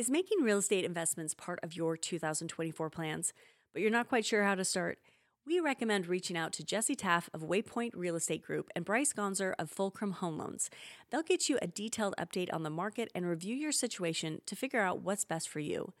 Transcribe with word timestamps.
Is 0.00 0.08
making 0.08 0.40
real 0.40 0.56
estate 0.56 0.86
investments 0.86 1.34
part 1.34 1.60
of 1.62 1.76
your 1.76 1.94
2024 1.94 2.88
plans, 2.88 3.34
but 3.74 3.82
you're 3.82 3.90
not 3.90 4.08
quite 4.08 4.24
sure 4.24 4.44
how 4.44 4.54
to 4.54 4.64
start? 4.64 4.98
We 5.46 5.60
recommend 5.60 6.06
reaching 6.06 6.38
out 6.38 6.54
to 6.54 6.64
Jesse 6.64 6.94
Taff 6.94 7.28
of 7.34 7.42
Waypoint 7.42 7.90
Real 7.94 8.16
Estate 8.16 8.40
Group 8.40 8.70
and 8.74 8.82
Bryce 8.82 9.12
Gonzer 9.12 9.52
of 9.58 9.68
Fulcrum 9.68 10.12
Home 10.12 10.38
Loans. 10.38 10.70
They'll 11.10 11.22
get 11.22 11.50
you 11.50 11.58
a 11.60 11.66
detailed 11.66 12.14
update 12.18 12.50
on 12.50 12.62
the 12.62 12.70
market 12.70 13.10
and 13.14 13.26
review 13.26 13.54
your 13.54 13.72
situation 13.72 14.40
to 14.46 14.56
figure 14.56 14.80
out 14.80 15.02
what's 15.02 15.26
best 15.26 15.50
for 15.50 15.60
you. 15.60 15.92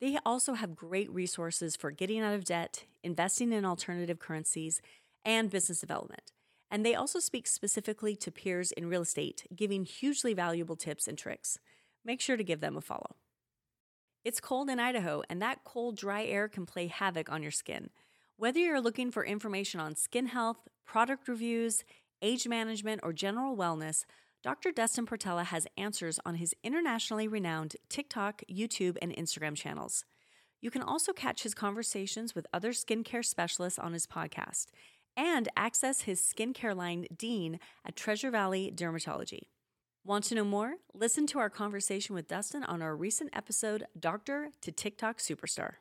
They 0.00 0.18
also 0.26 0.54
have 0.54 0.74
great 0.74 1.08
resources 1.12 1.76
for 1.76 1.92
getting 1.92 2.22
out 2.22 2.34
of 2.34 2.44
debt, 2.44 2.86
investing 3.04 3.52
in 3.52 3.64
alternative 3.64 4.18
currencies, 4.18 4.82
and 5.24 5.48
business 5.48 5.78
development. 5.78 6.32
And 6.72 6.84
they 6.84 6.96
also 6.96 7.20
speak 7.20 7.46
specifically 7.46 8.16
to 8.16 8.32
peers 8.32 8.72
in 8.72 8.88
real 8.88 9.02
estate, 9.02 9.46
giving 9.54 9.84
hugely 9.84 10.34
valuable 10.34 10.74
tips 10.74 11.06
and 11.06 11.16
tricks. 11.16 11.60
Make 12.04 12.20
sure 12.20 12.36
to 12.36 12.42
give 12.42 12.58
them 12.58 12.76
a 12.76 12.80
follow. 12.80 13.14
It's 14.24 14.40
cold 14.40 14.70
in 14.70 14.80
Idaho, 14.80 15.22
and 15.28 15.42
that 15.42 15.64
cold, 15.64 15.98
dry 15.98 16.24
air 16.24 16.48
can 16.48 16.64
play 16.64 16.86
havoc 16.86 17.30
on 17.30 17.42
your 17.42 17.50
skin. 17.50 17.90
Whether 18.38 18.58
you're 18.58 18.80
looking 18.80 19.10
for 19.10 19.22
information 19.22 19.80
on 19.80 19.96
skin 19.96 20.28
health, 20.28 20.66
product 20.86 21.28
reviews, 21.28 21.84
age 22.22 22.48
management, 22.48 23.02
or 23.04 23.12
general 23.12 23.54
wellness, 23.54 24.06
Dr. 24.42 24.72
Dustin 24.72 25.04
Portela 25.04 25.44
has 25.44 25.66
answers 25.76 26.18
on 26.24 26.36
his 26.36 26.54
internationally 26.64 27.28
renowned 27.28 27.76
TikTok, 27.90 28.40
YouTube, 28.50 28.96
and 29.02 29.14
Instagram 29.14 29.54
channels. 29.56 30.06
You 30.62 30.70
can 30.70 30.82
also 30.82 31.12
catch 31.12 31.42
his 31.42 31.52
conversations 31.52 32.34
with 32.34 32.46
other 32.50 32.72
skincare 32.72 33.24
specialists 33.26 33.78
on 33.78 33.92
his 33.92 34.06
podcast 34.06 34.68
and 35.18 35.50
access 35.54 36.02
his 36.02 36.22
skincare 36.22 36.74
line, 36.74 37.06
Dean, 37.14 37.60
at 37.84 37.94
Treasure 37.94 38.30
Valley 38.30 38.72
Dermatology. 38.74 39.48
Want 40.06 40.24
to 40.24 40.34
know 40.34 40.44
more? 40.44 40.74
Listen 40.92 41.26
to 41.28 41.38
our 41.38 41.48
conversation 41.48 42.14
with 42.14 42.28
Dustin 42.28 42.62
on 42.62 42.82
our 42.82 42.94
recent 42.94 43.30
episode, 43.32 43.86
Doctor 43.98 44.50
to 44.60 44.70
TikTok 44.70 45.16
Superstar. 45.16 45.76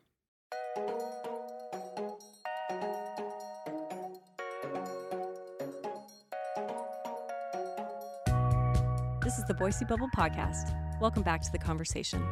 This 9.22 9.38
is 9.38 9.44
the 9.46 9.56
Boise 9.60 9.84
Bubble 9.84 10.08
Podcast. 10.16 10.74
Welcome 11.02 11.24
back 11.24 11.42
to 11.42 11.52
the 11.52 11.58
conversation. 11.58 12.26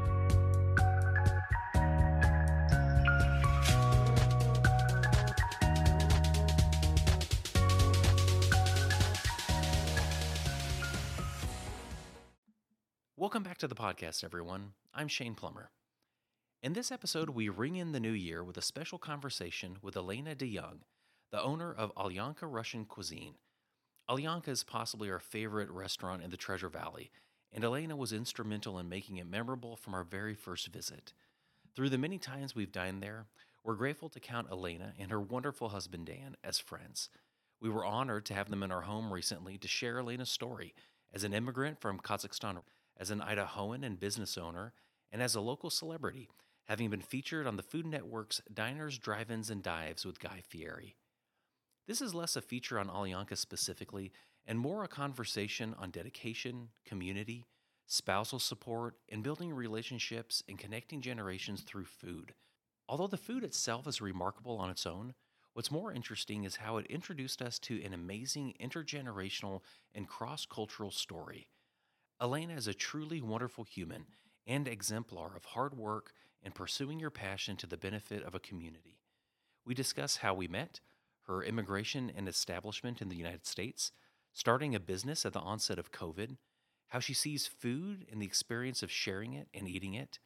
Welcome 13.31 13.43
back 13.43 13.59
to 13.59 13.67
the 13.69 13.75
podcast, 13.75 14.25
everyone. 14.25 14.73
I'm 14.93 15.07
Shane 15.07 15.35
Plummer. 15.35 15.71
In 16.61 16.73
this 16.73 16.91
episode, 16.91 17.29
we 17.29 17.47
ring 17.47 17.77
in 17.77 17.93
the 17.93 17.99
new 18.01 18.11
year 18.11 18.43
with 18.43 18.57
a 18.57 18.61
special 18.61 18.97
conversation 18.97 19.77
with 19.81 19.95
Elena 19.95 20.35
DeYoung, 20.35 20.79
the 21.31 21.41
owner 21.41 21.73
of 21.73 21.95
Alyonka 21.95 22.41
Russian 22.41 22.83
Cuisine. 22.83 23.35
Alyonka 24.09 24.49
is 24.49 24.65
possibly 24.65 25.09
our 25.09 25.21
favorite 25.21 25.69
restaurant 25.69 26.21
in 26.21 26.29
the 26.29 26.35
Treasure 26.35 26.67
Valley, 26.67 27.09
and 27.53 27.63
Elena 27.63 27.95
was 27.95 28.11
instrumental 28.11 28.77
in 28.77 28.89
making 28.89 29.15
it 29.15 29.29
memorable 29.29 29.77
from 29.77 29.93
our 29.93 30.03
very 30.03 30.35
first 30.35 30.67
visit. 30.67 31.13
Through 31.73 31.91
the 31.91 31.97
many 31.97 32.17
times 32.17 32.53
we've 32.53 32.73
dined 32.73 33.01
there, 33.01 33.27
we're 33.63 33.75
grateful 33.75 34.09
to 34.09 34.19
count 34.19 34.51
Elena 34.51 34.91
and 34.99 35.09
her 35.09 35.21
wonderful 35.21 35.69
husband 35.69 36.07
Dan 36.07 36.35
as 36.43 36.59
friends. 36.59 37.07
We 37.61 37.69
were 37.69 37.85
honored 37.85 38.25
to 38.25 38.33
have 38.33 38.49
them 38.49 38.61
in 38.61 38.73
our 38.73 38.81
home 38.81 39.13
recently 39.13 39.57
to 39.59 39.69
share 39.69 39.99
Elena's 39.99 40.29
story 40.29 40.75
as 41.13 41.23
an 41.23 41.33
immigrant 41.33 41.79
from 41.79 41.97
Kazakhstan 41.97 42.57
as 43.01 43.09
an 43.09 43.19
Idahoan 43.19 43.83
and 43.83 43.99
business 43.99 44.37
owner, 44.37 44.73
and 45.11 45.23
as 45.23 45.33
a 45.33 45.41
local 45.41 45.71
celebrity, 45.71 46.29
having 46.65 46.91
been 46.91 47.01
featured 47.01 47.47
on 47.47 47.57
the 47.57 47.63
Food 47.63 47.87
Network's 47.87 48.41
Diners, 48.53 48.99
Drive-Ins, 48.99 49.49
and 49.49 49.63
Dives 49.63 50.05
with 50.05 50.19
Guy 50.19 50.43
Fieri. 50.47 50.95
This 51.87 51.99
is 51.99 52.13
less 52.13 52.35
a 52.35 52.41
feature 52.41 52.77
on 52.77 52.89
Alyonka 52.89 53.35
specifically, 53.35 54.11
and 54.45 54.59
more 54.59 54.83
a 54.83 54.87
conversation 54.87 55.73
on 55.79 55.89
dedication, 55.89 56.69
community, 56.85 57.47
spousal 57.87 58.37
support, 58.37 58.97
and 59.09 59.23
building 59.23 59.51
relationships 59.51 60.43
and 60.47 60.59
connecting 60.59 61.01
generations 61.01 61.61
through 61.61 61.85
food. 61.85 62.35
Although 62.87 63.07
the 63.07 63.17
food 63.17 63.43
itself 63.43 63.87
is 63.87 63.99
remarkable 63.99 64.57
on 64.59 64.69
its 64.69 64.85
own, 64.85 65.15
what's 65.53 65.71
more 65.71 65.91
interesting 65.91 66.43
is 66.43 66.57
how 66.57 66.77
it 66.77 66.85
introduced 66.85 67.41
us 67.41 67.57
to 67.59 67.83
an 67.83 67.95
amazing 67.95 68.53
intergenerational 68.61 69.61
and 69.95 70.07
cross 70.07 70.45
cultural 70.45 70.91
story. 70.91 71.47
Elena 72.21 72.53
is 72.53 72.67
a 72.67 72.73
truly 72.75 73.19
wonderful 73.19 73.63
human 73.63 74.05
and 74.45 74.67
exemplar 74.67 75.35
of 75.35 75.43
hard 75.43 75.75
work 75.75 76.13
and 76.43 76.53
pursuing 76.53 76.99
your 76.99 77.09
passion 77.09 77.57
to 77.57 77.65
the 77.65 77.77
benefit 77.77 78.21
of 78.21 78.35
a 78.35 78.39
community. 78.39 78.99
We 79.65 79.73
discuss 79.73 80.17
how 80.17 80.35
we 80.35 80.47
met, 80.47 80.81
her 81.25 81.41
immigration 81.43 82.11
and 82.15 82.27
establishment 82.27 83.01
in 83.01 83.09
the 83.09 83.15
United 83.15 83.47
States, 83.47 83.91
starting 84.33 84.75
a 84.75 84.79
business 84.79 85.25
at 85.25 85.33
the 85.33 85.39
onset 85.39 85.79
of 85.79 85.91
COVID, 85.91 86.37
how 86.89 86.99
she 86.99 87.15
sees 87.15 87.47
food 87.47 88.05
and 88.11 88.21
the 88.21 88.25
experience 88.27 88.83
of 88.83 88.91
sharing 88.91 89.33
it 89.33 89.47
and 89.51 89.67
eating 89.67 89.95
it, 89.95 90.19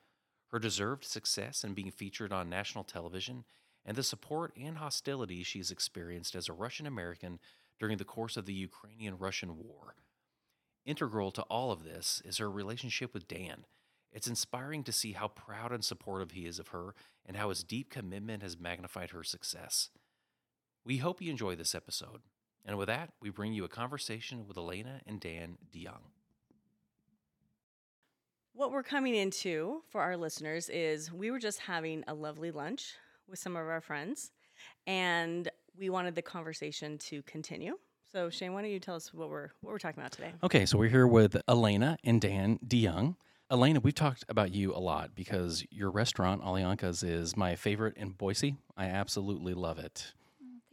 her 0.47 0.59
deserved 0.59 1.06
success 1.06 1.63
in 1.63 1.73
being 1.73 1.91
featured 1.91 2.33
on 2.33 2.50
national 2.50 2.83
television, 2.83 3.45
and 3.85 3.95
the 3.95 4.03
support 4.03 4.51
and 4.62 4.77
hostility 4.77 5.44
she's 5.44 5.72
experienced 5.72 6.35
as 6.35 6.50
a 6.50 6.53
Russian 6.53 6.88
American 6.88 7.39
during 7.79 7.97
the 7.97 8.03
course 8.03 8.35
of 8.35 8.45
the 8.45 8.53
Ukrainian 8.53 9.17
Russian 9.17 9.57
war. 9.57 9.95
Integral 10.85 11.31
to 11.31 11.41
all 11.44 11.72
of 11.72 11.84
this 11.84 12.22
is 12.25 12.38
her 12.38 12.50
relationship 12.50 13.13
with 13.13 13.28
Dan. 13.28 13.66
It's 14.12 14.28
inspiring 14.28 14.84
to 14.84 14.91
see 14.91 15.13
how 15.13 15.28
proud 15.28 15.72
and 15.72 15.84
supportive 15.84 16.31
he 16.31 16.46
is 16.46 16.59
of 16.59 16.69
her 16.69 16.94
and 17.25 17.35
how 17.35 17.50
his 17.50 17.63
deep 17.63 17.90
commitment 17.90 18.44
has 18.44 18.59
magnified 18.59 19.09
her 19.09 19.24
success. 19.24 19.90
We 20.85 20.97
hope 20.97 21.22
you 21.22 21.31
enjoy 21.31 21.56
this 21.56 21.74
episode. 21.74 22.22
And 22.63 22.78
with 22.78 22.88
that, 22.88 23.12
we 23.19 23.29
bring 23.29 23.53
you 23.53 23.63
a 23.63 23.69
conversation 23.69 24.47
with 24.47 24.57
Elena 24.57 25.01
and 25.07 25.19
Dan 25.19 25.57
DeYoung. 25.74 26.12
What 28.53 28.72
we're 28.72 28.84
coming 28.84 29.16
into 29.16 29.81
for 29.90 30.01
our 30.01 30.16
listeners 30.16 30.69
is 30.69 31.12
we 31.12 31.29
were 31.29 31.40
just 31.40 31.59
having 31.59 32.03
a 32.07 32.13
lovely 32.13 32.51
lunch 32.51 32.94
with 33.28 33.40
some 33.40 33.56
of 33.56 33.68
our 33.68 33.81
friends, 33.81 34.31
and 34.88 35.50
we 35.78 35.90
wanted 35.90 36.16
the 36.16 36.22
conversation 36.22 36.97
to 37.00 37.22
continue. 37.24 37.78
So 38.16 38.30
Shane, 38.30 38.53
why 38.53 38.62
don't 38.62 38.72
you 38.72 38.80
tell 38.80 38.96
us 38.96 39.14
what 39.14 39.30
we're 39.30 39.50
what 39.59 39.72
we're 39.72 39.78
talking 39.78 40.00
about 40.00 40.14
today? 40.14 40.31
Okay, 40.42 40.66
so 40.66 40.78
we're 40.78 40.88
here 40.88 41.06
with 41.06 41.36
Elena 41.50 41.98
and 42.02 42.22
Dan 42.22 42.59
DeYoung. 42.66 43.18
Elena, 43.52 43.81
we've 43.81 43.94
talked 43.94 44.24
about 44.30 44.56
you 44.56 44.74
a 44.74 44.80
lot 44.80 45.14
because 45.14 45.66
your 45.70 45.92
restaurant, 45.92 46.42
Alyonka's, 46.42 47.04
is 47.04 47.36
my 47.36 47.58
favorite 47.58 47.98
in 47.98 48.12
Boise. 48.12 48.56
I 48.78 48.86
absolutely 48.86 49.54
love 49.54 49.80
it. 49.80 50.14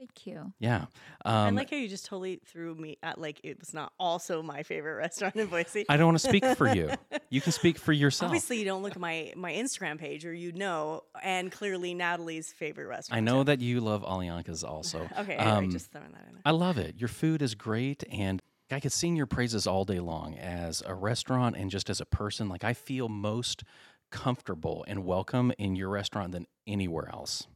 Thank 0.02 0.26
you. 0.26 0.52
Yeah. 0.58 0.86
Um, 1.24 1.34
I 1.34 1.50
like 1.50 1.70
how 1.70 1.76
you 1.76 1.88
just 1.88 2.06
totally 2.06 2.40
threw 2.44 2.74
me 2.74 2.98
at 3.04 3.20
like 3.20 3.40
it 3.44 3.60
was 3.60 3.72
not 3.72 3.92
also 4.00 4.42
my 4.42 4.64
favorite 4.64 4.94
restaurant 4.96 5.36
in 5.36 5.46
Boise. 5.46 5.86
I 5.88 5.96
don't 5.96 6.06
want 6.06 6.18
to 6.18 6.28
speak 6.28 6.44
for 6.56 6.74
you. 6.74 6.90
You 7.30 7.40
can 7.40 7.52
speak 7.52 7.78
for 7.78 7.92
yourself. 7.94 8.28
Obviously, 8.28 8.58
you 8.58 8.66
don't 8.66 8.82
look 8.82 8.92
at 8.92 9.00
my 9.00 9.32
my 9.36 9.52
Instagram 9.52 9.98
page, 9.98 10.26
or 10.26 10.34
you 10.34 10.52
know, 10.52 11.04
and 11.22 11.50
clearly 11.50 11.94
Natalie's 11.94 12.52
favorite 12.52 12.88
restaurant. 12.88 13.16
I 13.16 13.20
know 13.20 13.40
too. 13.40 13.44
that 13.44 13.60
you 13.62 13.80
love 13.80 14.02
Alyonka's 14.02 14.62
also. 14.62 15.08
Okay, 15.18 15.36
anyway, 15.36 15.56
Um, 15.56 15.70
just 15.70 15.90
throwing 15.90 16.12
that 16.12 16.26
in 16.28 16.34
there. 16.34 16.42
I 16.44 16.50
love 16.50 16.76
it. 16.76 16.96
Your 16.98 17.08
food 17.08 17.40
is 17.40 17.54
great, 17.54 18.04
and 18.12 18.42
I 18.70 18.80
could 18.80 18.92
sing 18.92 19.16
your 19.16 19.24
praises 19.24 19.66
all 19.66 19.86
day 19.86 19.98
long 19.98 20.34
as 20.34 20.82
a 20.84 20.94
restaurant 20.94 21.56
and 21.56 21.70
just 21.70 21.88
as 21.88 22.02
a 22.02 22.06
person. 22.06 22.50
Like 22.50 22.64
I 22.64 22.74
feel 22.74 23.08
most 23.08 23.64
comfortable 24.10 24.84
and 24.86 25.06
welcome 25.06 25.52
in 25.58 25.74
your 25.74 25.88
restaurant 25.88 26.32
than 26.32 26.46
anywhere 26.66 27.08
else. 27.10 27.46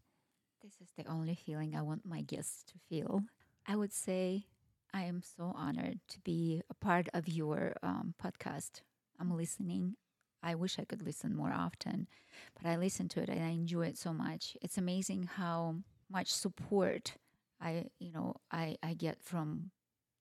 The 0.97 1.07
only 1.07 1.34
feeling 1.34 1.75
I 1.77 1.83
want 1.83 2.07
my 2.07 2.23
guests 2.23 2.65
to 2.65 2.75
feel. 2.89 3.23
I 3.67 3.77
would 3.77 3.93
say 3.93 4.47
I 4.95 5.03
am 5.05 5.21
so 5.23 5.53
honored 5.55 6.01
to 6.09 6.21
be 6.21 6.62
a 6.71 6.75
part 6.75 7.09
of 7.12 7.29
your 7.29 7.75
um, 7.83 8.15
podcast. 8.23 8.81
I'm 9.21 9.37
listening. 9.37 9.97
I 10.43 10.55
wish 10.55 10.79
I 10.79 10.84
could 10.84 11.03
listen 11.03 11.34
more 11.34 11.53
often, 11.53 12.07
but 12.54 12.69
I 12.71 12.77
listen 12.77 13.09
to 13.10 13.21
it 13.21 13.28
and 13.28 13.43
I 13.43 13.48
enjoy 13.48 13.87
it 13.87 13.98
so 13.98 14.13
much. 14.13 14.57
It's 14.63 14.78
amazing 14.78 15.25
how 15.25 15.77
much 16.10 16.33
support 16.33 17.15
I, 17.60 17.87
you 17.98 18.13
know, 18.13 18.37
I, 18.51 18.77
I 18.83 18.95
get 18.95 19.22
from 19.22 19.71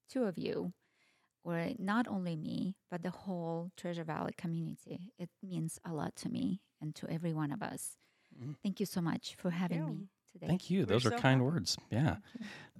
two 0.10 0.24
of 0.24 0.38
you, 0.38 0.74
or 1.44 1.70
not 1.78 2.08
only 2.08 2.36
me, 2.36 2.76
but 2.90 3.04
the 3.04 3.12
whole 3.12 3.72
Treasure 3.78 4.04
Valley 4.04 4.34
community. 4.38 5.14
It 5.20 5.30
means 5.44 5.80
a 5.86 5.94
lot 5.94 6.16
to 6.18 6.30
me 6.30 6.62
and 6.82 6.96
to 6.96 7.08
every 7.10 7.34
one 7.34 7.52
of 7.52 7.62
us. 7.62 7.98
Mhm. 8.36 8.56
Thank 8.64 8.80
you 8.80 8.86
so 8.86 9.02
much 9.02 9.36
for 9.36 9.52
having 9.52 9.78
you. 9.80 9.86
me 9.88 10.10
today. 10.36 10.48
Thank 10.48 10.70
you. 10.70 10.82
We're 10.82 10.86
Those 10.86 11.06
are 11.06 11.12
so 11.12 11.18
kind 11.18 11.42
happy. 11.42 11.52
words. 11.54 11.78
Yeah. 11.90 12.18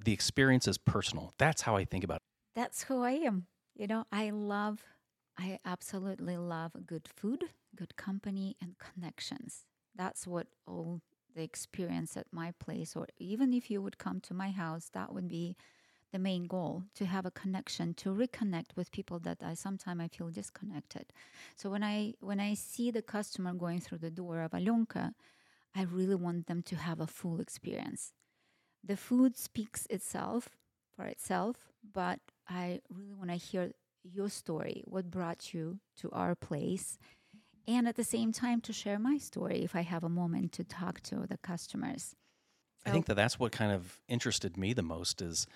The 0.04 0.14
experience 0.14 0.68
is 0.68 0.78
personal. 0.78 1.34
That's 1.38 1.62
how 1.64 1.76
I 1.76 1.86
think 1.86 2.04
about 2.04 2.18
it. 2.18 2.24
That's 2.56 2.84
who 2.84 3.04
I 3.04 3.12
am. 3.12 3.48
You 3.76 3.88
know, 3.88 4.06
I 4.12 4.30
love, 4.30 4.84
I 5.38 5.60
absolutely 5.66 6.38
love 6.38 6.72
good 6.86 7.08
food, 7.08 7.46
good 7.76 7.96
company, 7.96 8.56
and 8.62 8.76
connections. 8.78 9.66
That's 9.96 10.28
what 10.28 10.48
all 10.68 11.02
the 11.36 11.44
experience 11.44 12.16
at 12.16 12.28
my 12.32 12.54
place, 12.60 12.96
or 12.96 13.08
even 13.18 13.54
if 13.54 13.70
you 13.70 13.82
would 13.82 13.98
come 13.98 14.20
to 14.22 14.34
my 14.34 14.52
house, 14.52 14.90
that 14.94 15.14
would 15.14 15.28
be 15.28 15.56
the 16.14 16.20
main 16.20 16.48
goal 16.48 16.84
to 16.96 17.06
have 17.06 17.26
a 17.26 17.32
connection 17.32 17.94
to 17.96 18.10
reconnect 18.10 18.78
with 18.78 18.92
people 18.92 19.20
that 19.20 19.40
I 19.44 19.54
sometimes 19.54 20.02
I 20.02 20.08
feel 20.08 20.30
disconnected. 20.30 21.12
So 21.58 21.70
when 21.70 21.84
I 21.84 22.14
when 22.22 22.40
I 22.40 22.54
see 22.54 22.90
the 22.92 23.02
customer 23.02 23.54
going 23.54 23.82
through 23.82 23.98
the 23.98 24.12
door 24.12 24.42
of 24.42 24.52
Alyonka, 24.52 25.14
I 25.76 25.84
really 25.84 26.16
want 26.16 26.48
them 26.48 26.64
to 26.64 26.76
have 26.76 27.02
a 27.02 27.08
full 27.08 27.40
experience. 27.40 28.14
The 28.84 28.96
food 28.96 29.38
speaks 29.38 29.86
itself 29.90 30.50
for 30.96 31.06
itself, 31.06 31.72
but 31.94 32.20
I 32.48 32.80
really 32.90 33.14
want 33.14 33.30
to 33.32 33.36
hear 33.36 33.72
your 34.04 34.30
story, 34.30 34.84
what 34.86 35.12
brought 35.12 35.54
you 35.54 35.80
to 35.98 36.10
our 36.12 36.36
place, 36.36 36.98
and 37.68 37.88
at 37.88 37.96
the 37.96 38.04
same 38.04 38.32
time 38.32 38.62
to 38.62 38.74
share 38.74 39.00
my 39.00 39.18
story 39.18 39.64
if 39.64 39.76
I 39.76 39.82
have 39.82 40.04
a 40.04 40.10
moment 40.10 40.52
to 40.54 40.64
talk 40.64 41.02
to 41.02 41.26
the 41.28 41.38
customers. 41.38 42.16
I 42.86 42.92
think 42.92 43.08
that 43.08 43.16
that's 43.16 43.40
what 43.40 43.52
kind 43.52 43.72
of 43.72 44.00
interested 44.08 44.58
me 44.58 44.74
the 44.74 44.84
most 44.84 45.22
is 45.22 45.48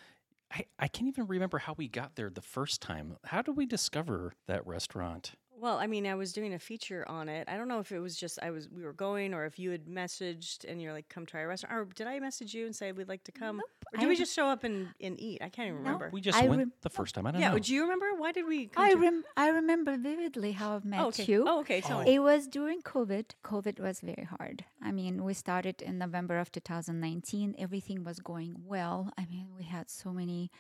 I, 0.52 0.66
I 0.80 0.88
can't 0.88 1.08
even 1.08 1.28
remember 1.28 1.60
how 1.60 1.76
we 1.78 1.88
got 1.88 2.16
there 2.16 2.30
the 2.32 2.42
first 2.42 2.82
time. 2.82 3.18
How 3.26 3.44
did 3.44 3.56
we 3.56 3.68
discover 3.68 4.34
that 4.48 4.66
restaurant? 4.66 5.34
Well, 5.60 5.78
I 5.78 5.88
mean, 5.88 6.08
I 6.08 6.16
was 6.16 6.32
doing 6.32 6.54
a 6.54 6.60
feature 6.60 7.04
on 7.10 7.28
it. 7.28 7.50
I 7.50 7.58
don't 7.58 7.68
know 7.68 7.80
if 7.80 7.92
it 7.92 8.00
was 8.00 8.16
just 8.16 8.40
I 8.42 8.50
was 8.52 8.70
we 8.70 8.84
were 8.84 8.94
going, 8.94 9.34
or 9.34 9.46
if 9.46 9.60
you 9.60 9.72
had 9.72 9.86
messaged 9.88 10.64
and 10.68 10.82
you're 10.82 10.94
like, 10.94 11.10
"Come 11.10 11.26
try 11.26 11.42
our 11.42 11.48
restaurant," 11.48 11.76
or 11.76 11.86
did 11.94 12.08
I 12.08 12.20
message 12.20 12.54
you 12.54 12.66
and 12.66 12.76
say 12.76 12.92
we'd 12.94 13.10
like 13.10 13.24
to 13.26 13.32
come, 13.34 13.58
Nope, 13.58 13.66
or 13.94 13.98
did 14.00 14.06
I 14.06 14.10
we 14.10 14.16
just 14.16 14.34
show 14.34 14.46
up 14.46 14.64
and, 14.64 14.88
and 15.02 15.20
eat? 15.20 15.42
I 15.42 15.50
can't 15.50 15.68
even 15.68 15.80
No, 15.84 15.92
remember. 15.92 16.10
We 16.14 16.22
just 16.22 16.38
I 16.38 16.48
went 16.48 16.60
rem- 16.60 16.74
the 16.82 16.90
first 16.90 17.14
time. 17.16 17.28
I 17.28 17.32
don't 17.32 17.42
yeah, 17.42 17.52
know. 17.52 17.60
do 17.60 17.74
you 17.74 17.82
remember 17.84 18.06
why 18.18 18.32
did 18.32 18.46
we? 18.48 18.68
Come 18.68 18.84
I 18.86 18.92
to- 18.92 18.98
rem- 18.98 19.24
I 19.36 19.50
remember 19.50 19.98
vividly 19.98 20.54
how 20.54 20.76
I've 20.76 20.86
oh, 20.86 20.90
met 20.90 21.00
oh, 21.02 21.08
okay. 21.08 21.24
you. 21.26 21.46
Oh, 21.48 21.60
okay. 21.62 21.82
Tell 21.82 22.00
Oh. 22.00 22.04
me. 22.04 22.16
It 22.16 22.20
was 22.20 22.48
during 22.48 22.82
COVID. 22.82 23.26
COVID 23.44 23.80
was 23.80 24.00
very 24.00 24.28
hard. 24.38 24.64
I 24.82 24.92
mean, 24.92 25.24
we 25.26 25.34
started 25.34 25.82
in 25.82 25.98
November 25.98 26.38
of 26.40 26.52
2019. 26.54 27.56
Everything 27.58 28.04
was 28.06 28.20
going 28.20 28.56
well. 28.66 29.12
I 29.18 29.26
mean, 29.26 29.48
we 29.58 29.64
had 29.66 29.90
so 29.90 30.12
many 30.12 30.52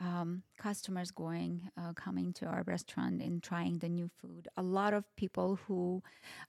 um, 0.00 0.42
customers 0.58 1.10
going, 1.10 1.68
uh, 1.76 1.92
coming 1.92 2.32
to 2.34 2.46
our 2.46 2.62
restaurant 2.66 3.20
and 3.20 3.42
trying 3.42 3.78
the 3.78 3.88
new 3.88 4.08
food. 4.08 4.48
A 4.56 4.62
lot 4.62 4.94
of 4.94 5.04
people 5.16 5.58
who 5.66 6.02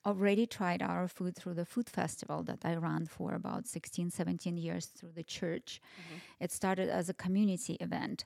already 0.05 0.45
tried 0.47 0.81
our 0.81 1.07
food 1.07 1.35
through 1.35 1.55
the 1.55 1.65
food 1.65 1.89
festival 1.89 2.43
that 2.43 2.59
I 2.63 2.75
ran 2.75 3.05
for 3.07 3.33
about 3.33 3.67
16, 3.67 4.09
17 4.09 4.57
years 4.57 4.85
through 4.87 5.11
the 5.13 5.23
church. 5.23 5.81
It 6.39 6.51
started 6.51 6.89
as 6.89 7.09
a 7.09 7.13
community 7.13 7.75
event. 7.81 8.25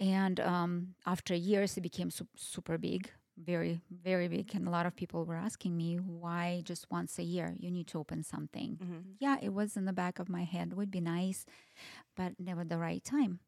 And 0.00 0.38
um, 0.40 0.94
after 1.06 1.34
years, 1.34 1.76
it 1.76 1.80
became 1.82 2.10
su- 2.10 2.26
super 2.36 2.78
big, 2.78 3.10
very, 3.36 3.80
very 3.90 4.28
big. 4.28 4.54
And 4.54 4.66
a 4.68 4.70
lot 4.70 4.86
of 4.86 4.94
people 4.96 5.24
were 5.24 5.34
asking 5.36 5.76
me, 5.76 5.96
why 5.96 6.62
just 6.64 6.86
once 6.90 7.18
a 7.18 7.22
year? 7.24 7.54
You 7.58 7.70
need 7.70 7.86
to 7.88 7.98
open 7.98 8.22
something. 8.22 8.78
Mhm. 8.82 9.02
Yeah, 9.20 9.36
it 9.42 9.52
was 9.52 9.76
in 9.76 9.84
the 9.86 9.92
back 9.92 10.18
of 10.20 10.28
my 10.28 10.44
head, 10.44 10.72
would 10.74 10.90
be 10.90 11.00
nice, 11.00 11.44
but 12.16 12.38
never 12.38 12.64
the 12.64 12.78
right 12.78 13.02
time. 13.04 13.40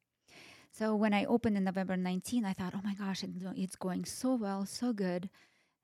So 0.72 0.94
when 0.94 1.12
I 1.12 1.24
opened 1.24 1.56
in 1.56 1.64
November 1.64 1.96
19, 1.96 2.44
I 2.44 2.52
thought, 2.52 2.74
oh 2.76 2.80
my 2.84 2.94
gosh, 2.94 3.24
it's 3.24 3.76
going 3.76 4.04
so 4.04 4.34
well, 4.34 4.64
so 4.64 4.92
good. 4.92 5.28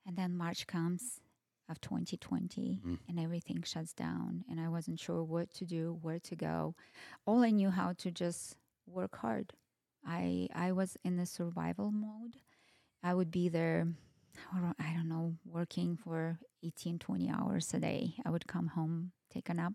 And 0.05 0.15
then 0.17 0.35
March 0.35 0.65
comes 0.65 1.19
of 1.69 1.81
2020 1.81 2.79
Mhm. 2.83 2.99
and 3.09 3.19
everything 3.19 3.61
shuts 3.63 3.93
down. 3.93 4.45
And 4.49 4.59
I 4.59 4.69
wasn't 4.69 4.99
sure 4.99 5.23
what 5.23 5.51
to 5.55 5.65
do, 5.65 5.99
where 6.01 6.19
to 6.19 6.35
go. 6.35 6.75
All 7.25 7.43
I 7.43 7.49
knew 7.51 7.69
how 7.69 7.93
to 7.93 8.11
just 8.11 8.55
work 8.85 9.17
hard. 9.17 9.53
I, 10.05 10.47
I 10.55 10.71
was 10.71 10.95
in 11.03 11.17
the 11.17 11.25
survival 11.25 11.91
mode. 11.91 12.37
I 13.03 13.13
would 13.13 13.29
be 13.31 13.49
there, 13.49 13.93
I 14.53 14.59
don't- 14.61 14.79
I 14.79 14.93
don't 14.93 15.09
know, 15.09 15.37
working 15.43 15.97
for 15.97 16.39
18, 16.63 16.97
20 16.97 17.29
hours 17.29 17.73
a 17.73 17.79
day. 17.79 18.15
I 18.25 18.29
would 18.29 18.47
come 18.47 18.67
home, 18.67 19.11
take 19.29 19.49
a 19.49 19.53
nap, 19.53 19.73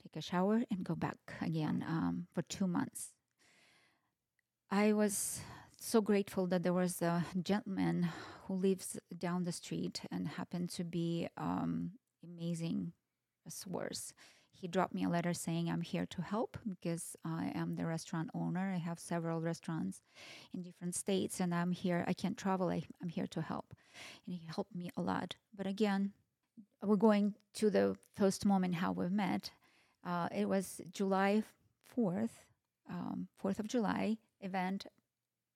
take 0.00 0.14
a 0.14 0.20
shower, 0.22 0.62
and 0.70 0.84
go 0.84 0.94
back 0.94 1.18
again 1.40 1.82
um, 1.82 2.28
for 2.32 2.42
two 2.42 2.68
months. 2.68 3.12
I 4.74 4.94
was 4.94 5.42
so 5.78 6.00
grateful 6.00 6.46
that 6.46 6.62
there 6.62 6.72
was 6.72 7.02
a 7.02 7.22
gentleman 7.42 8.08
who 8.46 8.54
lives 8.54 8.98
down 9.18 9.44
the 9.44 9.52
street 9.52 10.00
and 10.10 10.26
happened 10.26 10.70
to 10.70 10.82
be 10.82 11.28
um, 11.36 11.90
amazing 12.24 12.92
source. 13.46 14.14
He 14.50 14.68
dropped 14.68 14.94
me 14.94 15.04
a 15.04 15.10
letter 15.10 15.34
saying 15.34 15.68
I'm 15.68 15.82
here 15.82 16.06
to 16.06 16.22
help 16.22 16.56
because 16.66 17.16
I 17.22 17.52
am 17.54 17.74
the 17.74 17.84
restaurant 17.84 18.30
owner. 18.34 18.72
I 18.74 18.78
have 18.78 18.98
several 18.98 19.42
restaurants 19.42 20.00
in 20.54 20.62
different 20.62 20.94
states, 20.94 21.38
and 21.38 21.54
I'm 21.54 21.72
here. 21.72 22.02
I 22.08 22.14
can't 22.14 22.38
travel. 22.38 22.70
I, 22.70 22.82
I'm 23.02 23.10
here 23.10 23.26
to 23.26 23.42
help, 23.42 23.74
and 24.24 24.34
he 24.34 24.46
helped 24.46 24.74
me 24.74 24.90
a 24.96 25.02
lot. 25.02 25.36
But 25.54 25.66
again, 25.66 26.12
we're 26.82 26.96
going 26.96 27.34
to 27.56 27.68
the 27.68 27.98
first 28.16 28.46
moment 28.46 28.76
how 28.76 28.92
we 28.92 29.10
met. 29.10 29.50
Uh, 30.02 30.28
it 30.34 30.48
was 30.48 30.80
July 30.90 31.42
fourth, 31.84 32.46
um, 32.88 33.28
Fourth 33.36 33.58
of 33.58 33.68
July 33.68 34.16
event. 34.42 34.86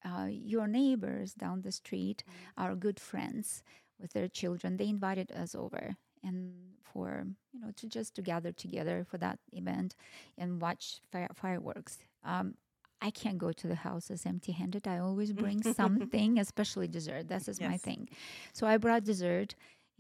Uh, 0.05 0.29
your 0.31 0.67
neighbors 0.69 1.35
down 1.35 1.63
the 1.63 1.73
street 1.73 2.23
are 2.57 2.75
good 2.77 3.01
friends 3.01 3.63
with 4.01 4.13
their 4.13 4.29
children. 4.29 4.77
They 4.77 4.89
invited 4.89 5.33
us 5.33 5.55
over 5.55 5.97
and 6.23 6.53
for 6.83 7.27
you 7.53 7.61
know 7.61 7.71
to 7.77 7.89
just 7.89 8.15
to 8.17 8.23
gather 8.23 8.53
together 8.53 9.05
for 9.09 9.19
that 9.19 9.39
event 9.53 9.95
and 10.39 10.61
watch 10.61 11.01
fire- 11.11 11.31
fireworks. 11.35 11.99
Um, 12.25 12.55
I 13.03 13.11
can't 13.11 13.39
go 13.39 13.53
to 13.53 13.67
the 13.69 13.75
houses 13.77 14.25
empty-handed. 14.27 14.89
I 14.89 14.99
always 14.99 15.33
bring 15.33 15.63
something, 15.75 16.39
especially 16.39 16.89
dessert. 16.89 17.29
That's 17.29 17.47
just 17.47 17.61
my 17.61 17.77
thing. 17.77 18.09
So 18.55 18.67
I 18.67 18.79
brought 18.79 19.05
dessert, 19.05 19.55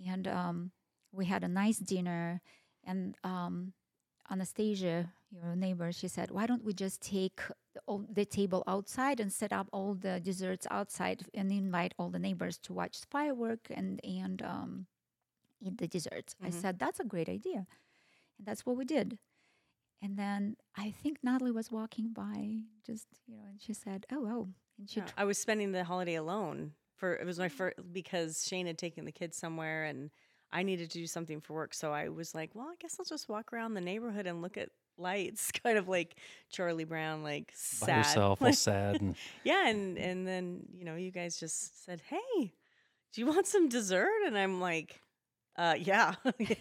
and 0.06 0.26
um, 0.28 0.70
we 1.12 1.26
had 1.26 1.44
a 1.44 1.48
nice 1.48 1.78
dinner. 1.78 2.40
And 2.84 3.16
um, 3.24 3.72
Anastasia, 4.30 5.12
your 5.30 5.56
neighbor, 5.56 5.92
she 5.92 6.08
said, 6.08 6.30
"Why 6.30 6.46
don't 6.46 6.64
we 6.64 6.72
just 6.74 7.02
take 7.02 7.40
the, 7.74 7.80
all, 7.86 8.04
the 8.12 8.24
table 8.24 8.62
outside 8.66 9.20
and 9.20 9.32
set 9.32 9.52
up 9.52 9.68
all 9.72 9.94
the 9.94 10.20
desserts 10.20 10.66
outside 10.70 11.24
and 11.34 11.50
invite 11.52 11.94
all 11.98 12.10
the 12.10 12.18
neighbors 12.18 12.58
to 12.60 12.72
watch 12.72 13.00
the 13.00 13.06
firework 13.10 13.68
and 13.70 14.00
and 14.04 14.42
um, 14.42 14.86
eat 15.60 15.78
the 15.78 15.88
desserts?" 15.88 16.36
I 16.44 16.50
Mhm. 16.50 16.60
said, 16.62 16.78
"That's 16.78 17.00
a 17.00 17.04
great 17.04 17.28
idea," 17.28 17.66
and 18.38 18.46
that's 18.46 18.66
what 18.66 18.76
we 18.76 18.84
did. 18.84 19.18
And 20.02 20.18
then 20.18 20.56
I 20.76 20.90
think 20.92 21.22
Natalie 21.24 21.52
was 21.52 21.70
walking 21.72 22.12
by, 22.12 22.64
just 22.84 23.08
you 23.26 23.36
know, 23.36 23.44
and 23.50 23.60
she 23.60 23.72
said, 23.74 24.06
"Oh, 24.12 24.26
oh," 24.26 24.54
and 24.78 24.88
she 24.90 25.00
Yeah, 25.00 25.10
I 25.16 25.24
was 25.24 25.38
spending 25.38 25.72
the 25.72 25.84
holiday 25.84 26.14
alone 26.14 26.74
for 26.96 27.14
it 27.16 27.26
was 27.26 27.38
my 27.38 27.48
first 27.48 27.76
because 27.92 28.46
Shane 28.46 28.66
had 28.66 28.78
taken 28.78 29.04
the 29.04 29.12
kids 29.12 29.36
somewhere 29.36 29.84
and 29.84 30.10
I 30.52 30.62
needed 30.62 30.90
to 30.92 30.98
do 30.98 31.06
something 31.06 31.40
for 31.40 31.54
work. 31.54 31.74
So 31.74 31.92
I 31.92 32.08
was 32.08 32.34
like, 32.34 32.54
well, 32.54 32.68
I 32.68 32.76
guess 32.78 32.96
I'll 32.98 33.04
just 33.04 33.28
walk 33.28 33.52
around 33.52 33.74
the 33.74 33.80
neighborhood 33.80 34.26
and 34.26 34.42
look 34.42 34.56
at 34.56 34.70
lights, 34.98 35.50
kind 35.64 35.78
of 35.78 35.88
like 35.88 36.16
Charlie 36.50 36.84
Brown, 36.84 37.22
like 37.22 37.52
sad. 37.54 37.86
By 37.86 37.96
yourself, 37.98 38.42
all 38.42 38.52
sad. 38.52 39.00
And 39.00 39.16
yeah, 39.44 39.68
and 39.68 39.98
and 39.98 40.26
then 40.26 40.62
you 40.72 40.84
know 40.84 40.96
you 40.96 41.10
guys 41.10 41.38
just 41.38 41.84
said, 41.84 42.02
"Hey, 42.08 42.52
do 43.12 43.20
you 43.20 43.26
want 43.26 43.46
some 43.46 43.68
dessert?" 43.68 44.22
And 44.26 44.36
I'm 44.36 44.60
like, 44.60 45.00
uh, 45.56 45.74
"Yeah." 45.78 46.14
and 46.24 46.56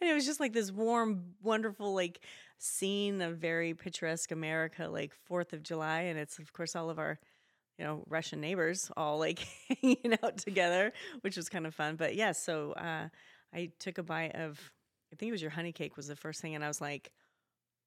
it 0.00 0.14
was 0.14 0.26
just 0.26 0.40
like 0.40 0.52
this 0.52 0.70
warm, 0.70 1.34
wonderful 1.42 1.94
like 1.94 2.20
scene 2.58 3.22
of 3.22 3.38
very 3.38 3.74
picturesque 3.74 4.32
America, 4.32 4.88
like 4.88 5.12
Fourth 5.24 5.52
of 5.52 5.62
July, 5.62 6.02
and 6.02 6.18
it's 6.18 6.38
of 6.38 6.52
course 6.52 6.76
all 6.76 6.90
of 6.90 6.98
our 6.98 7.18
you 7.78 7.84
know 7.84 8.04
Russian 8.08 8.40
neighbors 8.40 8.90
all 8.96 9.18
like 9.18 9.40
hanging 9.82 10.18
out 10.22 10.36
together, 10.38 10.92
which 11.22 11.36
was 11.36 11.48
kind 11.48 11.66
of 11.66 11.74
fun. 11.74 11.96
But 11.96 12.14
yeah, 12.14 12.32
so 12.32 12.72
uh, 12.72 13.08
I 13.54 13.70
took 13.78 13.98
a 13.98 14.02
bite 14.02 14.34
of 14.34 14.60
I 15.12 15.16
think 15.16 15.30
it 15.30 15.32
was 15.32 15.42
your 15.42 15.50
honey 15.50 15.72
cake 15.72 15.96
was 15.96 16.06
the 16.06 16.16
first 16.16 16.40
thing, 16.40 16.54
and 16.54 16.64
I 16.64 16.68
was 16.68 16.80
like, 16.80 17.10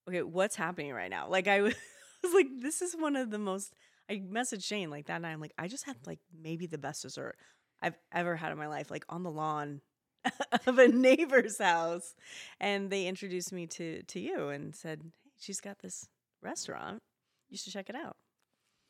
"Okay, 0.07 0.23
what's 0.23 0.55
happening 0.55 0.93
right 0.93 1.09
now?" 1.09 1.27
Like 1.29 1.47
I 1.47 1.61
was 1.61 1.75
was 2.23 2.33
like, 2.33 2.47
"This 2.59 2.81
is 2.81 2.95
one 2.95 3.15
of 3.15 3.29
the 3.31 3.39
most." 3.39 3.73
I 4.09 4.15
messaged 4.19 4.65
Shane 4.65 4.89
like 4.89 5.05
that 5.07 5.21
night. 5.21 5.31
I'm 5.31 5.39
like, 5.41 5.53
I 5.57 5.67
just 5.67 5.85
had 5.85 5.97
like 6.05 6.19
maybe 6.33 6.65
the 6.67 6.77
best 6.77 7.01
dessert 7.03 7.37
I've 7.81 7.97
ever 8.11 8.35
had 8.35 8.51
in 8.51 8.57
my 8.57 8.67
life, 8.67 8.91
like 8.91 9.05
on 9.09 9.23
the 9.23 9.31
lawn 9.31 9.81
of 10.67 10.77
a 10.79 10.87
neighbor's 10.87 11.57
house, 11.59 12.15
and 12.59 12.89
they 12.89 13.07
introduced 13.07 13.51
me 13.53 13.67
to 13.67 14.03
to 14.03 14.19
you 14.19 14.49
and 14.49 14.75
said, 14.75 15.01
"Hey, 15.23 15.31
she's 15.39 15.61
got 15.61 15.79
this 15.79 16.09
restaurant. 16.41 17.01
You 17.49 17.57
should 17.57 17.73
check 17.73 17.89
it 17.89 17.95
out." 17.95 18.17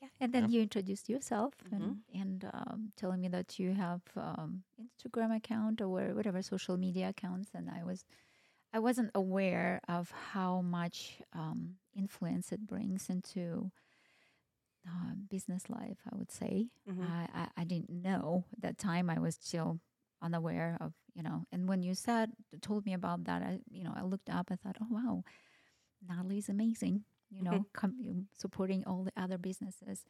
Yeah, 0.01 0.09
and 0.19 0.33
then 0.33 0.45
Yep. 0.45 0.51
you 0.51 0.61
introduced 0.61 1.09
yourself 1.09 1.53
Mhm. 1.61 1.63
and 1.71 2.03
and 2.13 2.45
um, 2.53 2.91
telling 2.95 3.21
me 3.21 3.27
that 3.29 3.57
you 3.59 3.73
have 3.73 4.01
um, 4.15 4.63
Instagram 4.79 5.35
account 5.35 5.81
or 5.81 6.13
whatever 6.13 6.41
social 6.41 6.77
media 6.77 7.09
accounts, 7.09 7.51
and 7.53 7.69
I 7.69 7.83
was 7.83 8.05
I 8.73 8.79
wasn't 8.79 9.11
aware 9.15 9.81
of 9.87 10.11
how 10.33 10.61
much 10.61 11.21
um, 11.33 11.75
influence 11.95 12.51
it 12.51 12.65
brings 12.67 13.09
into 13.09 13.71
uh, 14.87 15.13
business 15.29 15.69
life. 15.69 15.97
I 16.11 16.15
would 16.15 16.31
say 16.31 16.69
Mhm. 16.87 17.03
I, 17.09 17.27
I 17.33 17.47
I 17.61 17.63
didn't 17.63 17.89
know 17.89 18.45
at 18.53 18.61
that 18.61 18.77
time. 18.77 19.09
I 19.09 19.19
was 19.19 19.35
still 19.35 19.79
unaware 20.21 20.77
of 20.81 20.93
you 21.13 21.23
know. 21.23 21.45
And 21.51 21.67
when 21.69 21.83
you 21.83 21.93
said 21.95 22.31
told 22.61 22.85
me 22.85 22.93
about 22.93 23.23
that, 23.25 23.41
I 23.43 23.59
you 23.71 23.83
know 23.83 23.93
I 23.95 24.01
looked 24.03 24.29
up. 24.29 24.51
I 24.51 24.55
thought, 24.55 24.77
oh 24.81 24.87
wow, 24.89 25.23
Natalie's 26.07 26.49
amazing. 26.49 27.05
You 27.31 27.43
know, 27.43 27.65
com- 27.73 28.27
supporting 28.33 28.83
all 28.85 29.03
the 29.03 29.13
other 29.21 29.37
businesses. 29.37 30.05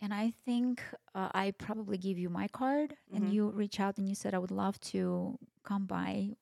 And 0.00 0.14
I 0.14 0.32
think 0.44 0.82
uh, 1.14 1.30
I 1.34 1.52
probably 1.52 1.98
give 1.98 2.18
you 2.18 2.30
my 2.30 2.48
card, 2.48 2.96
Mhm. 3.10 3.16
and 3.16 3.28
you 3.32 3.50
reach 3.50 3.80
out 3.80 3.98
and 3.98 4.08
you 4.08 4.14
said 4.14 4.34
I 4.34 4.38
would 4.38 4.50
love 4.50 4.78
to 4.92 5.38
come 5.64 5.86
by 5.86 6.36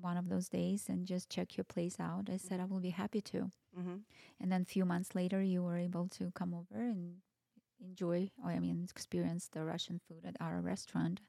one 0.00 0.16
of 0.16 0.28
those 0.28 0.48
days 0.48 0.86
and 0.88 1.06
just 1.06 1.28
check 1.30 1.56
your 1.56 1.64
place 1.64 1.96
out. 2.00 2.28
I 2.32 2.36
said 2.36 2.60
I 2.60 2.64
will 2.64 2.80
be 2.80 2.90
happy 2.90 3.20
to. 3.22 3.50
Mm-hmm. 3.78 3.96
And 4.40 4.52
then 4.52 4.62
a 4.62 4.64
few 4.64 4.84
months 4.84 5.14
later, 5.14 5.42
you 5.42 5.62
were 5.62 5.76
able 5.76 6.08
to 6.18 6.30
come 6.34 6.54
over 6.54 6.80
and 6.80 7.16
enjoy, 7.80 8.30
or 8.44 8.50
I 8.50 8.58
mean, 8.58 8.86
experience 8.90 9.48
the 9.48 9.64
Russian 9.64 10.00
food 10.08 10.24
at 10.24 10.36
our 10.40 10.60
restaurant. 10.60 11.20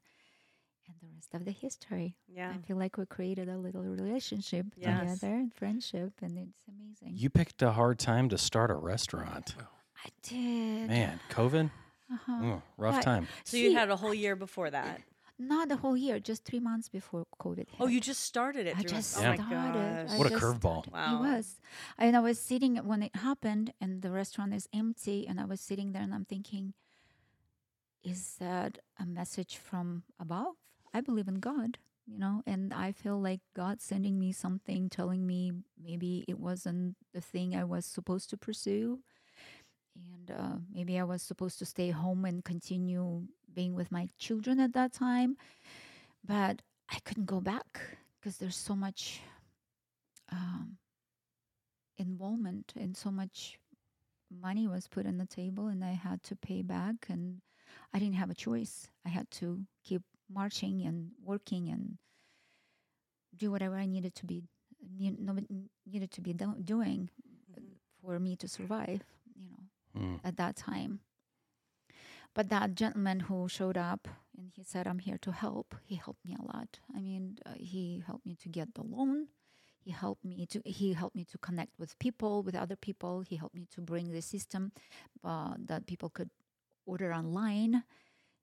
And 0.88 0.96
the 1.00 1.14
rest 1.14 1.34
of 1.34 1.44
the 1.44 1.52
history. 1.52 2.16
Yeah. 2.26 2.52
I 2.52 2.58
feel 2.66 2.76
like 2.76 2.96
we 2.96 3.06
created 3.06 3.48
a 3.48 3.56
little 3.56 3.82
relationship 3.82 4.66
Yes. 4.76 5.20
together 5.20 5.34
and 5.36 5.54
friendship, 5.54 6.12
and 6.20 6.36
it's 6.36 6.62
amazing. 6.68 7.16
You 7.16 7.30
picked 7.30 7.62
a 7.62 7.70
hard 7.72 7.98
time 8.00 8.28
to 8.30 8.38
start 8.38 8.70
a 8.72 8.74
restaurant. 8.74 9.54
I 10.04 10.08
did. 10.22 10.88
Man, 10.88 11.20
COVID, 11.30 11.70
Uh-huh. 12.12 12.32
Mm, 12.32 12.62
rough 12.76 12.96
But- 12.96 13.02
time. 13.04 13.28
So 13.44 13.56
you 13.56 13.72
had 13.74 13.88
a 13.88 13.94
whole 13.94 14.12
year 14.12 14.34
before 14.34 14.68
that. 14.70 15.00
Not 15.42 15.70
the 15.70 15.76
whole 15.76 15.96
year, 15.96 16.20
just 16.20 16.44
three 16.44 16.60
months 16.60 16.90
before 16.90 17.24
COVID 17.40 17.56
hit. 17.70 17.80
Oh, 17.80 17.86
you 17.86 17.98
just 17.98 18.20
started 18.24 18.66
it. 18.66 18.76
I 18.76 18.80
through- 18.82 18.90
just 18.90 19.18
oh 19.18 19.22
my 19.22 19.36
started. 19.36 19.50
gosh. 19.74 20.10
I 20.10 20.18
What 20.18 20.30
a 20.32 20.36
curveball. 20.36 20.92
Wow. 20.92 21.16
It 21.16 21.28
was. 21.28 21.56
And 21.96 22.14
I 22.14 22.20
was 22.20 22.38
sitting 22.38 22.76
when 22.76 23.02
it 23.02 23.16
happened, 23.16 23.72
and 23.80 24.02
the 24.02 24.10
restaurant 24.10 24.52
is 24.52 24.68
empty, 24.74 25.26
and 25.26 25.40
I 25.40 25.46
was 25.46 25.60
sitting 25.60 25.92
there, 25.92 26.02
and 26.02 26.14
I'm 26.14 26.26
thinking, 26.26 26.74
is 28.04 28.36
that 28.38 28.78
a 28.98 29.06
message 29.06 29.56
from 29.56 30.02
above? 30.18 30.56
I 30.92 31.00
believe 31.00 31.28
in 31.28 31.40
God, 31.40 31.78
you 32.06 32.18
know, 32.18 32.42
and 32.46 32.72
I 32.74 32.92
feel 32.92 33.18
like 33.20 33.40
God 33.54 33.80
sending 33.80 34.18
me 34.18 34.32
something, 34.32 34.88
telling 34.90 35.26
me 35.26 35.52
maybe 35.82 36.24
it 36.28 36.38
wasn't 36.38 36.96
the 37.14 37.20
thing 37.20 37.54
I 37.54 37.64
was 37.64 37.86
supposed 37.86 38.28
to 38.30 38.36
pursue. 38.36 39.00
And 40.00 40.30
uh, 40.30 40.56
maybe 40.72 40.98
I 40.98 41.04
was 41.04 41.22
supposed 41.22 41.58
to 41.60 41.66
stay 41.66 41.90
home 41.90 42.24
and 42.24 42.44
continue 42.44 43.22
being 43.54 43.74
with 43.74 43.90
my 43.92 44.08
children 44.18 44.60
at 44.60 44.72
that 44.74 44.92
time. 44.92 45.36
But 46.24 46.62
I 46.90 46.98
couldn't 47.04 47.26
go 47.26 47.40
back 47.40 47.80
because 48.20 48.38
there's 48.38 48.56
so 48.56 48.74
much 48.76 49.20
um, 50.32 50.76
involvement 51.98 52.72
and 52.76 52.96
so 52.96 53.10
much 53.10 53.58
money 54.30 54.66
was 54.66 54.88
put 54.88 55.06
on 55.06 55.18
the 55.18 55.26
table, 55.26 55.68
and 55.68 55.84
I 55.84 55.92
had 55.92 56.22
to 56.24 56.36
pay 56.36 56.62
back, 56.62 57.06
and 57.08 57.40
I 57.92 57.98
didn't 57.98 58.14
have 58.16 58.30
a 58.30 58.34
choice. 58.34 58.90
I 59.04 59.08
had 59.10 59.30
to 59.32 59.64
keep 59.82 60.02
marching 60.28 60.82
and 60.82 61.10
working 61.22 61.68
and 61.68 61.98
do 63.36 63.50
whatever 63.50 63.76
I 63.76 63.86
needed 63.86 64.14
to 64.16 64.26
be 64.26 64.44
needed 65.86 66.10
to 66.12 66.20
be 66.20 66.32
do- 66.32 66.60
doing 66.62 67.10
Mhm. 67.50 67.78
for 68.00 68.18
me 68.18 68.36
to 68.36 68.48
survive. 68.48 69.02
Mm. 69.96 70.20
at 70.24 70.36
that 70.36 70.56
time. 70.56 71.00
But 72.34 72.48
that 72.48 72.74
gentleman 72.74 73.20
who 73.20 73.48
showed 73.48 73.76
up 73.76 74.06
and 74.36 74.50
he 74.54 74.62
said, 74.62 74.86
I'm 74.86 75.00
here 75.00 75.18
to 75.22 75.32
help, 75.32 75.74
he 75.82 75.96
helped 75.96 76.24
me 76.24 76.36
a 76.38 76.44
lot. 76.44 76.78
I 76.94 77.00
mean, 77.00 77.38
uh, 77.44 77.54
he 77.56 78.02
helped 78.06 78.24
me 78.24 78.36
to 78.36 78.48
get 78.48 78.74
the 78.74 78.82
loan. 78.82 79.26
He 79.80 79.90
helped 79.90 80.24
me 80.24 80.46
to 80.46 80.60
he 80.64 80.92
helped 80.92 81.16
me 81.16 81.24
to 81.24 81.38
connect 81.38 81.72
with 81.78 81.98
people, 81.98 82.42
with 82.42 82.54
other 82.54 82.76
people. 82.76 83.22
He 83.22 83.36
helped 83.36 83.54
me 83.54 83.66
to 83.74 83.80
bring 83.80 84.12
the 84.12 84.20
system 84.22 84.72
uh, 85.24 85.54
that 85.64 85.86
people 85.86 86.10
could 86.10 86.30
order 86.84 87.12
online, 87.14 87.82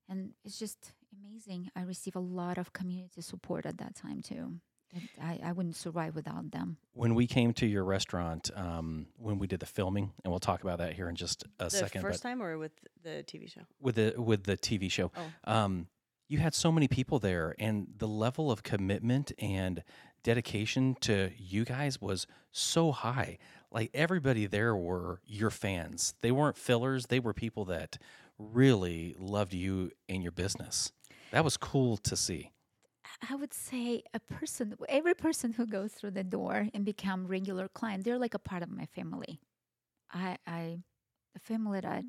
and 0.09 0.33
it's 0.43 0.57
just 0.57 0.93
amazing. 1.13 1.69
I 1.75 1.83
receive 1.83 2.15
a 2.15 2.19
lot 2.19 2.57
of 2.57 2.73
community 2.73 3.21
support 3.21 3.65
at 3.67 3.77
that 3.77 3.95
time 3.95 4.21
too. 4.21 4.59
And 4.93 5.09
I, 5.21 5.39
I 5.43 5.51
wouldn't 5.51 5.75
survive 5.75 6.15
without 6.15 6.51
them. 6.51 6.77
When 6.93 7.13
we 7.13 7.27
came 7.27 7.53
to 7.53 7.65
your 7.65 7.83
restaurant, 7.83 8.49
um, 8.55 9.07
when 9.17 9.37
we 9.37 9.45
did 9.47 9.59
the 9.59 9.65
filming, 9.65 10.13
and 10.23 10.31
we'll 10.31 10.39
talk 10.39 10.61
about 10.63 10.77
that 10.79 10.93
here 10.93 11.09
in 11.09 11.15
just 11.15 11.43
a 11.59 11.65
The 11.65 11.69
second. 11.69 12.01
first 12.01 12.23
but 12.23 12.29
time 12.29 12.41
or 12.41 12.57
with 12.57 12.71
the 13.03 13.23
TV 13.27 13.49
show? 13.51 13.61
with 13.81 13.95
the 13.95 14.13
with 14.17 14.43
the 14.45 14.57
TV 14.57 14.89
show, 14.89 15.11
Oh. 15.15 15.51
um, 15.53 15.87
you 16.29 16.39
had 16.39 16.53
so 16.55 16.71
many 16.71 16.87
people 16.87 17.19
there, 17.19 17.55
and 17.59 17.87
the 17.97 18.07
level 18.07 18.49
of 18.51 18.63
commitment 18.63 19.31
and 19.39 19.83
dedication 20.23 20.95
to 21.01 21.31
you 21.37 21.63
guys 21.65 22.01
was 22.01 22.27
so 22.51 22.91
high. 22.91 23.37
Like 23.71 23.91
everybody 23.93 24.45
there 24.45 24.75
were 24.75 25.21
your 25.25 25.49
fans. 25.49 26.15
They 26.21 26.31
weren't 26.31 26.57
fillers. 26.57 27.07
They 27.07 27.19
were 27.19 27.33
people 27.33 27.65
that 27.65 27.97
really 28.37 29.15
loved 29.19 29.53
you 29.53 29.91
and 30.09 30.23
your 30.23 30.31
business. 30.31 30.91
That 31.31 31.43
was 31.43 31.57
cool 31.57 31.97
to 31.97 32.15
see. 32.15 32.51
I 33.29 33.35
would 33.35 33.53
say 33.53 34.03
a 34.13 34.19
person, 34.19 34.75
every 34.87 35.13
person 35.15 35.53
who 35.53 35.65
goes 35.65 35.93
through 35.93 36.11
the 36.11 36.23
door 36.23 36.69
and 36.73 36.85
become 36.85 37.27
regular 37.27 37.67
client, 37.67 38.03
they're 38.03 38.19
like 38.19 38.33
a 38.35 38.39
part 38.39 38.63
of 38.63 38.69
my 38.69 38.85
family. 38.85 39.39
I, 40.11 40.37
I, 40.45 40.79
the 41.33 41.39
family 41.39 41.81
that 41.81 42.03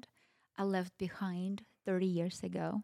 I 0.57 0.62
left 0.65 0.97
behind 0.99 1.65
30 1.87 2.07
years 2.07 2.43
ago. 2.43 2.83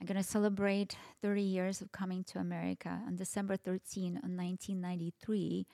I'm 0.00 0.06
gonna 0.06 0.22
celebrate 0.22 0.96
30 1.22 1.42
years 1.42 1.80
of 1.80 1.90
coming 1.90 2.22
to 2.24 2.38
America 2.38 3.00
on 3.06 3.16
December 3.16 3.56
13, 3.56 4.20
1993. 4.22 5.66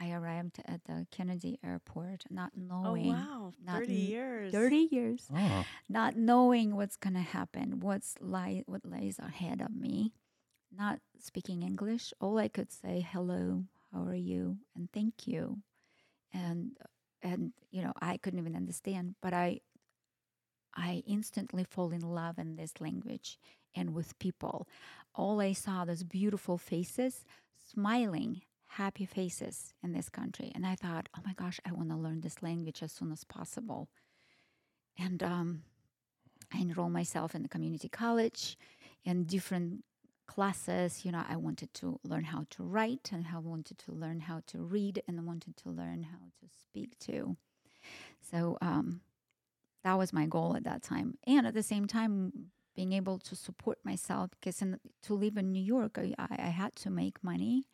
I 0.00 0.12
arrived 0.12 0.60
at 0.66 0.84
the 0.84 1.06
Kennedy 1.10 1.58
Airport, 1.64 2.24
not 2.30 2.52
oh, 2.56 2.94
knowing 2.94 3.06
oh 3.06 3.10
wow, 3.10 3.54
not 3.64 3.78
thirty 3.80 3.92
n- 3.92 4.10
years. 4.10 4.52
30 4.52 4.88
years 4.90 5.28
Oh, 5.34 5.64
not 5.88 6.16
knowing 6.16 6.76
what's 6.76 6.96
gonna 6.96 7.22
happen, 7.22 7.80
what's 7.80 8.14
lie, 8.20 8.62
what 8.66 8.84
lies 8.84 9.18
ahead 9.18 9.60
of 9.60 9.74
me, 9.74 10.12
not 10.76 11.00
speaking 11.18 11.62
English. 11.62 12.12
All 12.20 12.38
I 12.38 12.48
could 12.48 12.72
say, 12.72 13.00
"Hello, 13.00 13.64
how 13.92 14.02
are 14.04 14.14
you?" 14.14 14.58
and 14.74 14.90
"Thank 14.92 15.26
you," 15.26 15.62
and 16.32 16.76
and 17.22 17.52
you 17.70 17.82
know 17.82 17.92
I 18.00 18.16
couldn't 18.18 18.40
even 18.40 18.56
understand, 18.56 19.16
but 19.22 19.32
I 19.32 19.60
I 20.74 21.02
instantly 21.06 21.64
fall 21.64 21.92
in 21.92 22.00
love 22.02 22.38
in 22.38 22.56
this 22.56 22.80
language 22.80 23.38
and 23.74 23.94
with 23.94 24.18
people. 24.18 24.68
All 25.14 25.40
I 25.40 25.52
saw 25.52 25.84
those 25.84 26.02
beautiful 26.04 26.58
faces, 26.58 27.24
smiling, 27.72 28.42
happy 28.66 29.06
faces 29.06 29.72
in 29.82 29.92
this 29.92 30.08
country, 30.08 30.52
and 30.54 30.66
I 30.66 30.74
thought, 30.76 31.08
"Oh 31.16 31.22
my 31.24 31.34
gosh, 31.34 31.60
I 31.64 31.72
want 31.72 31.90
to 31.90 31.96
learn 31.96 32.20
this 32.22 32.42
language 32.42 32.82
as 32.82 32.92
soon 32.92 33.12
as 33.12 33.24
possible." 33.24 33.88
and 34.98 35.22
um, 35.22 35.62
I 36.52 36.60
enrolled 36.60 36.92
myself 36.92 37.34
in 37.34 37.42
the 37.42 37.48
community 37.48 37.88
college 37.88 38.56
and 39.04 39.26
different 39.26 39.84
classes. 40.26 41.04
You 41.04 41.12
know, 41.12 41.24
I 41.28 41.36
wanted 41.36 41.72
to 41.74 42.00
learn 42.04 42.24
how 42.24 42.46
to 42.50 42.62
write 42.62 43.10
and 43.12 43.26
I 43.32 43.38
wanted 43.38 43.78
to 43.80 43.92
learn 43.92 44.20
how 44.20 44.42
to 44.48 44.58
read 44.58 45.02
and 45.06 45.18
I 45.18 45.22
wanted 45.22 45.56
to 45.58 45.70
learn 45.70 46.04
how 46.04 46.18
to 46.40 46.46
speak 46.62 46.98
too. 46.98 47.36
So 48.20 48.58
um, 48.60 49.00
that 49.82 49.98
was 49.98 50.12
my 50.12 50.26
goal 50.26 50.56
at 50.56 50.64
that 50.64 50.82
time. 50.82 51.18
And 51.26 51.46
at 51.46 51.54
the 51.54 51.62
same 51.62 51.86
time, 51.86 52.50
being 52.74 52.92
able 52.92 53.18
to 53.20 53.36
support 53.36 53.78
myself 53.84 54.30
because 54.32 54.60
in, 54.60 54.80
to 55.02 55.14
live 55.14 55.36
in 55.36 55.52
New 55.52 55.62
York, 55.62 55.98
I, 55.98 56.14
I 56.18 56.48
had 56.48 56.74
to 56.76 56.90
make 56.90 57.22
money. 57.22 57.66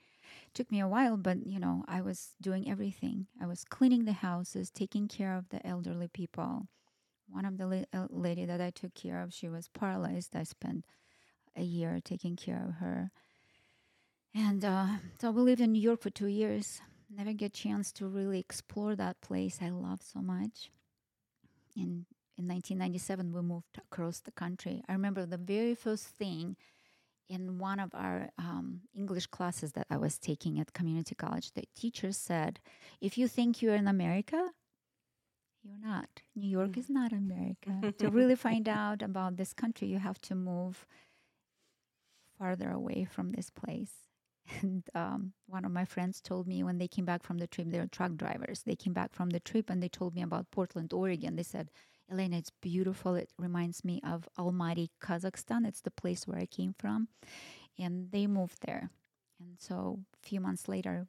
it 0.47 0.55
Took 0.55 0.71
me 0.71 0.81
a 0.81 0.89
while, 0.89 1.17
but 1.17 1.47
you 1.47 1.59
know, 1.59 1.85
I 1.89 2.03
was 2.03 2.35
doing 2.41 2.71
everything. 2.71 3.27
I 3.41 3.47
was 3.47 3.65
cleaning 3.65 4.05
the 4.05 4.13
houses, 4.13 4.71
taking 4.71 5.09
care 5.09 5.35
of 5.37 5.49
the 5.49 5.67
elderly 5.67 6.09
people 6.09 6.67
one 7.31 7.45
of 7.45 7.59
the 7.59 7.67
la- 7.67 8.01
uh, 8.01 8.07
lady 8.11 8.45
that 8.45 8.61
I 8.61 8.71
took 8.71 8.95
care 8.95 9.23
of, 9.23 9.33
she 9.33 9.49
was 9.49 9.69
paralyzed. 9.69 10.35
I 10.35 10.43
spent 10.43 10.85
a 11.57 11.63
year 11.63 12.01
taking 12.05 12.37
care 12.37 12.65
of 12.69 12.75
her, 12.77 13.11
and 14.35 14.65
uh, 14.65 14.87
so 15.21 15.31
we 15.31 15.43
lived 15.43 15.61
in 15.61 15.73
New 15.73 15.83
York 15.83 16.01
for 16.01 16.11
two 16.11 16.29
years. 16.29 16.81
Never 17.15 17.33
get 17.33 17.47
a 17.47 17.63
chance 17.63 17.91
to 17.93 18.07
really 18.07 18.39
explore 18.39 18.95
that 18.95 19.21
place 19.21 19.59
I 19.61 19.71
love 19.71 20.01
so 20.03 20.21
much. 20.21 20.71
In 21.77 22.07
in 22.39 22.49
1997, 22.49 23.33
we 23.33 23.43
moved 23.43 23.79
across 23.79 24.21
the 24.21 24.31
country. 24.31 24.83
I 24.89 24.93
remember 24.93 25.27
the 25.27 25.37
very 25.37 25.75
first 25.75 26.07
thing 26.07 26.57
in 27.29 27.59
one 27.59 27.79
of 27.79 27.95
our 27.95 28.31
um, 28.39 28.81
English 28.97 29.27
classes 29.27 29.73
that 29.73 29.87
I 29.91 29.99
was 29.99 30.19
taking 30.19 30.59
at 30.59 30.73
community 30.73 31.15
college. 31.15 31.53
The 31.53 31.65
teacher 31.75 32.13
said, 32.13 32.61
"If 33.01 33.19
you 33.19 33.29
think 33.29 33.61
you're 33.61 33.75
in 33.75 33.89
America." 33.89 34.51
You're 35.63 35.85
not. 35.93 36.23
New 36.35 36.49
York 36.49 36.79
is 36.79 36.89
not 36.89 37.13
America. 37.13 37.93
to 37.99 38.09
really 38.09 38.35
find 38.35 38.67
out 38.67 39.03
about 39.03 39.37
this 39.37 39.53
country, 39.53 39.89
you 39.89 39.99
have 39.99 40.19
to 40.23 40.35
move 40.35 40.87
farther 42.41 42.71
away 42.71 43.07
from 43.11 43.33
this 43.33 43.51
place. 43.51 43.93
And 44.63 44.83
um, 44.97 45.33
one 45.47 45.65
of 45.65 45.71
my 45.71 45.85
friends 45.85 46.21
told 46.21 46.49
me 46.49 46.65
when 46.65 46.79
they 46.79 46.89
came 46.89 47.05
back 47.05 47.23
from 47.23 47.39
the 47.39 47.47
trip, 47.47 47.69
they're 47.71 47.87
truck 47.87 48.17
drivers. 48.17 48.63
They 48.63 48.75
came 48.75 48.93
back 48.95 49.13
from 49.13 49.31
the 49.31 49.39
trip 49.39 49.71
and 49.71 49.81
they 49.81 49.89
told 49.89 50.15
me 50.15 50.23
about 50.23 50.51
Portland, 50.51 50.93
Oregon. 50.93 51.37
They 51.37 51.45
said, 51.45 51.71
Elena, 52.11 52.39
it's 52.39 52.51
beautiful. 52.61 53.15
It 53.15 53.31
reminds 53.39 53.85
me 53.85 54.01
of 54.05 54.29
Almaty, 54.37 54.89
Kazakhstan. 55.01 55.69
It's 55.69 55.83
the 55.83 55.93
place 55.93 56.27
where 56.27 56.39
I 56.39 56.47
came 56.47 56.75
from. 56.77 57.09
And 57.79 58.11
they 58.11 58.27
moved 58.27 58.63
there. 58.67 58.91
And 59.39 59.57
so 59.59 60.01
a 60.15 60.27
few 60.27 60.41
months 60.41 60.67
later, 60.67 61.07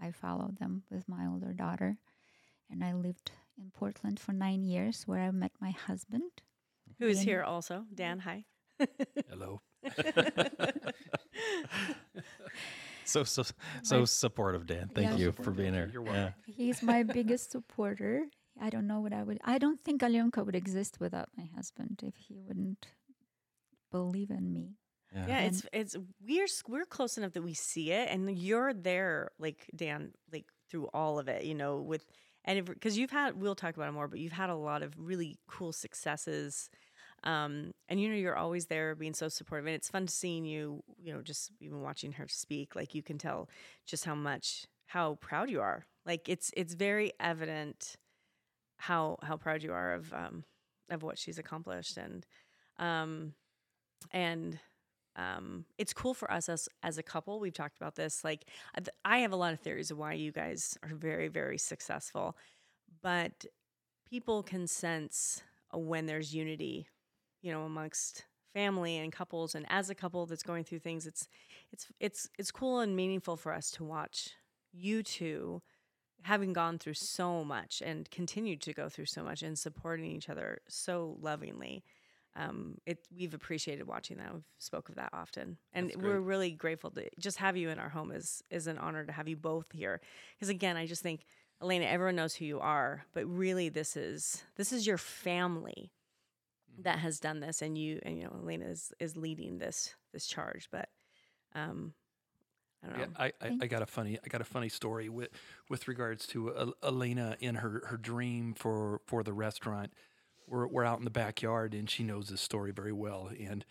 I 0.00 0.12
followed 0.12 0.58
them 0.58 0.84
with 0.90 1.08
my 1.08 1.26
older 1.26 1.52
daughter. 1.52 1.96
And 2.70 2.84
I 2.84 2.92
lived 2.92 3.32
in 3.58 3.72
Portland 3.72 4.20
for 4.20 4.32
nine 4.32 4.62
years, 4.62 5.02
where 5.06 5.20
I 5.20 5.30
met 5.32 5.52
my 5.60 5.70
husband. 5.70 6.30
Who's 7.00 7.16
Dan. 7.16 7.26
here 7.26 7.42
also? 7.42 7.86
Dan, 7.92 8.20
hi. 8.20 8.44
hello. 9.28 9.60
so 13.04 13.24
so 13.24 13.42
so 13.82 13.98
My- 14.00 14.04
supportive, 14.04 14.66
Dan. 14.66 14.88
Thank 14.94 15.10
Yeah. 15.12 15.16
you 15.16 15.32
for 15.32 15.50
being 15.50 15.74
here. 15.74 15.90
You're 15.92 16.04
Yeah. 16.06 16.32
He's 16.46 16.82
my 16.82 17.02
biggest 17.02 17.50
supporter. 17.52 18.26
I 18.60 18.70
don't 18.70 18.86
know 18.86 19.00
what 19.00 19.12
I 19.12 19.22
would. 19.22 19.38
I 19.44 19.58
don't 19.58 19.80
think 19.84 20.02
Alyonka 20.02 20.44
would 20.44 20.56
exist 20.56 20.98
without 21.00 21.28
my 21.36 21.44
husband 21.54 22.02
if 22.04 22.16
he 22.16 22.36
wouldn't 22.38 22.88
believe 23.92 24.30
in 24.30 24.52
me. 24.52 24.74
Yeah, 25.14 25.40
it's 25.40 25.64
it's 25.72 25.96
we're 26.26 26.46
we're 26.68 26.84
close 26.84 27.16
enough 27.16 27.32
that 27.32 27.42
we 27.42 27.54
see 27.54 27.92
it, 27.92 28.08
and 28.10 28.30
you're 28.38 28.74
there, 28.74 29.30
like 29.38 29.66
Dan, 29.74 30.12
like 30.30 30.44
through 30.68 30.88
all 30.92 31.18
of 31.18 31.28
it, 31.28 31.44
you 31.44 31.54
know, 31.54 31.78
with 31.80 32.04
and 32.44 32.64
because 32.66 32.98
you've 32.98 33.10
had, 33.10 33.40
we'll 33.40 33.54
talk 33.54 33.74
about 33.76 33.88
it 33.88 33.92
more, 33.92 34.06
but 34.06 34.18
you've 34.18 34.32
had 34.32 34.50
a 34.50 34.54
lot 34.54 34.82
of 34.82 34.92
really 34.98 35.38
cool 35.48 35.72
successes, 35.72 36.68
um, 37.24 37.72
and 37.88 38.00
you 38.00 38.08
know, 38.08 38.14
you're 38.14 38.36
always 38.36 38.66
there, 38.66 38.94
being 38.94 39.14
so 39.14 39.28
supportive, 39.28 39.66
and 39.66 39.74
it's 39.74 39.90
fun 39.90 40.08
seeing 40.08 40.44
you, 40.44 40.82
you 40.98 41.12
know, 41.12 41.22
just 41.22 41.50
even 41.60 41.80
watching 41.82 42.12
her 42.12 42.26
speak, 42.28 42.76
like 42.76 42.94
you 42.94 43.02
can 43.02 43.18
tell 43.18 43.48
just 43.86 44.04
how 44.04 44.14
much 44.14 44.66
how 44.86 45.16
proud 45.16 45.50
you 45.50 45.60
are, 45.60 45.86
like 46.06 46.28
it's 46.28 46.50
it's 46.56 46.74
very 46.74 47.12
evident 47.20 47.96
how 48.78 49.18
how 49.22 49.36
proud 49.36 49.62
you 49.62 49.72
are 49.72 49.94
of 49.94 50.12
um 50.12 50.44
of 50.90 51.02
what 51.02 51.18
she's 51.18 51.38
accomplished, 51.38 51.96
and 51.96 52.26
um 52.78 53.34
and 54.12 54.58
um, 55.16 55.64
it's 55.78 55.92
cool 55.92 56.14
for 56.14 56.30
us 56.30 56.48
as 56.48 56.68
as 56.82 56.96
a 56.96 57.02
couple. 57.02 57.40
We've 57.40 57.52
talked 57.52 57.76
about 57.76 57.96
this. 57.96 58.22
Like, 58.22 58.46
I 59.04 59.18
have 59.18 59.32
a 59.32 59.36
lot 59.36 59.52
of 59.52 59.60
theories 59.60 59.90
of 59.90 59.98
why 59.98 60.12
you 60.12 60.30
guys 60.30 60.78
are 60.82 60.94
very, 60.94 61.28
very 61.28 61.58
successful, 61.58 62.36
but 63.02 63.44
people 64.08 64.42
can 64.42 64.66
sense 64.66 65.42
when 65.72 66.06
there's 66.06 66.34
unity, 66.34 66.86
you 67.42 67.52
know, 67.52 67.62
amongst 67.62 68.24
family 68.52 68.96
and 68.96 69.12
couples. 69.12 69.54
And 69.54 69.66
as 69.68 69.90
a 69.90 69.94
couple 69.94 70.26
that's 70.26 70.42
going 70.42 70.64
through 70.64 70.80
things, 70.80 71.06
it's 71.06 71.28
it's 71.72 71.86
it's 72.00 72.28
it's 72.38 72.50
cool 72.50 72.80
and 72.80 72.96
meaningful 72.96 73.36
for 73.36 73.52
us 73.52 73.70
to 73.72 73.84
watch 73.84 74.30
you 74.72 75.02
two 75.02 75.62
having 76.22 76.52
gone 76.52 76.78
through 76.78 76.94
so 76.94 77.44
much 77.44 77.80
and 77.84 78.10
continued 78.10 78.60
to 78.60 78.74
go 78.74 78.88
through 78.88 79.06
so 79.06 79.22
much 79.22 79.42
and 79.42 79.56
supporting 79.56 80.10
each 80.10 80.28
other 80.28 80.58
so 80.68 81.16
lovingly 81.20 81.84
um, 82.38 82.78
it 82.86 82.98
we've 83.16 83.34
appreciated 83.34 83.86
watching 83.86 84.18
that. 84.18 84.32
We've 84.32 84.44
spoke 84.58 84.88
of 84.88 84.94
that 84.94 85.10
often, 85.12 85.58
and 85.72 85.92
we're 86.00 86.20
really 86.20 86.52
grateful 86.52 86.90
to 86.92 87.08
just 87.18 87.38
have 87.38 87.56
you 87.56 87.68
in 87.70 87.78
our 87.78 87.88
home. 87.88 88.12
is 88.12 88.42
is 88.50 88.68
an 88.68 88.78
honor 88.78 89.04
to 89.04 89.12
have 89.12 89.28
you 89.28 89.36
both 89.36 89.72
here. 89.72 90.00
Because 90.36 90.48
again, 90.48 90.76
I 90.76 90.86
just 90.86 91.02
think 91.02 91.24
Elena, 91.60 91.86
everyone 91.86 92.14
knows 92.14 92.34
who 92.34 92.44
you 92.44 92.60
are, 92.60 93.04
but 93.12 93.26
really, 93.26 93.68
this 93.68 93.96
is 93.96 94.44
this 94.56 94.72
is 94.72 94.86
your 94.86 94.98
family. 94.98 95.90
That 96.82 96.98
has 96.98 97.20
done 97.20 97.40
this, 97.40 97.62
and 97.62 97.76
you 97.76 98.00
and 98.02 98.16
you 98.16 98.24
know 98.24 98.36
Elena 98.42 98.66
is 98.66 98.92
is 99.00 99.16
leading 99.16 99.58
this 99.58 99.94
this 100.12 100.26
charge. 100.26 100.68
But 100.70 100.88
um, 101.54 101.94
I 102.82 102.88
don't 102.88 102.98
know. 102.98 103.04
Yeah, 103.04 103.30
I, 103.40 103.46
I, 103.46 103.58
I 103.62 103.66
got 103.66 103.82
a 103.82 103.86
funny 103.86 104.18
I 104.24 104.28
got 104.28 104.40
a 104.40 104.44
funny 104.44 104.68
story 104.68 105.08
with 105.08 105.30
with 105.68 105.88
regards 105.88 106.26
to 106.28 106.56
El- 106.56 106.74
Elena 106.82 107.36
in 107.40 107.56
her, 107.56 107.82
her 107.86 107.96
dream 107.96 108.54
for, 108.54 109.00
for 109.06 109.22
the 109.22 109.32
restaurant. 109.32 109.92
We're 110.46 110.66
we're 110.66 110.84
out 110.84 110.98
in 110.98 111.04
the 111.04 111.10
backyard 111.10 111.74
and 111.74 111.90
she 111.90 112.02
knows 112.02 112.28
this 112.28 112.40
story 112.40 112.72
very 112.72 112.92
well 112.92 113.30
and 113.38 113.64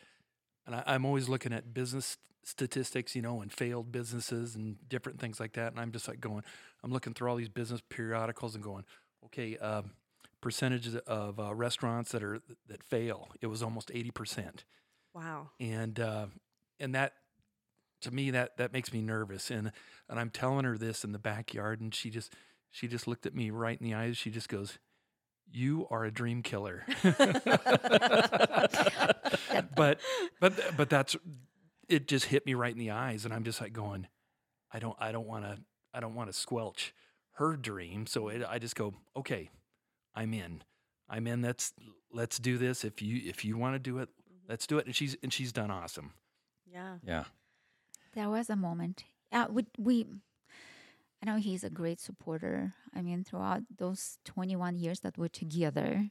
and 0.65 0.75
I, 0.75 0.83
I'm 0.85 1.05
always 1.05 1.29
looking 1.29 1.53
at 1.53 1.73
business 1.73 2.17
statistics, 2.43 3.15
you 3.15 3.21
know, 3.21 3.41
and 3.41 3.51
failed 3.51 3.91
businesses 3.91 4.55
and 4.55 4.77
different 4.87 5.19
things 5.19 5.39
like 5.39 5.53
that. 5.53 5.71
And 5.71 5.79
I'm 5.79 5.91
just 5.91 6.07
like 6.07 6.21
going, 6.21 6.43
I'm 6.83 6.91
looking 6.91 7.13
through 7.13 7.29
all 7.29 7.35
these 7.35 7.49
business 7.49 7.81
periodicals 7.89 8.55
and 8.55 8.63
going, 8.63 8.85
okay, 9.25 9.57
um, 9.57 9.91
percentages 10.41 10.95
of 11.07 11.39
uh, 11.39 11.53
restaurants 11.53 12.11
that 12.11 12.23
are 12.23 12.39
that 12.67 12.83
fail. 12.83 13.29
It 13.41 13.47
was 13.47 13.61
almost 13.63 13.91
eighty 13.93 14.11
percent. 14.11 14.63
Wow. 15.13 15.49
and 15.59 15.99
uh, 15.99 16.27
and 16.79 16.93
that 16.93 17.13
to 18.01 18.11
me 18.11 18.29
that 18.31 18.57
that 18.57 18.71
makes 18.73 18.93
me 18.93 19.01
nervous. 19.01 19.49
And 19.49 19.71
and 20.09 20.19
I'm 20.19 20.29
telling 20.29 20.65
her 20.65 20.77
this 20.77 21.03
in 21.03 21.11
the 21.11 21.19
backyard 21.19 21.81
and 21.81 21.93
she 21.93 22.09
just 22.09 22.33
she 22.69 22.87
just 22.87 23.07
looked 23.07 23.25
at 23.25 23.33
me 23.33 23.49
right 23.49 23.79
in 23.79 23.85
the 23.85 23.93
eyes. 23.95 24.17
She 24.17 24.29
just 24.29 24.49
goes 24.49 24.77
you 25.49 25.87
are 25.89 26.03
a 26.03 26.11
dream 26.11 26.43
killer. 26.43 26.85
But 29.75 29.99
but 30.39 30.59
but 30.75 30.89
that's 30.89 31.15
it 31.87 32.07
just 32.07 32.25
hit 32.25 32.45
me 32.45 32.53
right 32.53 32.71
in 32.71 32.79
the 32.79 32.91
eyes 32.91 33.25
and 33.25 33.33
I'm 33.33 33.43
just 33.43 33.61
like 33.61 33.73
going 33.73 34.07
I 34.71 34.79
don't 34.79 34.95
I 34.99 35.11
don't 35.11 35.27
want 35.27 35.45
to 35.45 35.57
I 35.93 35.99
don't 35.99 36.15
want 36.15 36.29
to 36.29 36.33
squelch 36.33 36.93
her 37.33 37.55
dream. 37.55 38.07
So 38.07 38.29
it, 38.29 38.43
I 38.47 38.59
just 38.59 38.75
go 38.75 38.93
okay 39.15 39.49
I'm 40.17 40.33
in 40.33 40.63
I'm 41.09 41.27
in 41.27 41.41
let's 41.41 41.73
let's 42.11 42.39
do 42.39 42.57
this 42.57 42.83
if 42.83 43.01
you 43.01 43.21
if 43.29 43.45
you 43.45 43.57
want 43.57 43.75
to 43.75 43.79
do 43.79 43.99
it 43.99 44.09
let's 44.49 44.67
do 44.67 44.77
it 44.79 44.85
and 44.85 44.95
she's 44.95 45.15
and 45.23 45.31
she's 45.31 45.51
done 45.51 45.71
awesome 45.71 46.13
Yeah. 46.71 46.97
Yeah. 47.03 47.23
There 48.13 48.29
was 48.29 48.49
a 48.49 48.55
moment. 48.55 49.05
Uh, 49.31 49.47
we, 49.49 49.65
we, 49.77 50.05
I 51.21 51.25
know 51.25 51.37
he's 51.37 51.63
a 51.63 51.69
great 51.69 51.99
supporter. 51.99 52.73
I 52.95 53.01
mean, 53.01 53.23
throughout 53.23 53.63
those 53.77 54.17
21 54.25 54.77
years 54.77 55.01
that 55.01 55.17
we're 55.17 55.27
together, 55.27 56.09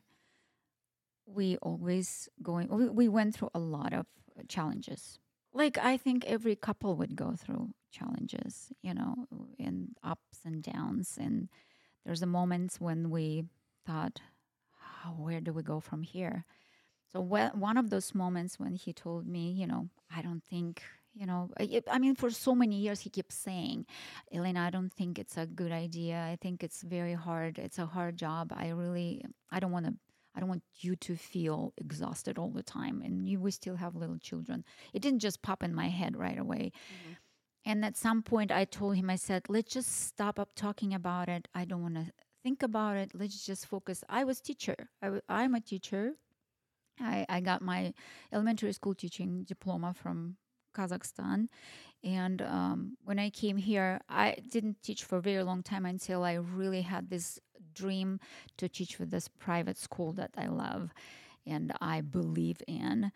we 1.26 1.56
always 1.58 2.28
going. 2.42 2.68
We, 2.68 2.88
we 2.88 3.08
went 3.08 3.34
through 3.34 3.50
a 3.54 3.58
lot 3.58 3.92
of 3.92 4.06
challenges. 4.48 5.18
Like 5.52 5.78
I 5.78 5.96
think 5.96 6.24
every 6.26 6.54
couple 6.54 6.94
would 6.96 7.16
go 7.16 7.34
through 7.36 7.70
challenges, 7.90 8.70
you 8.82 8.94
know, 8.94 9.26
and 9.58 9.96
ups 10.04 10.40
and 10.44 10.62
downs. 10.62 11.18
And 11.20 11.48
there's 12.04 12.22
a 12.22 12.26
moments 12.26 12.80
when 12.80 13.10
we 13.10 13.44
thought, 13.86 14.20
oh, 15.04 15.10
where 15.10 15.40
do 15.40 15.52
we 15.52 15.62
go 15.62 15.80
from 15.80 16.02
here? 16.02 16.44
So 17.12 17.20
whe- 17.20 17.54
one 17.54 17.76
of 17.76 17.90
those 17.90 18.14
moments 18.14 18.58
when 18.58 18.74
he 18.74 18.92
told 18.92 19.26
me, 19.26 19.52
you 19.52 19.66
know, 19.66 19.88
I 20.14 20.22
don't 20.22 20.42
think, 20.42 20.82
you 21.14 21.26
know, 21.26 21.50
I, 21.58 21.82
I 21.90 21.98
mean, 21.98 22.14
for 22.14 22.30
so 22.30 22.54
many 22.54 22.76
years 22.76 23.00
he 23.00 23.10
kept 23.10 23.32
saying, 23.32 23.86
Elena, 24.32 24.60
I 24.60 24.70
don't 24.70 24.92
think 24.92 25.18
it's 25.18 25.36
a 25.36 25.46
good 25.46 25.72
idea. 25.72 26.16
I 26.16 26.36
think 26.40 26.62
it's 26.62 26.82
very 26.82 27.14
hard. 27.14 27.58
It's 27.58 27.78
a 27.78 27.86
hard 27.86 28.16
job. 28.16 28.52
I 28.54 28.68
really, 28.70 29.24
I 29.50 29.60
don't 29.60 29.72
want 29.72 29.86
to. 29.86 29.94
I 30.34 30.40
don't 30.40 30.50
want 30.50 30.64
you 30.80 30.96
to 30.96 31.16
feel 31.16 31.72
exhausted 31.78 32.36
all 32.36 32.50
the 32.50 32.62
time. 32.62 33.00
And 33.02 33.26
you, 33.26 33.40
we 33.40 33.50
still 33.50 33.76
have 33.76 33.96
little 33.96 34.18
children. 34.18 34.66
It 34.92 35.00
didn't 35.00 35.20
just 35.20 35.40
pop 35.40 35.62
in 35.62 35.74
my 35.74 35.88
head 35.88 36.14
right 36.14 36.38
away. 36.38 36.72
Mm-hmm. 36.92 37.12
And 37.64 37.84
at 37.86 37.96
some 37.96 38.22
point, 38.22 38.52
I 38.52 38.66
told 38.66 38.96
him, 38.96 39.08
I 39.08 39.16
said, 39.16 39.44
let's 39.48 39.72
just 39.72 40.06
stop 40.06 40.38
up 40.38 40.50
talking 40.54 40.92
about 40.92 41.30
it. 41.30 41.48
I 41.54 41.64
don't 41.64 41.80
want 41.80 41.94
to 41.94 42.12
think 42.46 42.62
about 42.62 42.96
it. 42.96 43.10
Let's 43.14 43.44
just 43.44 43.66
focus. 43.66 44.04
I 44.08 44.24
was 44.24 44.40
teacher. 44.40 44.76
I, 45.02 45.06
w- 45.06 45.22
I'm 45.28 45.54
a 45.54 45.60
teacher. 45.60 46.12
I, 47.00 47.26
I 47.28 47.40
got 47.40 47.62
my 47.62 47.92
elementary 48.32 48.72
school 48.72 48.94
teaching 48.94 49.44
diploma 49.44 49.94
from 49.94 50.36
Kazakhstan. 50.76 51.48
And 52.04 52.42
um, 52.42 52.96
when 53.04 53.18
I 53.18 53.30
came 53.30 53.56
here, 53.58 54.00
I 54.08 54.36
didn't 54.50 54.82
teach 54.82 55.04
for 55.04 55.18
a 55.18 55.22
very 55.22 55.42
long 55.42 55.62
time 55.62 55.86
until 55.86 56.24
I 56.24 56.34
really 56.34 56.82
had 56.82 57.10
this 57.10 57.38
dream 57.74 58.20
to 58.58 58.68
teach 58.68 58.96
for 58.96 59.06
this 59.06 59.28
private 59.28 59.78
school 59.78 60.12
that 60.14 60.30
I 60.36 60.46
love 60.48 60.92
and 61.46 61.72
I 61.80 62.02
believe 62.02 62.62
in. 62.68 63.12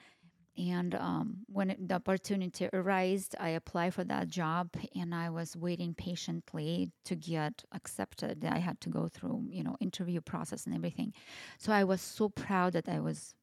And 0.58 0.94
um, 0.94 1.38
when 1.46 1.70
it, 1.70 1.88
the 1.88 1.94
opportunity 1.94 2.68
arose, 2.72 3.28
I 3.38 3.50
applied 3.50 3.94
for 3.94 4.04
that 4.04 4.28
job, 4.28 4.70
and 4.94 5.14
I 5.14 5.30
was 5.30 5.56
waiting 5.56 5.94
patiently 5.94 6.90
to 7.04 7.14
get 7.14 7.64
accepted. 7.72 8.44
I 8.44 8.58
had 8.58 8.80
to 8.82 8.88
go 8.88 9.08
through, 9.08 9.46
you 9.48 9.62
know, 9.62 9.76
interview 9.80 10.20
process 10.20 10.66
and 10.66 10.74
everything. 10.74 11.14
So 11.58 11.72
I 11.72 11.84
was 11.84 12.00
so 12.00 12.28
proud 12.28 12.72
that 12.74 12.88
I 12.88 13.00
was 13.00 13.34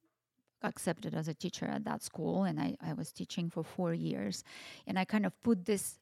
accepted 0.64 1.16
as 1.16 1.28
a 1.28 1.34
teacher 1.34 1.66
at 1.66 1.86
that 1.86 2.04
school, 2.04 2.44
and 2.44 2.60
I, 2.60 2.76
I 2.82 2.94
was 2.94 3.12
teaching 3.12 3.50
for 3.50 3.64
four 3.64 3.94
years. 3.94 4.44
And 4.86 5.00
I 5.00 5.06
kind 5.06 5.26
of 5.26 5.34
put 5.44 5.66
this 5.66 6.00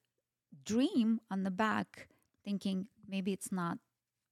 dream 0.65 1.21
on 1.29 1.43
the 1.43 1.51
back, 1.51 2.07
thinking 2.43 2.87
maybe 3.07 3.31
it's 3.31 3.51
not 3.51 3.77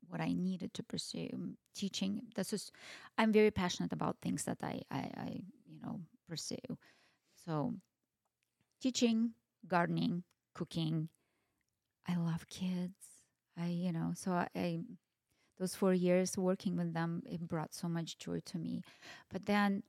what 0.07 0.21
I 0.21 0.33
needed 0.33 0.73
to 0.75 0.83
pursue. 0.83 1.29
Um, 1.33 1.57
Teaching, 1.75 2.21
this 2.35 2.53
is, 2.53 2.71
I'm 3.17 3.31
very 3.31 3.49
passionate 3.49 3.91
about 3.91 4.17
things 4.21 4.43
that 4.43 4.59
I, 4.61 4.81
I, 4.91 5.09
I 5.17 5.41
you 5.65 5.79
know, 5.81 6.01
pursue. 6.33 6.77
So, 7.45 7.75
teaching, 8.81 9.33
gardening, 9.67 10.23
cooking. 10.55 11.09
I 12.07 12.15
love 12.15 12.47
kids. 12.49 12.97
I, 13.55 13.67
you 13.67 13.91
know, 13.91 14.13
so 14.15 14.31
I, 14.31 14.47
I 14.55 14.79
those 15.59 15.75
four 15.75 15.93
years 15.93 16.35
working 16.35 16.75
with 16.75 16.95
them, 16.95 17.21
it 17.29 17.47
brought 17.47 17.75
so 17.75 17.87
much 17.87 18.17
joy 18.17 18.39
to 18.47 18.57
me. 18.57 18.81
But 19.31 19.45
then 19.45 19.83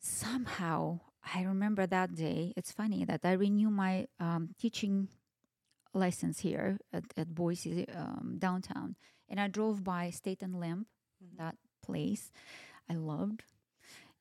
somehow, 0.00 1.00
I 1.34 1.42
remember 1.42 1.86
that 1.86 2.14
day. 2.14 2.54
It's 2.56 2.72
funny 2.72 3.04
that 3.04 3.20
I 3.22 3.32
renew 3.32 3.68
my 3.68 4.06
um, 4.18 4.54
teaching 4.58 5.08
license 5.92 6.40
here 6.40 6.78
at, 6.90 7.04
at 7.18 7.34
Boise 7.34 7.86
um, 7.94 8.36
downtown, 8.38 8.96
and 9.28 9.38
I 9.38 9.48
drove 9.48 9.84
by 9.84 10.08
State 10.08 10.40
and 10.40 10.58
Lemp, 10.58 10.86
that 11.36 11.56
place 11.84 12.32
I 12.88 12.94
loved, 12.94 13.42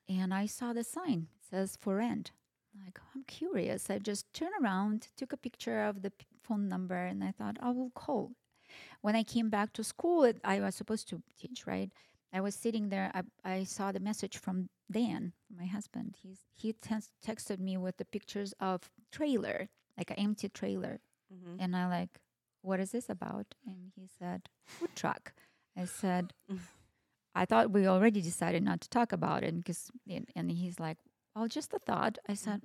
and 0.10 0.34
I 0.34 0.46
saw 0.48 0.74
the 0.74 0.84
sign. 0.84 1.28
Says 1.52 1.78
for 1.80 1.98
rent. 1.98 2.32
Like 2.86 3.00
I'm 3.14 3.24
curious. 3.26 3.90
I 3.90 4.00
just 4.00 4.32
turned 4.34 4.54
around, 4.62 5.08
took 5.18 5.34
a 5.34 5.38
picture 5.38 5.84
of 5.84 6.02
the 6.02 6.12
phone 6.44 6.68
number, 6.70 6.96
and 6.96 7.24
I 7.24 7.32
thought 7.32 7.58
I 7.62 7.72
will 7.72 7.92
call. 7.94 8.32
When 9.02 9.16
I 9.16 9.24
came 9.24 9.50
back 9.50 9.74
to 9.74 9.84
school, 9.84 10.24
it, 10.24 10.38
I 10.44 10.60
was 10.62 10.76
supposed 10.76 11.10
to 11.10 11.22
teach, 11.38 11.68
right? 11.68 11.92
I 12.32 12.40
was 12.40 12.56
sitting 12.56 12.88
there. 12.90 13.12
I, 13.14 13.24
I 13.44 13.64
saw 13.66 13.92
the 13.92 14.00
message 14.00 14.38
from 14.38 14.70
Dan, 14.90 15.34
my 15.54 15.66
husband. 15.66 16.16
He's 16.24 16.40
he 16.56 16.72
tex- 16.74 17.12
texted 17.26 17.60
me 17.60 17.76
with 17.76 17.98
the 17.98 18.06
pictures 18.06 18.54
of 18.62 18.90
trailer, 19.12 19.68
like 19.98 20.10
an 20.12 20.18
empty 20.20 20.48
trailer, 20.48 21.00
Mhm. 21.34 21.58
and 21.60 21.76
I 21.76 21.88
like, 21.88 22.22
what 22.62 22.80
is 22.80 22.92
this 22.92 23.10
about? 23.10 23.56
And 23.66 23.92
he 23.96 24.08
said, 24.20 24.48
food 24.66 24.96
truck. 24.96 25.34
I 25.76 25.84
said, 25.86 26.34
I 27.36 27.46
thought 27.46 27.72
we 27.72 27.88
already 27.88 28.22
decided 28.22 28.64
not 28.64 28.82
to 28.82 28.90
talk 28.90 29.12
about 29.14 29.44
it 29.44 29.56
because, 29.56 29.92
and, 30.10 30.28
and 30.36 30.52
he's 30.52 30.80
like, 30.80 30.98
well, 31.36 31.48
just 31.48 31.74
a 31.74 31.80
thought. 31.80 32.18
I 32.28 32.34
mm-hmm. 32.34 32.44
said, 32.44 32.62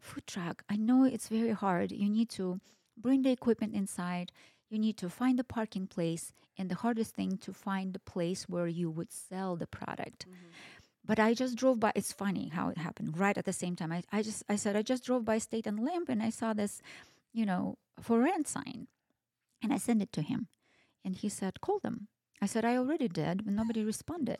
food 0.00 0.26
truck. 0.26 0.64
I 0.68 0.76
know 0.76 1.04
it's 1.04 1.28
very 1.28 1.52
hard. 1.52 1.92
You 1.92 2.08
need 2.08 2.30
to 2.30 2.60
bring 2.96 3.22
the 3.22 3.30
equipment 3.30 3.74
inside. 3.74 4.32
You 4.70 4.78
need 4.78 4.96
to 4.98 5.08
find 5.08 5.38
the 5.38 5.44
parking 5.44 5.86
place, 5.86 6.32
and 6.58 6.68
the 6.68 6.74
hardest 6.74 7.14
thing 7.14 7.38
to 7.38 7.52
find 7.52 7.92
the 7.92 8.00
place 8.00 8.48
where 8.48 8.66
you 8.66 8.90
would 8.90 9.12
sell 9.12 9.56
the 9.56 9.66
product. 9.66 10.26
Mm-hmm. 10.26 10.48
But 11.06 11.18
I 11.18 11.32
just 11.32 11.56
drove 11.56 11.80
by. 11.80 11.92
It's 11.94 12.12
funny 12.12 12.48
how 12.48 12.68
it 12.68 12.76
happened 12.76 13.16
right 13.16 13.38
at 13.38 13.46
the 13.46 13.52
same 13.52 13.76
time. 13.76 13.92
I, 13.92 14.02
I 14.12 14.22
just 14.22 14.42
I 14.46 14.56
said 14.56 14.76
I 14.76 14.82
just 14.82 15.04
drove 15.04 15.24
by 15.24 15.38
State 15.38 15.66
and 15.66 15.80
Lemp 15.80 16.10
and 16.10 16.22
I 16.22 16.28
saw 16.28 16.52
this, 16.52 16.82
you 17.32 17.46
know, 17.46 17.78
for 17.98 18.18
rent 18.20 18.46
sign, 18.46 18.88
and 19.62 19.72
I 19.72 19.78
sent 19.78 20.02
it 20.02 20.12
to 20.12 20.22
him, 20.22 20.48
and 21.02 21.16
he 21.16 21.30
said 21.30 21.62
call 21.62 21.78
them. 21.78 22.08
I 22.40 22.46
said 22.46 22.64
I 22.64 22.76
already 22.76 23.08
did, 23.08 23.44
but 23.44 23.52
nobody 23.54 23.84
responded. 23.84 24.38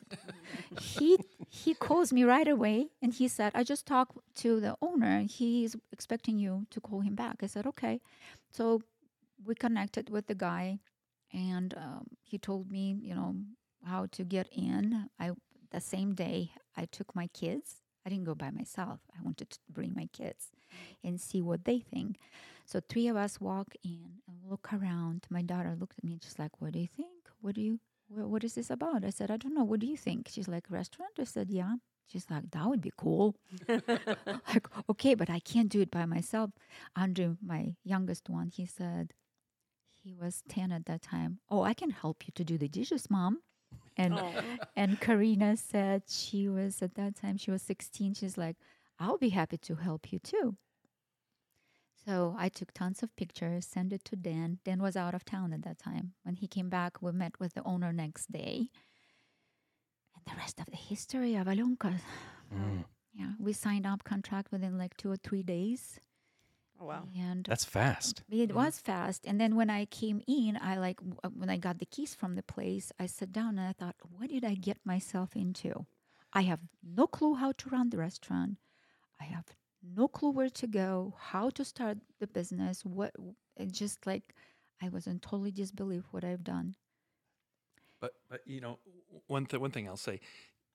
he 0.79 1.17
he 1.49 1.73
calls 1.73 2.13
me 2.13 2.23
right 2.23 2.47
away 2.47 2.89
and 3.01 3.13
he 3.13 3.27
said 3.27 3.51
I 3.55 3.63
just 3.63 3.85
talked 3.85 4.17
to 4.37 4.59
the 4.59 4.75
owner. 4.81 5.21
He's 5.21 5.75
expecting 5.91 6.39
you 6.39 6.65
to 6.71 6.79
call 6.79 7.01
him 7.01 7.15
back. 7.15 7.37
I 7.43 7.47
said 7.47 7.65
okay, 7.67 8.01
so 8.51 8.81
we 9.45 9.55
connected 9.55 10.09
with 10.09 10.27
the 10.27 10.35
guy, 10.35 10.79
and 11.33 11.73
um, 11.77 12.07
he 12.23 12.37
told 12.37 12.71
me 12.71 12.97
you 13.01 13.15
know 13.15 13.35
how 13.85 14.07
to 14.11 14.23
get 14.23 14.47
in. 14.51 15.09
I 15.19 15.31
the 15.71 15.81
same 15.81 16.13
day 16.15 16.51
I 16.77 16.85
took 16.85 17.15
my 17.15 17.27
kids. 17.27 17.81
I 18.05 18.09
didn't 18.09 18.25
go 18.25 18.35
by 18.35 18.49
myself. 18.49 19.01
I 19.17 19.21
wanted 19.23 19.49
to 19.51 19.59
bring 19.69 19.93
my 19.95 20.07
kids 20.13 20.51
and 21.03 21.19
see 21.19 21.41
what 21.41 21.65
they 21.65 21.79
think. 21.79 22.17
So 22.65 22.79
three 22.79 23.07
of 23.09 23.17
us 23.17 23.41
walk 23.41 23.75
in 23.83 24.21
and 24.27 24.37
look 24.49 24.69
around. 24.73 25.25
My 25.29 25.41
daughter 25.41 25.75
looked 25.77 25.97
at 25.99 26.03
me 26.05 26.17
just 26.17 26.39
like, 26.39 26.61
"What 26.61 26.71
do 26.73 26.79
you 26.79 26.87
think? 26.87 27.29
What 27.41 27.55
do 27.55 27.61
you? 27.61 27.79
What, 28.09 28.29
what 28.29 28.43
is 28.43 28.55
this 28.55 28.69
about?" 28.69 29.05
I 29.05 29.11
said, 29.11 29.31
"I 29.31 29.37
don't 29.37 29.53
know. 29.55 29.63
What 29.63 29.79
do 29.79 29.87
you 29.87 29.97
think?" 29.97 30.27
She's 30.29 30.49
like, 30.49 30.69
"Restaurant." 30.69 31.13
I 31.19 31.23
said, 31.25 31.49
"Yeah." 31.51 31.75
She's 32.07 32.29
like, 32.29 32.51
"That 32.51 32.67
would 32.67 32.81
be 32.81 32.91
cool." 32.97 33.35
like, 34.47 34.67
okay, 34.89 35.15
but 35.15 35.29
I 35.29 35.39
can't 35.39 35.69
do 35.69 35.81
it 35.81 35.91
by 35.91 36.05
myself. 36.05 36.51
Andrew, 36.95 37.37
my 37.41 37.75
youngest 37.83 38.29
one, 38.29 38.49
he 38.49 38.65
said, 38.65 39.13
he 40.03 40.13
was 40.13 40.43
ten 40.47 40.71
at 40.71 40.85
that 40.85 41.01
time. 41.01 41.39
Oh, 41.49 41.61
I 41.63 41.73
can 41.73 41.91
help 41.91 42.27
you 42.27 42.31
to 42.35 42.43
do 42.43 42.57
the 42.57 42.67
dishes, 42.69 43.09
mom. 43.09 43.41
And 43.97 44.13
Oh. 44.13 44.57
and 44.75 44.99
Karina 44.99 45.57
said 45.57 46.03
she 46.07 46.47
was 46.49 46.81
at 46.81 46.95
that 46.95 47.15
time 47.15 47.37
she 47.37 47.51
was 47.51 47.61
16. 47.63 48.13
She's 48.15 48.37
like, 48.37 48.57
I'll 48.99 49.17
be 49.17 49.29
happy 49.29 49.57
to 49.57 49.75
help 49.75 50.11
you 50.13 50.19
too. 50.19 50.57
So 52.05 52.35
I 52.37 52.49
took 52.49 52.73
tons 52.73 53.03
of 53.03 53.15
pictures, 53.15 53.65
sent 53.65 53.93
it 53.93 54.03
to 54.05 54.15
Dan. 54.15 54.59
Dan 54.63 54.81
was 54.81 54.95
out 54.95 55.13
of 55.13 55.25
town 55.25 55.53
at 55.53 55.63
that 55.63 55.77
time. 55.79 56.13
When 56.23 56.35
he 56.35 56.47
came 56.47 56.69
back, 56.69 57.01
we 57.01 57.11
met 57.11 57.39
with 57.39 57.53
the 57.53 57.63
owner 57.63 57.91
next 57.93 58.31
day. 58.31 58.69
And 60.15 60.23
the 60.25 60.37
rest 60.37 60.59
of 60.59 60.67
the 60.67 60.77
history 60.77 61.35
of 61.35 61.47
Alyonka. 61.47 61.99
Mm, 62.53 62.85
Yeah, 63.13 63.31
we 63.39 63.53
signed 63.53 63.85
up 63.85 64.03
contract 64.03 64.51
within 64.51 64.77
like 64.77 64.95
two 64.97 65.11
or 65.11 65.17
three 65.17 65.43
days. 65.43 65.99
Oh 66.81 66.85
wow. 66.85 67.03
And 67.17 67.45
that's 67.45 67.65
fast. 67.65 68.23
it 68.29 68.55
was 68.55 68.79
fast. 68.79 69.25
And 69.27 69.39
then 69.39 69.55
when 69.57 69.69
I 69.69 69.85
came 69.85 70.21
in, 70.27 70.57
I 70.61 70.77
like, 70.77 70.99
uh, 71.23 71.29
when 71.29 71.49
I 71.49 71.57
got 71.57 71.79
the 71.79 71.85
keys 71.85 72.15
from 72.15 72.35
the 72.35 72.43
place, 72.43 72.91
I 72.97 73.05
sat 73.07 73.33
down 73.33 73.59
and 73.59 73.67
I 73.67 73.73
thought, 73.73 73.95
what 74.17 74.29
did 74.29 74.45
I 74.45 74.55
get 74.55 74.77
myself 74.85 75.35
into? 75.35 75.85
I 76.31 76.41
have 76.43 76.59
no 76.81 77.05
clue 77.07 77.35
how 77.35 77.51
to 77.51 77.69
run 77.69 77.89
the 77.89 77.97
restaurant. 77.97 78.57
I 79.19 79.25
have 79.25 79.45
no 79.83 80.07
clue 80.07 80.31
where 80.31 80.49
to 80.49 80.67
go, 80.67 81.15
how 81.19 81.49
to 81.51 81.65
start 81.65 81.97
the 82.19 82.27
business. 82.27 82.83
What, 82.85 83.13
just 83.71 84.05
like, 84.05 84.35
I 84.81 84.89
was 84.89 85.07
in 85.07 85.19
totally 85.19 85.51
disbelief 85.51 86.03
what 86.11 86.23
I've 86.23 86.43
done. 86.43 86.75
But 88.01 88.13
but 88.29 88.41
you 88.45 88.61
know, 88.61 88.79
one 89.27 89.45
th- 89.45 89.59
one 89.59 89.71
thing 89.71 89.87
I'll 89.87 89.97
say, 89.97 90.19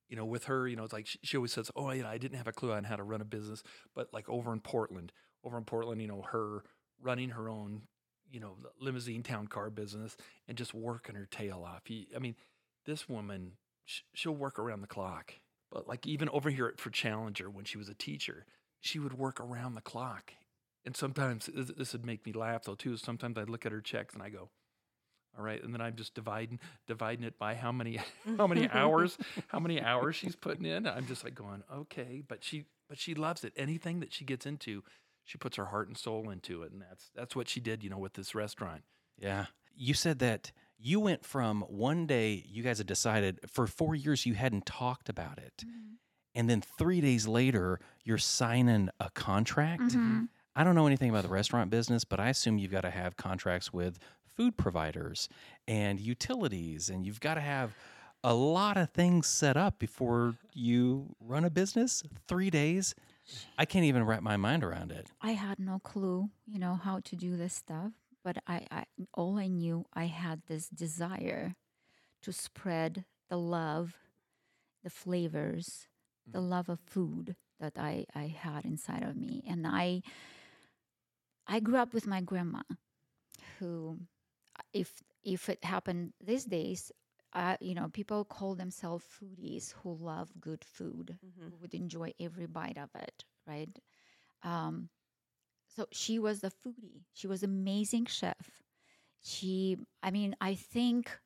you 0.08 0.16
know, 0.16 0.24
with 0.24 0.44
her, 0.44 0.68
you 0.68 0.76
know, 0.76 0.84
it's 0.84 0.92
like 0.92 1.06
she, 1.06 1.18
she 1.22 1.36
always 1.36 1.52
says, 1.52 1.70
"Oh, 1.76 1.90
you 1.90 2.02
know, 2.02 2.08
I 2.08 2.18
didn't 2.18 2.38
have 2.38 2.46
a 2.48 2.52
clue 2.52 2.72
on 2.72 2.84
how 2.84 2.96
to 2.96 3.02
run 3.02 3.20
a 3.20 3.24
business." 3.24 3.62
But 3.94 4.12
like 4.12 4.28
over 4.28 4.52
in 4.52 4.60
Portland, 4.60 5.12
over 5.42 5.56
in 5.56 5.64
Portland, 5.64 6.00
you 6.02 6.08
know, 6.08 6.22
her 6.22 6.64
running 7.00 7.30
her 7.30 7.48
own, 7.48 7.82
you 8.30 8.40
know, 8.40 8.56
limousine 8.80 9.22
town 9.22 9.46
car 9.46 9.70
business 9.70 10.16
and 10.48 10.56
just 10.58 10.74
working 10.74 11.14
her 11.14 11.26
tail 11.26 11.64
off. 11.66 11.88
You- 11.90 12.06
I 12.14 12.18
mean, 12.18 12.36
this 12.84 13.08
woman, 13.08 13.52
sh- 13.84 14.02
she'll 14.14 14.36
work 14.36 14.58
around 14.58 14.82
the 14.82 14.86
clock. 14.86 15.34
But 15.70 15.88
like 15.88 16.06
even 16.06 16.28
over 16.28 16.50
here 16.50 16.74
for 16.78 16.90
Challenger, 16.90 17.50
when 17.50 17.64
she 17.64 17.78
was 17.78 17.88
a 17.88 17.94
teacher, 17.94 18.46
she 18.84 18.98
would 18.98 19.14
work 19.14 19.40
around 19.40 19.74
the 19.74 19.80
clock. 19.80 20.34
And 20.84 20.94
sometimes 20.94 21.46
this 21.46 21.70
this 21.76 21.92
would 21.92 22.04
make 22.04 22.26
me 22.26 22.32
laugh 22.32 22.64
though 22.64 22.74
too. 22.74 22.96
Sometimes 22.96 23.38
I'd 23.38 23.48
look 23.48 23.64
at 23.64 23.72
her 23.72 23.80
checks 23.80 24.14
and 24.14 24.22
I 24.22 24.28
go, 24.28 24.50
all 25.36 25.42
right, 25.42 25.62
and 25.62 25.72
then 25.72 25.80
I'm 25.80 25.96
just 25.96 26.14
dividing 26.14 26.60
dividing 26.86 27.24
it 27.24 27.38
by 27.38 27.54
how 27.54 27.72
many 27.72 27.98
how 28.36 28.46
many 28.46 28.68
hours 28.68 29.16
how 29.48 29.58
many 29.58 29.80
hours 29.80 30.16
she's 30.16 30.36
putting 30.36 30.66
in. 30.66 30.86
I'm 30.86 31.06
just 31.06 31.24
like 31.24 31.34
going, 31.34 31.62
okay, 31.74 32.22
but 32.26 32.44
she 32.44 32.64
but 32.88 32.98
she 32.98 33.14
loves 33.14 33.42
it. 33.44 33.54
Anything 33.56 34.00
that 34.00 34.12
she 34.12 34.26
gets 34.26 34.44
into, 34.44 34.82
she 35.24 35.38
puts 35.38 35.56
her 35.56 35.66
heart 35.66 35.88
and 35.88 35.96
soul 35.96 36.28
into 36.28 36.62
it, 36.62 36.72
and 36.72 36.82
that's 36.82 37.10
that's 37.14 37.34
what 37.34 37.48
she 37.48 37.60
did, 37.60 37.82
you 37.82 37.88
know, 37.88 37.98
with 37.98 38.12
this 38.12 38.34
restaurant. 38.34 38.82
Yeah. 39.18 39.46
You 39.74 39.94
said 39.94 40.18
that 40.18 40.52
you 40.78 41.00
went 41.00 41.24
from 41.24 41.62
one 41.62 42.06
day 42.06 42.44
you 42.46 42.62
guys 42.62 42.78
had 42.78 42.86
decided 42.86 43.40
for 43.46 43.66
four 43.66 43.94
years 43.94 44.26
you 44.26 44.34
hadn't 44.34 44.66
talked 44.66 45.08
about 45.08 45.38
it. 45.38 45.64
Mm-hmm. 45.64 45.94
And 46.34 46.50
then 46.50 46.60
three 46.60 47.00
days 47.00 47.26
later, 47.26 47.80
you're 48.02 48.18
signing 48.18 48.90
a 49.00 49.10
contract. 49.10 49.82
Mhm. 49.82 50.28
I 50.56 50.64
don't 50.64 50.74
know 50.74 50.86
anything 50.86 51.10
about 51.10 51.22
the 51.22 51.28
restaurant 51.28 51.70
business, 51.70 52.04
but 52.04 52.20
I 52.20 52.28
assume 52.28 52.58
you've 52.58 52.70
got 52.70 52.82
to 52.82 52.90
have 52.90 53.16
contracts 53.16 53.72
with 53.72 53.98
food 54.24 54.56
providers 54.56 55.28
and 55.66 56.00
utilities, 56.00 56.88
and 56.88 57.04
you've 57.06 57.20
got 57.20 57.34
to 57.34 57.40
have 57.40 57.74
a 58.22 58.34
lot 58.34 58.76
of 58.76 58.90
things 58.90 59.26
set 59.26 59.56
up 59.56 59.78
before 59.78 60.36
you 60.52 61.14
run 61.20 61.44
a 61.44 61.50
business. 61.50 62.02
Three 62.26 62.50
days. 62.50 62.94
I 63.58 63.64
can't 63.64 63.84
even 63.84 64.04
wrap 64.04 64.22
my 64.22 64.36
mind 64.36 64.62
around 64.64 64.92
it. 64.92 65.10
I 65.20 65.32
had 65.32 65.58
no 65.58 65.78
clue, 65.78 66.30
you 66.46 66.58
know, 66.58 66.74
how 66.74 67.00
to 67.00 67.16
do 67.16 67.36
this 67.36 67.54
stuff. 67.54 67.92
But 68.22 68.38
I, 68.46 68.66
I 68.70 68.84
all 69.12 69.38
I 69.38 69.46
knew, 69.48 69.84
I 69.92 70.06
had 70.06 70.42
this 70.46 70.68
desire 70.68 71.54
to 72.22 72.32
spread 72.32 73.04
the 73.28 73.36
love, 73.38 73.96
the 74.82 74.90
flavors, 74.90 75.88
the 76.26 76.40
love 76.40 76.68
of 76.68 76.80
food 76.80 77.36
that 77.60 77.74
I, 77.78 78.06
I 78.14 78.26
had 78.28 78.64
inside 78.64 79.02
of 79.02 79.16
me. 79.16 79.42
And 79.48 79.66
I 79.66 80.02
I 81.46 81.60
grew 81.60 81.76
up 81.76 81.92
with 81.94 82.06
my 82.06 82.20
grandma, 82.20 82.62
who, 83.58 83.98
if 84.72 85.02
if 85.24 85.48
it 85.48 85.64
happened 85.64 86.12
these 86.20 86.44
days, 86.44 86.92
uh, 87.34 87.56
you 87.60 87.74
know, 87.74 87.88
people 87.90 88.24
call 88.24 88.54
themselves 88.54 89.04
foodies 89.06 89.72
who 89.74 89.94
love 89.94 90.32
good 90.40 90.64
food, 90.64 91.18
Mhm. 91.24 91.50
who 91.50 91.56
would 91.58 91.74
enjoy 91.74 92.14
every 92.20 92.46
bite 92.46 92.78
of 92.78 92.90
it, 92.94 93.24
right? 93.46 93.70
Um, 94.42 94.90
so 95.68 95.86
she 95.92 96.18
was 96.18 96.44
a 96.44 96.50
foodie. 96.50 97.04
She 97.14 97.26
was 97.28 97.42
amazing 97.42 98.06
chef. 98.06 98.62
She, 99.22 99.78
I 100.02 100.10
mean, 100.10 100.36
I 100.40 100.54
think 100.56 101.18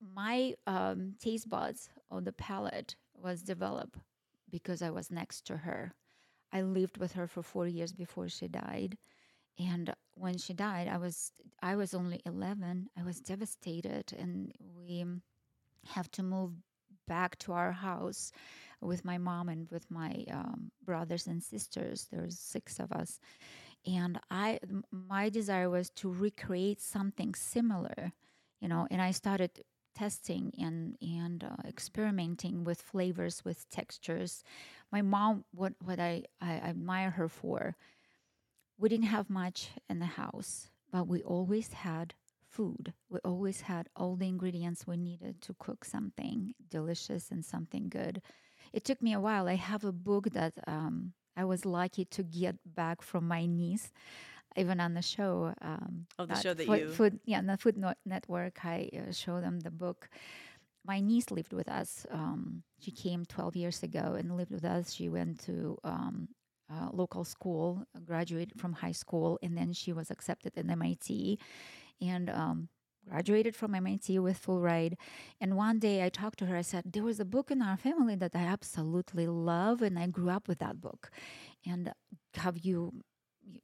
my 0.00 0.54
um, 0.66 1.14
taste 1.20 1.48
buds 1.48 1.88
on 2.10 2.24
the 2.24 2.32
palate 2.32 2.96
was 3.14 3.42
developed 3.42 3.98
because 4.52 4.82
I 4.82 4.90
was 4.90 5.10
next 5.10 5.46
to 5.46 5.56
her. 5.56 5.94
I 6.52 6.62
lived 6.62 6.98
with 6.98 7.12
her 7.14 7.26
for 7.26 7.42
four 7.42 7.66
years 7.66 7.92
before 7.92 8.28
she 8.28 8.46
died, 8.46 8.98
and 9.58 9.92
when 10.14 10.38
she 10.38 10.52
died, 10.52 10.88
I 10.88 10.98
was 10.98 11.32
I 11.62 11.76
was 11.76 11.94
only 11.94 12.20
eleven. 12.26 12.90
I 12.98 13.02
was 13.02 13.20
devastated, 13.20 14.12
and 14.18 14.52
we 14.76 15.04
have 15.88 16.10
to 16.12 16.22
move 16.22 16.52
back 17.08 17.38
to 17.38 17.52
our 17.52 17.72
house 17.72 18.32
with 18.80 19.04
my 19.04 19.18
mom 19.18 19.48
and 19.48 19.68
with 19.70 19.90
my 19.90 20.24
um, 20.30 20.70
brothers 20.84 21.26
and 21.26 21.42
sisters. 21.42 22.08
There's 22.12 22.38
six 22.38 22.78
of 22.78 22.92
us, 22.92 23.18
and 23.86 24.20
I 24.30 24.60
my 24.90 25.30
desire 25.30 25.70
was 25.70 25.90
to 25.96 26.12
recreate 26.12 26.80
something 26.80 27.34
similar, 27.34 28.12
you 28.60 28.68
know. 28.68 28.86
And 28.90 29.00
I 29.00 29.12
started 29.12 29.50
testing 29.94 30.52
and 30.58 30.96
and 31.00 31.44
uh, 31.44 31.68
experimenting 31.68 32.64
with 32.64 32.80
flavors, 32.80 33.44
with 33.44 33.68
textures. 33.70 34.44
My 34.90 35.02
mom, 35.02 35.44
what 35.54 35.74
what 35.82 36.00
I, 36.00 36.24
I 36.40 36.52
admire 36.54 37.10
her 37.10 37.28
for, 37.28 37.76
we 38.78 38.88
didn't 38.88 39.06
have 39.06 39.30
much 39.30 39.70
in 39.88 39.98
the 39.98 40.06
house, 40.06 40.68
but 40.90 41.06
we 41.06 41.22
always 41.22 41.72
had 41.72 42.14
food. 42.52 42.92
We 43.08 43.18
always 43.24 43.62
had 43.62 43.88
all 43.96 44.16
the 44.16 44.28
ingredients 44.28 44.86
we 44.86 44.96
needed 44.96 45.40
to 45.42 45.54
cook 45.58 45.84
something 45.84 46.54
delicious 46.68 47.30
and 47.30 47.44
something 47.44 47.88
good. 47.88 48.20
It 48.72 48.84
took 48.84 49.02
me 49.02 49.12
a 49.12 49.20
while. 49.20 49.48
I 49.48 49.54
have 49.56 49.84
a 49.84 49.92
book 49.92 50.30
that 50.32 50.52
um, 50.66 51.12
I 51.36 51.44
was 51.44 51.64
lucky 51.64 52.04
to 52.06 52.22
get 52.22 52.56
back 52.64 53.02
from 53.02 53.26
my 53.26 53.46
niece, 53.46 53.90
even 54.56 54.80
on 54.80 54.94
the 54.94 55.02
show. 55.02 55.54
Um, 55.62 56.06
Oh, 56.18 56.26
the 56.26 56.34
show 56.36 56.54
that 56.54 56.66
Food- 56.66 56.80
you- 56.80 56.92
Food, 56.92 57.20
yeah, 57.24 57.38
on 57.38 57.46
the 57.46 57.56
Food 57.56 57.76
Not- 57.76 57.98
Network. 58.04 58.64
I 58.64 58.90
uh, 58.96 59.12
show 59.12 59.40
them 59.40 59.60
the 59.60 59.70
book. 59.70 60.08
My 60.84 61.00
niece 61.00 61.30
lived 61.30 61.52
with 61.52 61.68
us. 61.68 62.06
Um, 62.10 62.62
she 62.80 62.90
came 62.90 63.24
12 63.24 63.54
years 63.56 63.82
ago 63.82 64.14
and 64.18 64.36
lived 64.36 64.50
with 64.50 64.64
us. 64.64 64.92
She 64.92 65.08
went 65.08 65.38
to 65.46 65.78
um, 65.84 66.28
uh, 66.70 66.88
local 66.92 67.24
school, 67.24 67.84
graduated 68.04 68.58
from 68.60 68.72
high 68.72 68.92
school, 68.92 69.38
and 69.42 69.56
then 69.56 69.72
she 69.72 69.92
was 69.92 70.10
accepted 70.10 70.52
in 70.56 70.70
MIT. 70.70 71.38
And 72.00 72.28
um, 72.30 72.68
graduated 73.08 73.54
from 73.54 73.74
MIT 73.76 74.18
with 74.18 74.36
full 74.38 74.60
ride. 74.60 74.96
And 75.40 75.56
one 75.56 75.78
day 75.78 76.04
I 76.04 76.08
talked 76.08 76.38
to 76.40 76.46
her. 76.46 76.56
I 76.56 76.62
said, 76.62 76.92
There 76.92 77.04
was 77.04 77.20
a 77.20 77.24
book 77.24 77.50
in 77.52 77.62
our 77.62 77.76
family 77.76 78.16
that 78.16 78.32
I 78.34 78.40
absolutely 78.44 79.26
love, 79.28 79.82
and 79.82 79.96
I 79.98 80.08
grew 80.08 80.30
up 80.30 80.48
with 80.48 80.58
that 80.58 80.80
book. 80.80 81.10
And 81.64 81.92
have 82.34 82.58
you 82.58 83.02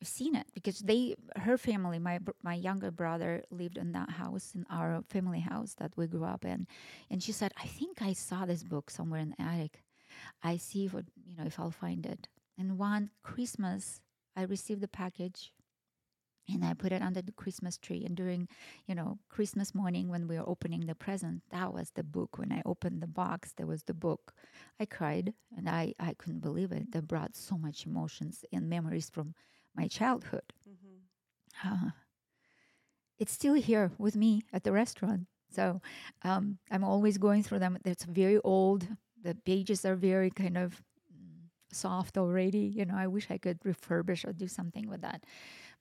seen 0.03 0.35
it? 0.35 0.47
Because 0.55 0.81
they, 0.81 1.15
her 1.37 1.57
family, 1.59 1.99
my 1.99 2.19
my 2.43 2.55
younger 2.55 2.91
brother 2.91 3.43
lived 3.51 3.79
in 3.79 3.93
that 3.93 4.11
house, 4.11 4.53
in 4.55 4.65
our 4.71 5.03
family 5.09 5.41
house 5.41 5.75
that 5.79 5.93
we 5.97 6.07
grew 6.07 6.25
up 6.25 6.45
in. 6.45 6.67
And 7.11 7.23
she 7.23 7.33
said, 7.33 7.53
I 7.63 7.67
think 7.67 8.03
I 8.03 8.13
saw 8.13 8.47
this 8.47 8.63
book 8.63 8.91
somewhere 8.91 9.21
in 9.21 9.31
the 9.31 9.43
attic. 9.43 9.83
I 10.43 10.57
see 10.57 10.87
if, 10.87 10.93
you 10.95 11.37
know, 11.37 11.45
if 11.45 11.59
I'll 11.59 11.71
find 11.71 12.07
it. 12.07 12.29
And 12.59 12.79
one 12.79 13.11
Christmas, 13.23 14.01
I 14.37 14.43
received 14.43 14.81
the 14.81 14.89
package 14.89 15.53
and 16.49 16.65
I 16.65 16.75
put 16.75 16.93
it 16.93 17.03
under 17.03 17.21
the 17.23 17.33
Christmas 17.33 17.77
tree. 17.77 18.05
And 18.05 18.17
during, 18.17 18.49
you 18.87 18.95
know, 18.95 19.19
Christmas 19.29 19.75
morning 19.75 20.09
when 20.09 20.27
we 20.27 20.39
were 20.39 20.49
opening 20.49 20.87
the 20.87 20.95
present, 20.95 21.43
that 21.51 21.73
was 21.73 21.91
the 21.91 22.03
book. 22.03 22.39
When 22.39 22.53
I 22.53 22.63
opened 22.65 23.03
the 23.03 23.07
box, 23.07 23.53
there 23.57 23.67
was 23.67 23.83
the 23.85 23.95
book. 23.95 24.33
I 24.81 24.87
cried 24.87 25.35
and 25.57 25.69
I, 25.69 25.95
I 26.01 26.15
couldn't 26.15 26.41
believe 26.41 26.73
it. 26.73 26.93
That 26.93 27.07
brought 27.07 27.37
so 27.37 27.59
much 27.59 27.87
emotions 27.87 28.45
and 28.53 28.69
memories 28.69 29.11
from 29.11 29.35
my 29.79 29.89
childhood. 29.89 30.49
Mm-hmm. 30.69 31.69
Uh, 31.69 31.91
it's 33.19 33.33
still 33.33 33.55
here 33.55 33.91
with 33.99 34.17
me 34.17 34.43
at 34.53 34.65
the 34.65 34.73
restaurant. 34.73 35.27
So 35.51 35.81
um, 36.23 36.59
I'm 36.71 36.85
always 36.85 37.19
going 37.19 37.43
through 37.43 37.61
them. 37.61 37.79
It's 37.85 38.05
very 38.05 38.39
old. 38.45 38.87
The 39.23 39.35
pages 39.35 39.85
are 39.85 39.97
very 39.97 40.31
kind 40.31 40.57
of 40.57 40.83
mm, 41.13 41.49
soft 41.73 42.19
already. 42.19 42.67
You 42.79 42.85
know, 42.85 42.97
I 42.97 43.07
wish 43.07 43.27
I 43.31 43.39
could 43.39 43.61
refurbish 43.61 44.27
or 44.29 44.33
do 44.33 44.49
something 44.49 44.89
with 44.89 45.01
that 45.03 45.25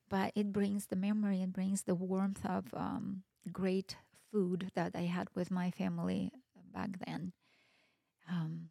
but 0.10 0.32
it 0.36 0.52
brings 0.52 0.88
the 0.88 0.96
memory 0.96 1.42
and 1.42 1.54
brings 1.54 1.84
the 1.84 1.96
warmth 1.96 2.46
of 2.46 2.66
um, 2.74 3.24
great 3.52 3.98
food 4.32 4.72
that 4.76 4.92
I 4.96 5.02
had 5.02 5.28
with 5.36 5.52
my 5.52 5.72
family 5.72 6.32
back 6.74 6.92
then. 7.06 7.34
Um, 8.30 8.70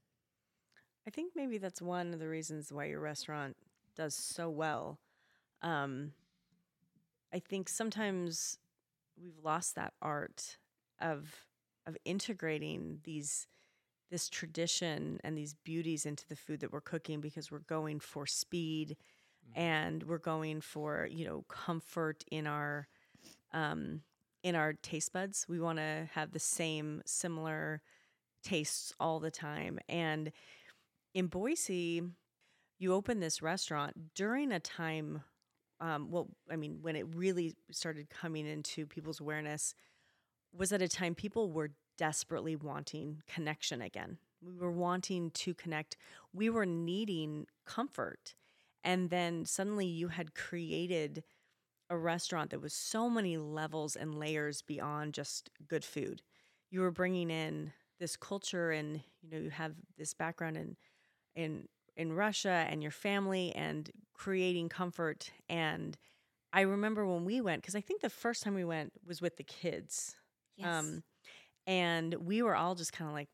I 1.06 1.10
think 1.10 1.32
maybe 1.34 1.58
that's 1.58 1.82
one 1.82 2.12
of 2.12 2.20
the 2.20 2.28
reasons 2.28 2.72
why 2.72 2.86
your 2.86 3.00
restaurant 3.00 3.56
does 3.96 4.14
so 4.14 4.50
well. 4.50 4.98
Um, 5.62 6.12
I 7.32 7.38
think 7.38 7.68
sometimes 7.68 8.58
we've 9.20 9.38
lost 9.42 9.74
that 9.76 9.92
art 10.02 10.58
of 11.00 11.46
of 11.86 11.96
integrating 12.04 13.00
these 13.04 13.46
this 14.10 14.28
tradition 14.28 15.20
and 15.24 15.36
these 15.36 15.54
beauties 15.64 16.06
into 16.06 16.26
the 16.28 16.36
food 16.36 16.60
that 16.60 16.72
we're 16.72 16.80
cooking 16.80 17.20
because 17.20 17.50
we're 17.50 17.60
going 17.60 18.00
for 18.00 18.26
speed 18.26 18.96
Mm-hmm. 19.50 19.60
and 19.60 20.02
we're 20.04 20.18
going 20.18 20.60
for 20.60 21.08
you 21.10 21.24
know 21.24 21.44
comfort 21.48 22.24
in 22.30 22.46
our 22.46 22.88
um, 23.52 24.02
in 24.42 24.54
our 24.54 24.74
taste 24.74 25.12
buds. 25.12 25.46
We 25.48 25.60
want 25.60 25.78
to 25.78 26.08
have 26.12 26.32
the 26.32 26.38
same 26.38 27.02
similar 27.06 27.82
tastes 28.42 28.92
all 29.00 29.20
the 29.20 29.30
time. 29.30 29.78
And 29.88 30.32
in 31.14 31.26
Boise, 31.28 32.02
you 32.78 32.92
open 32.94 33.20
this 33.20 33.42
restaurant 33.42 34.14
during 34.14 34.52
a 34.52 34.60
time. 34.60 35.22
Um, 35.80 36.10
well, 36.10 36.28
I 36.50 36.56
mean, 36.56 36.78
when 36.80 36.96
it 36.96 37.06
really 37.14 37.54
started 37.70 38.08
coming 38.10 38.46
into 38.46 38.86
people's 38.86 39.20
awareness, 39.20 39.74
was 40.56 40.72
at 40.72 40.82
a 40.82 40.88
time 40.88 41.14
people 41.14 41.50
were 41.50 41.70
desperately 41.98 42.56
wanting 42.56 43.22
connection 43.26 43.82
again. 43.82 44.18
We 44.42 44.54
were 44.54 44.72
wanting 44.72 45.30
to 45.32 45.54
connect. 45.54 45.96
We 46.32 46.50
were 46.50 46.66
needing 46.66 47.46
comfort. 47.66 48.34
And 48.84 49.10
then 49.10 49.44
suddenly 49.44 49.86
you 49.86 50.08
had 50.08 50.34
created 50.34 51.24
a 51.90 51.96
restaurant 51.96 52.50
that 52.50 52.60
was 52.60 52.72
so 52.72 53.08
many 53.08 53.36
levels 53.36 53.96
and 53.96 54.18
layers 54.18 54.62
beyond 54.62 55.14
just 55.14 55.50
good 55.68 55.84
food. 55.84 56.22
You 56.70 56.80
were 56.80 56.90
bringing 56.90 57.30
in 57.30 57.72
this 58.00 58.16
culture 58.16 58.70
and 58.70 59.00
you 59.22 59.30
know 59.30 59.38
you 59.38 59.50
have 59.50 59.74
this 59.96 60.12
background 60.12 60.56
in 60.56 60.76
in 61.34 61.68
in 61.96 62.12
Russia 62.12 62.66
and 62.68 62.82
your 62.82 62.92
family 62.92 63.52
and 63.54 63.90
creating 64.16 64.68
comfort 64.68 65.30
and 65.48 65.96
I 66.52 66.62
remember 66.62 67.06
when 67.06 67.24
we 67.24 67.40
went 67.40 67.62
cuz 67.62 67.74
I 67.74 67.80
think 67.80 68.00
the 68.00 68.10
first 68.10 68.42
time 68.42 68.54
we 68.54 68.64
went 68.64 68.92
was 69.04 69.20
with 69.20 69.36
the 69.36 69.44
kids. 69.44 70.16
Yes. 70.56 70.66
Um 70.66 71.02
and 71.66 72.14
we 72.14 72.42
were 72.42 72.56
all 72.56 72.74
just 72.74 72.92
kind 72.92 73.08
of 73.08 73.14
like 73.14 73.28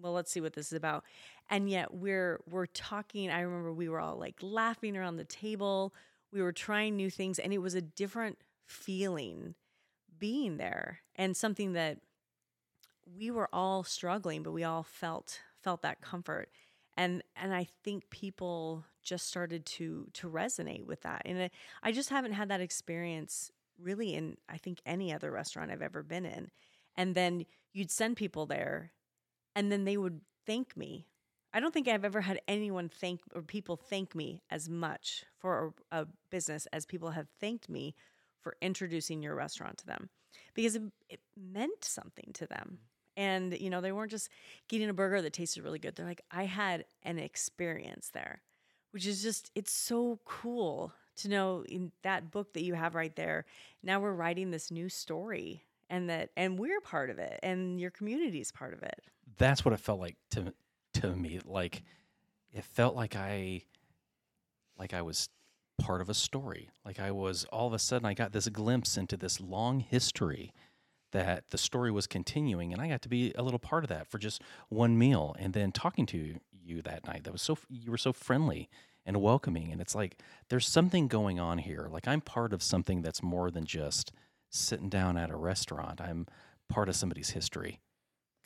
well 0.00 0.12
let's 0.12 0.30
see 0.30 0.40
what 0.40 0.52
this 0.54 0.66
is 0.68 0.72
about 0.72 1.04
and 1.48 1.68
yet 1.68 1.92
we're 1.92 2.40
we're 2.48 2.66
talking 2.66 3.30
i 3.30 3.40
remember 3.40 3.72
we 3.72 3.88
were 3.88 4.00
all 4.00 4.16
like 4.16 4.36
laughing 4.40 4.96
around 4.96 5.16
the 5.16 5.24
table 5.24 5.94
we 6.32 6.40
were 6.40 6.52
trying 6.52 6.96
new 6.96 7.10
things 7.10 7.38
and 7.38 7.52
it 7.52 7.58
was 7.58 7.74
a 7.74 7.80
different 7.80 8.38
feeling 8.66 9.54
being 10.18 10.56
there 10.56 11.00
and 11.16 11.36
something 11.36 11.72
that 11.72 11.98
we 13.18 13.30
were 13.30 13.48
all 13.52 13.82
struggling 13.82 14.42
but 14.42 14.52
we 14.52 14.62
all 14.64 14.82
felt 14.82 15.40
felt 15.60 15.82
that 15.82 16.00
comfort 16.00 16.48
and 16.96 17.22
and 17.36 17.54
i 17.54 17.66
think 17.84 18.08
people 18.10 18.84
just 19.02 19.26
started 19.26 19.64
to 19.64 20.06
to 20.12 20.28
resonate 20.28 20.84
with 20.84 21.02
that 21.02 21.22
and 21.24 21.42
I, 21.42 21.50
I 21.82 21.92
just 21.92 22.10
haven't 22.10 22.32
had 22.32 22.48
that 22.48 22.60
experience 22.60 23.50
really 23.78 24.14
in 24.14 24.36
i 24.48 24.56
think 24.56 24.80
any 24.84 25.12
other 25.12 25.30
restaurant 25.30 25.70
i've 25.70 25.82
ever 25.82 26.02
been 26.02 26.26
in 26.26 26.50
and 26.96 27.14
then 27.14 27.46
you'd 27.72 27.90
send 27.90 28.16
people 28.16 28.46
there 28.46 28.92
and 29.54 29.70
then 29.70 29.84
they 29.84 29.96
would 29.96 30.20
thank 30.46 30.76
me. 30.76 31.06
I 31.52 31.60
don't 31.60 31.74
think 31.74 31.88
I've 31.88 32.04
ever 32.04 32.20
had 32.20 32.40
anyone 32.46 32.88
thank 32.88 33.20
or 33.34 33.42
people 33.42 33.76
thank 33.76 34.14
me 34.14 34.42
as 34.50 34.68
much 34.68 35.24
for 35.38 35.72
a, 35.90 36.02
a 36.02 36.06
business 36.30 36.66
as 36.72 36.86
people 36.86 37.10
have 37.10 37.28
thanked 37.40 37.68
me 37.68 37.94
for 38.40 38.56
introducing 38.62 39.22
your 39.22 39.34
restaurant 39.34 39.78
to 39.78 39.86
them 39.86 40.08
because 40.54 40.76
it, 40.76 40.82
it 41.08 41.20
meant 41.36 41.84
something 41.84 42.30
to 42.34 42.46
them. 42.46 42.78
And, 43.20 43.58
you 43.60 43.70
know, 43.70 43.80
they 43.80 43.92
weren't 43.92 44.10
just 44.10 44.28
getting 44.68 44.88
a 44.88 44.94
burger 44.94 45.20
that 45.22 45.32
tasted 45.32 45.62
really 45.62 45.78
good. 45.78 45.94
They're 45.94 46.06
like, 46.06 46.24
I 46.30 46.44
had 46.44 46.84
an 47.02 47.18
experience 47.18 48.10
there, 48.12 48.42
which 48.92 49.06
is 49.06 49.22
just, 49.22 49.50
it's 49.54 49.72
so 49.72 50.20
cool 50.24 50.92
to 51.16 51.28
know 51.28 51.64
in 51.68 51.92
that 52.02 52.30
book 52.30 52.54
that 52.54 52.62
you 52.62 52.74
have 52.74 52.94
right 52.94 53.14
there. 53.14 53.44
Now 53.82 54.00
we're 54.00 54.14
writing 54.14 54.50
this 54.50 54.70
new 54.70 54.88
story 54.88 55.64
and 55.88 56.08
that, 56.08 56.30
and 56.36 56.58
we're 56.58 56.80
part 56.80 57.10
of 57.10 57.18
it 57.18 57.40
and 57.42 57.80
your 57.80 57.90
community 57.90 58.40
is 58.40 58.52
part 58.52 58.72
of 58.72 58.82
it 58.82 59.00
that's 59.38 59.64
what 59.64 59.74
it 59.74 59.80
felt 59.80 60.00
like 60.00 60.16
to 60.30 60.52
to 60.94 61.14
me. 61.16 61.40
Like 61.44 61.82
it 62.52 62.64
felt 62.64 62.94
like 62.94 63.16
I 63.16 63.62
like 64.78 64.94
I 64.94 65.02
was 65.02 65.28
part 65.80 66.00
of 66.00 66.08
a 66.08 66.14
story. 66.14 66.70
Like 66.84 67.00
I 67.00 67.10
was 67.10 67.44
all 67.46 67.66
of 67.66 67.72
a 67.72 67.78
sudden 67.78 68.06
I 68.06 68.14
got 68.14 68.32
this 68.32 68.48
glimpse 68.48 68.96
into 68.96 69.16
this 69.16 69.40
long 69.40 69.80
history 69.80 70.52
that 71.12 71.44
the 71.50 71.58
story 71.58 71.90
was 71.90 72.06
continuing 72.06 72.72
and 72.72 72.80
I 72.80 72.88
got 72.88 73.02
to 73.02 73.08
be 73.08 73.32
a 73.36 73.42
little 73.42 73.58
part 73.58 73.84
of 73.84 73.88
that 73.88 74.08
for 74.08 74.18
just 74.18 74.42
one 74.68 74.98
meal 74.98 75.34
and 75.38 75.52
then 75.52 75.72
talking 75.72 76.06
to 76.06 76.36
you 76.52 76.82
that 76.82 77.06
night 77.06 77.24
that 77.24 77.32
was 77.32 77.42
so 77.42 77.58
you 77.68 77.90
were 77.90 77.98
so 77.98 78.12
friendly 78.12 78.68
and 79.04 79.20
welcoming 79.20 79.72
and 79.72 79.80
it's 79.80 79.94
like 79.94 80.20
there's 80.48 80.68
something 80.68 81.08
going 81.08 81.40
on 81.40 81.58
here 81.58 81.88
like 81.90 82.06
I'm 82.06 82.20
part 82.20 82.52
of 82.52 82.62
something 82.62 83.02
that's 83.02 83.22
more 83.22 83.50
than 83.50 83.64
just 83.64 84.12
sitting 84.50 84.88
down 84.88 85.16
at 85.16 85.30
a 85.30 85.36
restaurant 85.36 86.00
I'm 86.00 86.26
part 86.68 86.88
of 86.88 86.96
somebody's 86.96 87.30
history 87.30 87.80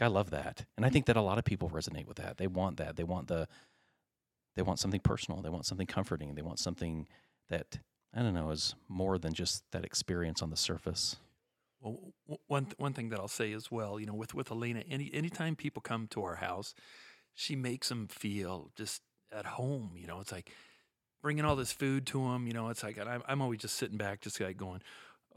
I 0.00 0.09
love 0.09 0.31
that. 0.31 0.64
And 0.77 0.85
I 0.85 0.90
think 0.90 1.07
that 1.07 1.16
a 1.16 1.22
lot 1.22 1.38
of 1.38 1.44
people 1.44 1.70
resonate 1.70 2.07
with 2.07 2.16
that. 2.16 2.37
They 2.37 2.46
want 2.46 2.79
that. 2.79 2.96
They 2.96 3.05
want 3.05 3.29
the 3.29 3.48
they 4.57 4.62
want 4.62 4.79
something 4.79 5.00
personal. 5.00 5.42
They 5.42 5.48
want 5.48 5.66
something 5.66 5.87
comforting. 5.87 6.35
They 6.35 6.42
want 6.42 6.61
something 6.61 7.09
that 7.48 7.79
I 8.14 8.22
don't 8.22 8.35
know 8.35 8.50
is 8.50 8.74
more 8.88 9.18
than 9.18 9.33
just 9.35 9.64
that 9.72 9.85
experience 9.85 10.42
on 10.42 10.50
the 10.50 10.57
surface. 10.57 11.16
Well, 11.84 12.00
one 12.46 12.68
one 12.78 12.94
thing 12.94 13.10
that 13.10 13.20
I'll 13.20 13.28
say 13.28 13.52
as 13.52 13.70
well, 13.70 14.00
you 14.00 14.06
know, 14.06 14.14
with 14.14 14.34
with 14.34 14.50
Elena, 14.50 14.82
any 14.90 15.10
anytime 15.12 15.54
people 15.54 15.82
come 15.82 16.08
to 16.08 16.22
our 16.22 16.36
house, 16.36 16.74
she 17.34 17.54
makes 17.54 17.90
them 17.90 18.08
feel 18.08 18.70
just 18.74 19.02
at 19.30 19.44
home. 19.44 19.92
You 19.94 20.06
know, 20.06 20.20
it's 20.20 20.32
like 20.32 20.50
bringing 21.20 21.44
all 21.44 21.56
this 21.56 21.72
food 21.72 22.06
to 22.06 22.22
them. 22.22 22.46
You 22.46 22.54
know, 22.54 22.70
it's 22.70 22.82
like 22.82 22.98
I'm, 22.98 23.22
I'm 23.28 23.42
always 23.42 23.60
just 23.60 23.76
sitting 23.76 23.98
back, 23.98 24.22
just 24.22 24.40
like 24.40 24.56
going, 24.56 24.80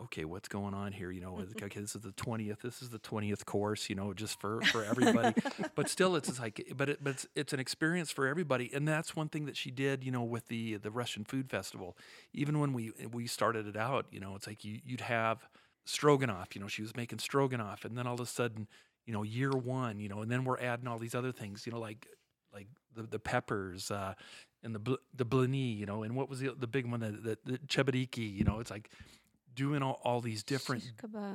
okay, 0.04 0.24
what's 0.24 0.48
going 0.48 0.74
on 0.74 0.94
here? 0.94 1.12
You 1.12 1.20
know, 1.20 1.44
okay, 1.62 1.82
this 1.82 1.96
is 1.96 2.02
the 2.02 2.14
twentieth. 2.14 2.62
This 2.62 2.82
is 2.82 2.92
the 2.92 3.00
twentieth 3.00 3.46
course. 3.46 3.90
You 3.90 3.96
know, 3.96 4.14
just 4.14 4.40
for 4.40 4.62
for 4.62 4.86
everybody. 4.86 5.36
but 5.76 5.90
still, 5.90 6.16
it's 6.16 6.40
like, 6.40 6.66
but 6.78 6.88
it, 6.88 7.04
but 7.04 7.12
it's 7.12 7.28
it's 7.36 7.52
an 7.52 7.60
experience 7.60 8.10
for 8.10 8.26
everybody, 8.26 8.72
and 8.74 8.88
that's 8.88 9.18
one 9.18 9.28
thing 9.28 9.48
that 9.48 9.58
she 9.58 9.70
did. 9.70 10.02
You 10.04 10.12
know, 10.12 10.24
with 10.24 10.48
the 10.48 10.78
the 10.78 10.92
Russian 10.92 11.26
Food 11.26 11.50
Festival. 11.50 11.98
Even 12.34 12.60
when 12.60 12.72
we 12.72 12.94
we 13.12 13.28
started 13.28 13.68
it 13.68 13.76
out, 13.76 14.06
you 14.12 14.22
know, 14.22 14.36
it's 14.36 14.48
like 14.48 14.64
you 14.64 14.80
you'd 14.86 15.02
have 15.02 15.48
stroganoff. 15.88 16.56
You 16.56 16.62
know, 16.62 16.68
she 16.68 16.82
was 16.82 16.96
making 16.96 17.20
stroganoff, 17.20 17.86
and 17.86 17.98
then 17.98 18.08
all 18.08 18.16
of 18.16 18.20
a 18.20 18.26
sudden, 18.26 18.68
you 19.06 19.14
know, 19.14 19.24
year 19.24 19.52
one, 19.52 20.00
you 20.00 20.10
know, 20.10 20.22
and 20.22 20.32
then 20.32 20.44
we're 20.44 20.60
adding 20.60 20.88
all 20.88 21.00
these 21.00 21.16
other 21.16 21.32
things. 21.32 21.66
You 21.66 21.72
know, 21.72 21.80
like 21.80 22.08
like 22.54 22.68
the 22.96 23.04
the 23.04 23.20
peppers. 23.20 23.92
Uh, 23.92 24.14
and 24.64 24.76
the 24.76 24.98
the 25.16 25.26
blini, 25.26 25.78
you 25.78 25.86
know, 25.86 26.04
and 26.04 26.16
what 26.16 26.30
was 26.30 26.40
the 26.40 26.54
the 26.60 26.68
big 26.68 26.90
one, 26.90 27.00
the, 27.00 27.12
the, 27.12 27.38
the 27.46 27.58
chebureki, 27.60 28.36
you 28.38 28.44
know, 28.44 28.60
it's 28.60 28.72
like 28.72 28.90
doing 29.56 29.82
all, 29.82 30.00
all 30.04 30.22
these 30.22 30.44
different 30.44 30.84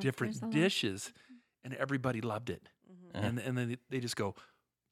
different 0.01 0.51
dishes, 0.51 1.12
and 1.65 1.75
everybody 1.75 2.21
loved 2.21 2.51
it. 2.51 2.69
Mm-hmm. 2.91 3.25
And 3.25 3.38
and 3.38 3.59
then 3.59 3.77
they 3.91 4.01
just 4.01 4.17
go, 4.17 4.35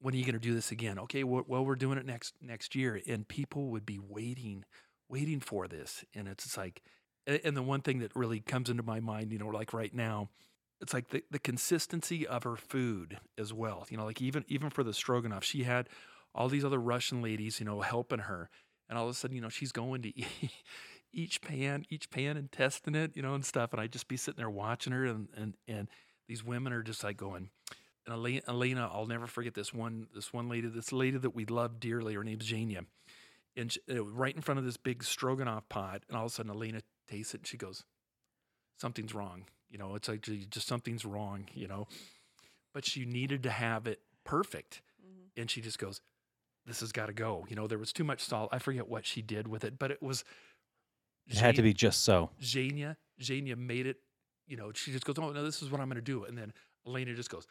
"When 0.01 0.15
are 0.15 0.17
you 0.17 0.25
going 0.25 0.35
to 0.35 0.41
do 0.41 0.55
this 0.55 0.71
again?" 0.71 0.99
Okay, 1.01 1.25
well, 1.25 1.45
well, 1.47 1.65
we're 1.65 1.77
doing 1.77 1.99
it 1.99 2.07
next 2.07 2.35
next 2.41 2.75
year, 2.75 3.01
and 3.07 3.27
people 3.27 3.71
would 3.71 3.87
be 3.87 3.99
waiting, 3.99 4.65
waiting 5.09 5.41
for 5.41 5.69
this, 5.69 6.05
and 6.15 6.29
it's 6.29 6.57
like 6.57 6.83
A- 6.83 7.00
And 7.27 7.57
the 7.57 7.63
one 7.63 7.83
thing 7.83 7.99
that 8.01 8.17
really 8.17 8.41
comes 8.41 8.71
into 8.71 8.83
my 8.83 9.01
mind, 9.01 9.33
you 9.33 9.39
know, 9.39 9.49
like 9.49 9.73
right 9.73 9.95
now, 9.95 10.31
it's 10.81 10.95
like 10.95 11.09
the, 11.09 11.23
the 11.31 11.39
consistency 11.39 12.27
of 12.27 12.45
her 12.45 12.57
food 12.57 13.19
as 13.39 13.53
well. 13.53 13.87
You 13.91 13.97
know, 13.97 14.05
like 14.05 14.21
even 14.23 14.45
even 14.49 14.71
for 14.71 14.83
the 14.83 14.95
stroganoff, 14.95 15.45
she 15.45 15.65
had 15.65 15.89
all 16.35 16.49
these 16.49 16.65
other 16.65 16.79
Russian 16.79 17.23
ladies, 17.23 17.61
you 17.61 17.67
know, 17.67 17.81
helping 17.83 18.21
her, 18.21 18.49
and 18.89 18.99
all 18.99 19.05
of 19.05 19.11
a 19.11 19.15
sudden, 19.15 19.37
you 19.37 19.43
know, 19.43 19.49
she's 19.49 19.73
going 19.73 20.03
to 20.03 20.13
each 21.13 21.43
pan, 21.43 21.85
each 21.91 22.11
pan, 22.11 22.37
and 22.37 22.51
testing 22.51 22.95
it, 22.95 23.17
you 23.17 23.23
know, 23.23 23.35
and 23.35 23.45
stuff. 23.45 23.73
And 23.73 23.81
I'd 23.81 23.93
just 23.93 24.09
be 24.09 24.17
sitting 24.17 24.39
there 24.39 24.51
watching 24.51 24.93
her, 24.93 25.05
and 25.05 25.29
and 25.37 25.55
and 25.69 25.89
these 26.29 26.45
women 26.45 26.73
are 26.73 26.83
just 26.83 27.05
like 27.05 27.17
going. 27.17 27.51
And 28.07 28.15
Elena, 28.15 28.41
Elena, 28.49 28.91
I'll 28.93 29.07
never 29.07 29.27
forget 29.27 29.55
this 29.55 29.75
one. 29.75 30.07
This 30.15 30.33
one 30.33 30.49
lady, 30.49 30.69
this 30.69 30.93
lady 30.93 31.19
that 31.19 31.35
we 31.35 31.45
love 31.45 31.81
dearly. 31.81 32.15
Her 32.15 32.25
name's 32.25 32.51
Zhenya, 32.51 32.87
and 33.57 33.73
she, 33.73 33.81
uh, 33.91 34.05
right 34.05 34.35
in 34.35 34.43
front 34.43 34.59
of 34.59 34.65
this 34.65 34.77
big 34.77 35.03
stroganoff 35.05 35.69
pot, 35.69 36.03
and 36.09 36.17
all 36.17 36.27
of 36.27 36.33
a 36.33 36.35
sudden, 36.35 36.51
Elena 36.51 36.81
tastes 37.09 37.35
it, 37.35 37.39
and 37.39 37.47
she 37.47 37.57
goes, 37.57 37.85
"Something's 38.79 39.15
wrong." 39.15 39.45
You 39.71 39.79
know, 39.79 39.95
it's 39.95 40.09
like 40.09 40.23
just 40.23 40.67
something's 40.67 41.05
wrong. 41.05 41.47
You 41.55 41.69
know, 41.69 41.89
but 42.75 42.85
she 42.85 43.05
needed 43.05 43.43
to 43.45 43.51
have 43.51 43.87
it 43.87 44.01
perfect, 44.25 44.83
Mm-hmm. 45.05 45.41
and 45.41 45.51
she 45.51 45.61
just 45.61 45.79
goes, 45.79 46.01
"This 46.67 46.81
has 46.81 46.93
got 46.93 47.07
to 47.07 47.13
go." 47.13 47.47
You 47.49 47.57
know, 47.57 47.67
there 47.67 47.79
was 47.79 47.93
too 47.93 48.05
much 48.05 48.21
salt. 48.23 48.51
I 48.53 48.59
forget 48.59 48.89
what 48.89 49.07
she 49.07 49.23
did 49.23 49.49
with 49.49 49.65
it, 49.65 49.79
but 49.79 49.91
it 49.91 50.03
was. 50.03 50.25
It 51.27 51.37
had 51.37 51.55
to 51.57 51.63
be 51.63 51.73
just 51.73 52.03
so. 52.03 52.31
Zhenya, 52.43 52.97
Zhenya 53.21 53.57
made 53.57 53.87
it, 53.87 53.99
you 54.49 54.57
know, 54.57 54.73
she 54.75 54.91
just 54.91 55.05
goes, 55.05 55.17
Oh, 55.19 55.31
no, 55.31 55.45
this 55.45 55.63
is 55.63 55.71
what 55.71 55.81
I'm 55.81 55.87
going 55.89 55.95
to 55.97 56.03
do. 56.03 56.25
And 56.25 56.37
then 56.37 56.53
Elena 56.85 57.15
just 57.15 57.31
goes, 57.31 57.47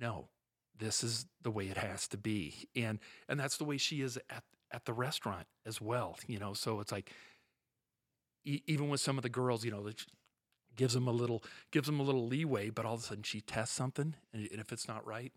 No, 0.00 0.28
this 0.76 1.04
is 1.04 1.26
the 1.40 1.52
way 1.52 1.68
it 1.68 1.76
has 1.76 2.08
to 2.08 2.16
be. 2.16 2.66
And, 2.74 2.98
and 3.28 3.38
that's 3.38 3.58
the 3.58 3.64
way 3.64 3.76
she 3.76 4.00
is 4.00 4.18
at, 4.28 4.42
at 4.72 4.84
the 4.84 4.92
restaurant 4.92 5.46
as 5.64 5.80
well, 5.80 6.18
you 6.26 6.38
know? 6.38 6.52
So 6.54 6.80
it's 6.80 6.92
like, 6.92 7.12
e- 8.44 8.62
even 8.66 8.88
with 8.88 9.00
some 9.00 9.16
of 9.18 9.22
the 9.22 9.28
girls, 9.28 9.64
you 9.64 9.70
know, 9.70 9.82
that 9.84 10.04
gives 10.76 10.94
them 10.94 11.06
a 11.06 11.12
little, 11.12 11.42
gives 11.72 11.86
them 11.86 12.00
a 12.00 12.02
little 12.02 12.26
leeway, 12.26 12.70
but 12.70 12.84
all 12.84 12.94
of 12.94 13.00
a 13.00 13.04
sudden 13.04 13.22
she 13.22 13.40
tests 13.40 13.74
something. 13.74 14.14
And, 14.32 14.48
and 14.50 14.60
if 14.60 14.72
it's 14.72 14.88
not 14.88 15.06
right, 15.06 15.32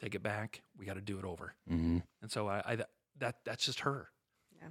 take 0.00 0.14
it 0.14 0.22
back. 0.22 0.62
We 0.78 0.86
got 0.86 0.94
to 0.94 1.00
do 1.00 1.18
it 1.18 1.24
over. 1.24 1.54
hmm 1.68 1.98
And 2.22 2.30
so 2.30 2.48
I, 2.48 2.62
I, 2.66 2.76
that, 3.18 3.36
that's 3.44 3.64
just 3.64 3.80
her. 3.80 4.08
Yeah. 4.60 4.68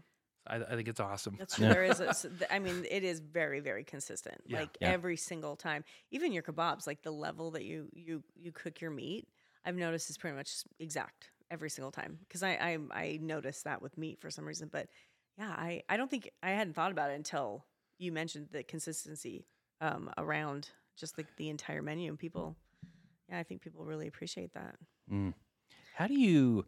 I, 0.47 0.55
I 0.57 0.75
think 0.75 0.87
it's 0.87 0.99
awesome. 0.99 1.35
That's 1.37 1.55
true. 1.55 1.65
Yeah. 1.67 1.73
There 1.73 1.83
is, 1.85 1.99
a, 1.99 2.09
s- 2.09 2.21
th- 2.23 2.49
I 2.51 2.59
mean, 2.59 2.85
it 2.89 3.03
is 3.03 3.19
very, 3.19 3.59
very 3.59 3.83
consistent. 3.83 4.41
Yeah. 4.45 4.61
Like 4.61 4.77
Yeah. 4.79 4.91
every 4.91 5.17
single 5.17 5.55
time, 5.55 5.83
even 6.11 6.31
your 6.31 6.43
kebabs, 6.43 6.87
like 6.87 7.01
the 7.01 7.11
level 7.11 7.51
that 7.51 7.63
you 7.65 7.89
you 7.93 8.23
you 8.35 8.51
cook 8.51 8.81
your 8.81 8.91
meat, 8.91 9.27
I've 9.65 9.75
noticed 9.75 10.09
is 10.09 10.17
pretty 10.17 10.35
much 10.37 10.51
exact 10.79 11.31
every 11.51 11.69
single 11.69 11.91
time. 11.91 12.19
Because 12.27 12.43
I, 12.43 12.51
I 12.51 12.77
I 12.91 13.19
noticed 13.21 13.63
that 13.63 13.81
with 13.81 13.97
meat 13.97 14.19
for 14.19 14.29
some 14.29 14.45
reason, 14.45 14.69
but 14.71 14.87
yeah, 15.37 15.49
I 15.49 15.83
I 15.89 15.97
don't 15.97 16.09
think 16.09 16.31
I 16.43 16.51
hadn't 16.51 16.73
thought 16.73 16.91
about 16.91 17.11
it 17.11 17.15
until 17.15 17.65
you 17.97 18.11
mentioned 18.11 18.47
the 18.51 18.63
consistency 18.63 19.47
um, 19.81 20.09
around 20.17 20.69
just 20.97 21.17
like 21.17 21.27
the 21.37 21.49
entire 21.49 21.81
menu, 21.81 22.09
and 22.09 22.19
people, 22.19 22.55
yeah, 23.29 23.39
I 23.39 23.43
think 23.43 23.61
people 23.61 23.85
really 23.85 24.07
appreciate 24.07 24.53
that. 24.53 24.75
Mm. 25.11 25.33
How 25.95 26.07
do 26.07 26.13
you 26.13 26.65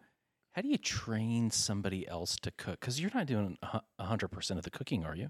how 0.53 0.61
do 0.61 0.69
you 0.69 0.77
train 0.77 1.51
somebody 1.51 2.07
else 2.07 2.35
to 2.37 2.51
cook? 2.51 2.79
Because 2.79 2.99
you're 2.99 3.11
not 3.13 3.27
doing 3.27 3.57
a 3.61 3.81
hundred 4.03 4.29
percent 4.29 4.57
of 4.57 4.63
the 4.63 4.71
cooking, 4.71 5.05
are 5.05 5.15
you? 5.15 5.29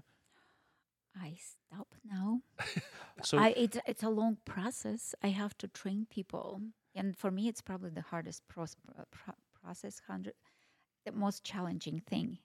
I 1.20 1.36
stop 1.38 1.88
now. 2.04 2.40
So 3.24 3.36
I, 3.36 3.48
it's 3.56 3.76
it's 3.84 4.04
a 4.04 4.08
long 4.10 4.36
process. 4.44 5.12
I 5.24 5.30
have 5.30 5.58
to 5.58 5.66
train 5.66 6.06
people, 6.08 6.62
and 6.94 7.16
for 7.16 7.30
me, 7.30 7.48
it's 7.48 7.60
probably 7.60 7.90
the 7.90 8.02
hardest 8.02 8.42
uh, 8.56 8.64
pro, 9.10 9.34
process. 9.62 10.00
Hundred, 10.06 10.34
the 11.04 11.12
most 11.12 11.44
challenging 11.44 12.00
thing 12.00 12.38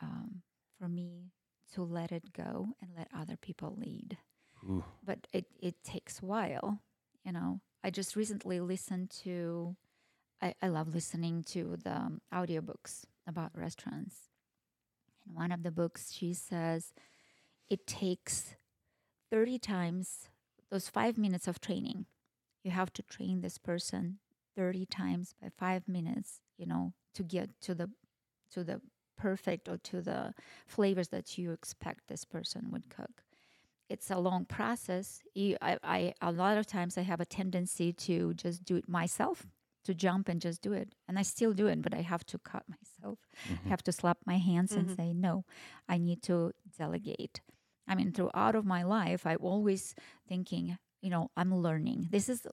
um, 0.00 0.42
for 0.78 0.88
me 0.88 1.32
to 1.74 1.82
let 1.82 2.12
it 2.12 2.32
go 2.32 2.68
and 2.80 2.90
let 2.96 3.08
other 3.16 3.36
people 3.36 3.76
lead. 3.78 4.18
Ooh, 4.64 4.84
But 5.04 5.26
it 5.32 5.46
it 5.60 5.82
takes 5.82 6.22
a 6.22 6.26
while. 6.26 6.80
You 7.24 7.32
know, 7.32 7.60
I 7.82 7.90
just 7.90 8.16
recently 8.16 8.60
listened 8.60 9.10
to. 9.24 9.76
I, 10.40 10.54
I 10.60 10.68
love 10.68 10.94
listening 10.94 11.44
to 11.48 11.76
the 11.82 11.92
um, 11.96 12.20
audiobooks 12.34 13.04
about 13.26 13.52
restaurants. 13.56 14.28
In 15.26 15.34
one 15.34 15.52
of 15.52 15.62
the 15.62 15.70
books, 15.70 16.12
she 16.12 16.34
says 16.34 16.92
it 17.70 17.86
takes 17.86 18.56
30 19.30 19.58
times 19.58 20.28
those 20.70 20.88
five 20.88 21.16
minutes 21.16 21.46
of 21.46 21.60
training. 21.60 22.06
You 22.62 22.70
have 22.70 22.92
to 22.94 23.02
train 23.02 23.40
this 23.40 23.58
person 23.58 24.18
30 24.56 24.86
times 24.86 25.34
by 25.40 25.48
five 25.50 25.88
minutes, 25.88 26.40
you 26.56 26.66
know, 26.66 26.92
to 27.14 27.22
get 27.22 27.50
to 27.62 27.74
the 27.74 27.90
to 28.52 28.64
the 28.64 28.80
perfect 29.16 29.68
or 29.68 29.78
to 29.78 30.00
the 30.02 30.34
flavors 30.66 31.08
that 31.08 31.38
you 31.38 31.52
expect 31.52 32.08
this 32.08 32.24
person 32.24 32.70
would 32.70 32.88
cook. 32.90 33.24
It's 33.88 34.10
a 34.10 34.18
long 34.18 34.46
process. 34.46 35.20
You, 35.34 35.56
I, 35.60 35.78
I, 35.82 36.14
a 36.22 36.32
lot 36.32 36.56
of 36.56 36.66
times 36.66 36.96
I 36.96 37.02
have 37.02 37.20
a 37.20 37.26
tendency 37.26 37.92
to 37.92 38.34
just 38.34 38.64
do 38.64 38.76
it 38.76 38.88
myself, 38.88 39.46
to 39.84 39.94
jump 39.94 40.28
and 40.28 40.40
just 40.40 40.62
do 40.62 40.72
it, 40.72 40.94
and 41.08 41.18
I 41.18 41.22
still 41.22 41.52
do 41.52 41.66
it, 41.66 41.82
but 41.82 41.94
I 41.94 42.00
have 42.02 42.24
to 42.26 42.38
cut 42.38 42.64
myself. 42.68 43.18
mhm. 43.44 43.66
I 43.66 43.68
have 43.70 43.82
to 43.84 43.92
slap 43.92 44.18
my 44.24 44.38
hands 44.38 44.76
and 44.76 44.88
Mhm. 44.88 44.96
say 44.96 45.12
no. 45.12 45.44
I 45.88 45.98
need 45.98 46.22
to 46.24 46.52
delegate. 46.78 47.40
I 47.86 47.94
mean, 47.94 48.12
throughout 48.12 48.54
of 48.54 48.64
my 48.64 48.82
life, 48.82 49.26
I'm 49.26 49.38
always 49.40 49.94
thinking, 50.26 50.78
you 51.02 51.10
know, 51.10 51.30
I'm 51.36 51.54
learning. 51.54 52.08
This 52.12 52.28
is 52.30 52.46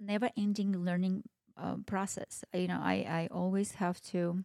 never-ending 0.00 0.84
learning 0.84 1.24
uh, 1.56 1.76
process. 1.86 2.44
You 2.54 2.68
know, 2.68 2.80
I 2.82 2.94
I 3.08 3.28
always 3.32 3.72
have 3.74 4.00
to 4.12 4.44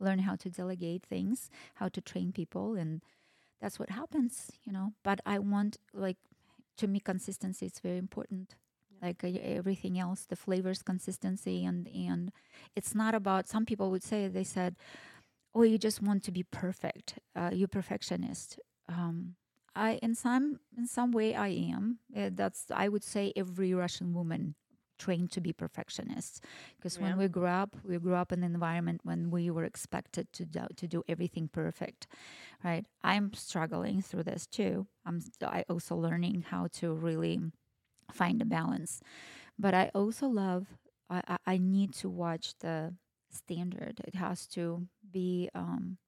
learn 0.00 0.20
how 0.20 0.36
to 0.36 0.50
delegate 0.50 1.04
things, 1.06 1.50
how 1.76 1.88
to 1.90 2.00
train 2.00 2.32
people, 2.32 2.76
and 2.76 3.02
that's 3.60 3.78
what 3.78 3.90
happens. 3.90 4.50
You 4.64 4.72
know, 4.72 4.92
but 5.04 5.20
I 5.26 5.38
want 5.38 5.78
like 5.94 6.18
to 6.78 6.86
me 6.86 7.00
consistency 7.00 7.66
is 7.66 7.80
very 7.80 7.98
important. 7.98 8.56
Like 9.02 9.24
uh, 9.24 9.28
everything 9.42 9.98
else, 9.98 10.24
the 10.26 10.36
flavors 10.36 10.82
consistency 10.82 11.64
and 11.64 11.88
and 11.88 12.32
it's 12.76 12.94
not 12.94 13.14
about. 13.14 13.48
Some 13.48 13.66
people 13.66 13.90
would 13.90 14.02
say 14.04 14.28
they 14.28 14.44
said, 14.44 14.76
"Oh, 15.54 15.62
you 15.62 15.78
just 15.78 16.02
want 16.02 16.22
to 16.24 16.32
be 16.32 16.42
perfect. 16.44 17.18
Uh, 17.34 17.50
you're 17.52 17.68
perfectionist." 17.68 18.58
Um, 18.88 19.36
I 19.76 19.98
in 20.02 20.14
some 20.14 20.60
in 20.76 20.86
some 20.86 21.12
way 21.12 21.34
I 21.34 21.48
am. 21.48 21.98
Uh, 22.16 22.30
that's 22.32 22.66
I 22.74 22.88
would 22.88 23.04
say 23.04 23.32
every 23.36 23.74
Russian 23.74 24.14
woman 24.14 24.54
trained 24.98 25.30
to 25.30 25.40
be 25.42 25.52
perfectionists 25.52 26.40
because 26.78 26.98
when 26.98 27.18
we 27.18 27.28
grew 27.28 27.46
up, 27.46 27.76
we 27.84 27.98
grew 27.98 28.14
up 28.14 28.32
in 28.32 28.42
an 28.42 28.54
environment 28.54 29.02
when 29.04 29.30
we 29.30 29.50
were 29.50 29.64
expected 29.64 30.32
to 30.32 30.46
do, 30.46 30.62
to 30.74 30.88
do 30.88 31.02
everything 31.06 31.48
perfect, 31.48 32.06
right? 32.64 32.86
I'm 33.04 33.34
struggling 33.34 34.00
through 34.00 34.22
this 34.22 34.46
too. 34.46 34.86
I'm 35.04 35.20
I 35.42 35.64
also 35.68 35.96
learning 35.96 36.46
how 36.48 36.68
to 36.80 36.94
really 36.94 37.40
find 38.10 38.40
a 38.40 38.46
balance, 38.46 39.00
but 39.58 39.74
I 39.74 39.90
also 39.94 40.28
love. 40.28 40.66
I 41.10 41.20
I, 41.28 41.36
I 41.46 41.58
need 41.58 41.92
to 41.94 42.08
watch 42.08 42.54
the 42.60 42.94
standard. 43.30 44.00
It 44.04 44.14
has 44.14 44.46
to 44.48 44.86
be. 45.12 45.50
Um, 45.54 45.98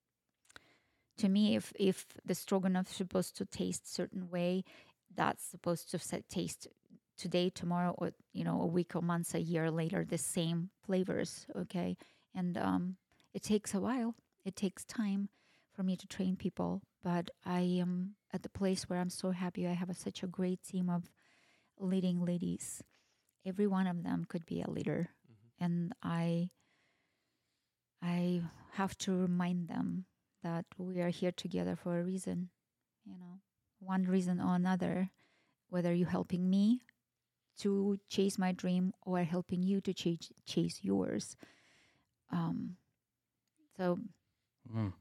to 1.18 1.28
me, 1.28 1.56
if 1.56 1.72
if 1.78 2.06
the 2.24 2.34
stroganoff 2.34 2.90
is 2.90 2.96
supposed 2.96 3.36
to 3.36 3.44
taste 3.44 3.92
certain 3.92 4.30
way, 4.30 4.64
that's 5.14 5.44
supposed 5.44 5.90
to 5.90 5.98
sa- 5.98 6.18
taste 6.28 6.68
today, 7.16 7.50
tomorrow, 7.50 7.94
or 7.98 8.12
you 8.32 8.44
know, 8.44 8.60
a 8.62 8.66
week 8.66 8.94
or 8.94 9.02
months, 9.02 9.34
a 9.34 9.40
year 9.40 9.70
later, 9.70 10.04
the 10.04 10.18
same 10.18 10.70
flavors. 10.84 11.46
Okay, 11.56 11.96
and 12.34 12.56
um, 12.56 12.96
it 13.34 13.42
takes 13.42 13.74
a 13.74 13.80
while. 13.80 14.14
It 14.44 14.56
takes 14.56 14.84
time 14.84 15.28
for 15.74 15.82
me 15.82 15.96
to 15.96 16.06
train 16.06 16.36
people, 16.36 16.82
but 17.02 17.30
I 17.44 17.60
am 17.60 18.14
at 18.32 18.42
the 18.42 18.48
place 18.48 18.88
where 18.88 19.00
I'm 19.00 19.10
so 19.10 19.30
happy. 19.30 19.66
I 19.66 19.74
have 19.74 19.90
a, 19.90 19.94
such 19.94 20.22
a 20.22 20.26
great 20.26 20.62
team 20.62 20.88
of 20.88 21.10
leading 21.78 22.24
ladies. 22.24 22.82
Every 23.46 23.66
one 23.66 23.86
of 23.86 24.02
them 24.02 24.24
could 24.28 24.46
be 24.46 24.62
a 24.62 24.70
leader, 24.70 25.10
and 25.60 25.92
I 26.02 26.50
I 28.02 28.42
have 28.72 28.96
to 28.98 29.12
remind 29.12 29.68
them 29.68 30.06
that 30.42 30.64
we 30.78 31.00
are 31.00 31.08
here 31.10 31.32
together 31.32 31.76
for 31.76 31.98
a 31.98 32.04
reason, 32.04 32.50
you 33.04 33.18
know, 33.18 33.40
one 33.80 34.04
reason 34.04 34.40
or 34.40 34.54
another, 34.54 35.10
whether 35.68 35.92
you're 35.92 36.08
helping 36.08 36.48
me 36.50 36.82
to 37.58 37.98
chase 38.08 38.38
my 38.38 38.52
dream 38.52 38.92
or 39.02 39.22
helping 39.24 39.62
you 39.62 39.80
to 39.80 39.92
chase 39.94 40.30
chase 40.46 40.78
yours. 40.82 41.36
Um, 42.30 42.76
so 43.76 43.98
Mm. 44.72 44.92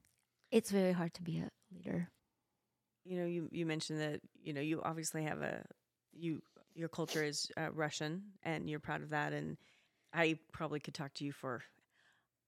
it's 0.51 0.71
very 0.71 0.91
hard 0.93 1.13
to 1.15 1.21
be 1.23 1.39
a 1.39 1.49
leader. 1.71 2.09
you 3.05 3.17
know 3.17 3.25
you 3.25 3.49
you 3.51 3.65
mentioned 3.65 3.99
that 3.99 4.21
you 4.43 4.53
know 4.53 4.61
you 4.61 4.81
obviously 4.83 5.23
have 5.23 5.41
a 5.41 5.63
you 6.13 6.41
your 6.73 6.89
culture 6.89 7.23
is 7.23 7.51
uh, 7.57 7.71
Russian 7.71 8.23
and 8.43 8.69
you're 8.69 8.79
proud 8.79 9.01
of 9.01 9.09
that 9.09 9.33
and 9.33 9.57
I 10.13 10.37
probably 10.51 10.79
could 10.79 10.93
talk 10.93 11.13
to 11.15 11.25
you 11.25 11.31
for 11.31 11.63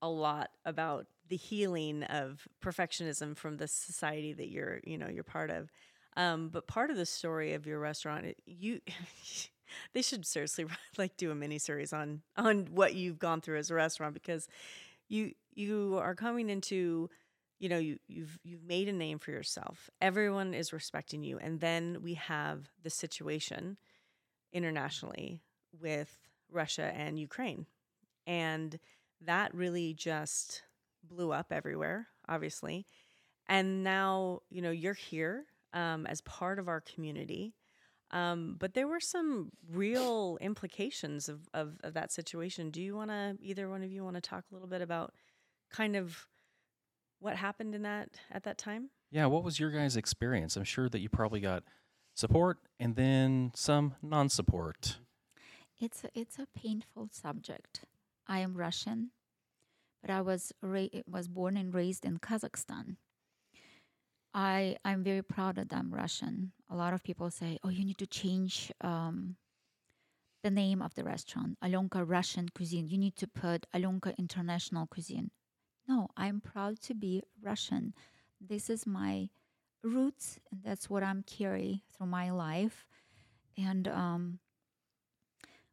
a 0.01 0.09
lot 0.09 0.49
about 0.65 1.07
the 1.29 1.37
healing 1.37 2.03
of 2.03 2.47
perfectionism 2.63 3.37
from 3.37 3.57
the 3.57 3.67
society 3.67 4.33
that 4.33 4.49
you're 4.49 4.79
you 4.83 4.97
know 4.97 5.07
you're 5.07 5.23
part 5.23 5.49
of. 5.51 5.71
Um, 6.17 6.49
but 6.49 6.67
part 6.67 6.89
of 6.89 6.97
the 6.97 7.05
story 7.05 7.53
of 7.53 7.65
your 7.65 7.79
restaurant 7.79 8.35
you 8.45 8.81
they 9.93 10.01
should 10.01 10.25
seriously 10.25 10.65
like 10.97 11.17
do 11.17 11.31
a 11.31 11.35
mini 11.35 11.59
series 11.59 11.93
on 11.93 12.21
on 12.35 12.67
what 12.71 12.95
you've 12.95 13.19
gone 13.19 13.41
through 13.41 13.57
as 13.57 13.69
a 13.69 13.75
restaurant 13.75 14.13
because 14.13 14.47
you 15.07 15.33
you 15.53 15.97
are 16.01 16.15
coming 16.15 16.49
into 16.49 17.09
you 17.59 17.69
know 17.69 17.77
you, 17.77 17.97
you've 18.07 18.39
you've 18.43 18.63
made 18.63 18.87
a 18.87 18.93
name 18.93 19.19
for 19.19 19.31
yourself. 19.31 19.89
Everyone 20.01 20.53
is 20.53 20.73
respecting 20.73 21.23
you. 21.23 21.37
And 21.37 21.59
then 21.59 21.99
we 22.01 22.15
have 22.15 22.69
the 22.81 22.89
situation 22.89 23.77
internationally 24.53 25.41
with 25.79 26.17
russia 26.51 26.91
and 26.95 27.19
ukraine. 27.19 27.65
And 28.25 28.79
that 29.21 29.53
really 29.53 29.93
just 29.93 30.63
blew 31.03 31.31
up 31.31 31.51
everywhere 31.51 32.07
obviously 32.27 32.85
and 33.47 33.83
now 33.83 34.39
you 34.49 34.61
know 34.61 34.71
you're 34.71 34.93
here 34.93 35.45
um, 35.73 36.05
as 36.07 36.21
part 36.21 36.59
of 36.59 36.67
our 36.67 36.81
community 36.81 37.53
um, 38.11 38.55
but 38.57 38.73
there 38.73 38.87
were 38.87 38.99
some 38.99 39.51
real 39.71 40.39
implications 40.41 41.29
of, 41.29 41.47
of, 41.53 41.77
of 41.83 41.93
that 41.93 42.11
situation 42.11 42.71
do 42.71 42.81
you 42.81 42.95
want 42.95 43.11
to 43.11 43.37
either 43.41 43.69
one 43.69 43.83
of 43.83 43.91
you 43.91 44.03
want 44.03 44.15
to 44.15 44.21
talk 44.21 44.45
a 44.49 44.53
little 44.53 44.67
bit 44.67 44.81
about 44.81 45.13
kind 45.71 45.95
of 45.95 46.27
what 47.19 47.35
happened 47.35 47.75
in 47.75 47.83
that 47.83 48.09
at 48.31 48.43
that 48.43 48.57
time? 48.57 48.89
Yeah, 49.11 49.25
what 49.25 49.43
was 49.43 49.59
your 49.59 49.71
guys' 49.71 49.95
experience? 49.95 50.55
I'm 50.55 50.63
sure 50.63 50.89
that 50.89 50.99
you 50.99 51.09
probably 51.09 51.39
got 51.39 51.63
support 52.15 52.57
and 52.79 52.95
then 52.95 53.51
some 53.55 53.95
non-support. 54.01 54.97
It's 55.79 56.03
a, 56.03 56.09
it's 56.13 56.37
a 56.37 56.47
painful 56.57 57.09
subject. 57.11 57.85
I 58.27 58.39
am 58.39 58.55
Russian, 58.55 59.11
but 60.01 60.09
I 60.09 60.21
was 60.21 60.51
ra- 60.61 61.01
was 61.07 61.27
born 61.27 61.57
and 61.57 61.73
raised 61.73 62.05
in 62.05 62.17
Kazakhstan. 62.19 62.97
I 64.33 64.77
I'm 64.85 65.03
very 65.03 65.23
proud 65.23 65.55
that 65.55 65.73
I'm 65.73 65.93
Russian. 65.93 66.51
A 66.69 66.75
lot 66.75 66.93
of 66.93 67.03
people 67.03 67.29
say, 67.31 67.57
"Oh, 67.63 67.69
you 67.69 67.83
need 67.83 67.97
to 67.97 68.07
change 68.07 68.71
um, 68.81 69.37
the 70.43 70.51
name 70.51 70.81
of 70.81 70.93
the 70.95 71.03
restaurant, 71.03 71.57
Alyonka 71.63 72.07
Russian 72.07 72.49
Cuisine. 72.49 72.87
You 72.87 72.97
need 72.97 73.15
to 73.17 73.27
put 73.27 73.65
Alyonka 73.73 74.17
International 74.17 74.87
Cuisine." 74.87 75.31
No, 75.87 76.09
I'm 76.15 76.39
proud 76.39 76.79
to 76.81 76.93
be 76.93 77.23
Russian. 77.41 77.93
This 78.39 78.69
is 78.69 78.85
my 78.85 79.29
roots, 79.83 80.39
and 80.51 80.61
that's 80.63 80.89
what 80.89 81.03
I'm 81.03 81.23
carry 81.23 81.83
through 81.91 82.07
my 82.07 82.29
life. 82.29 82.85
And 83.57 83.87
um, 83.87 84.39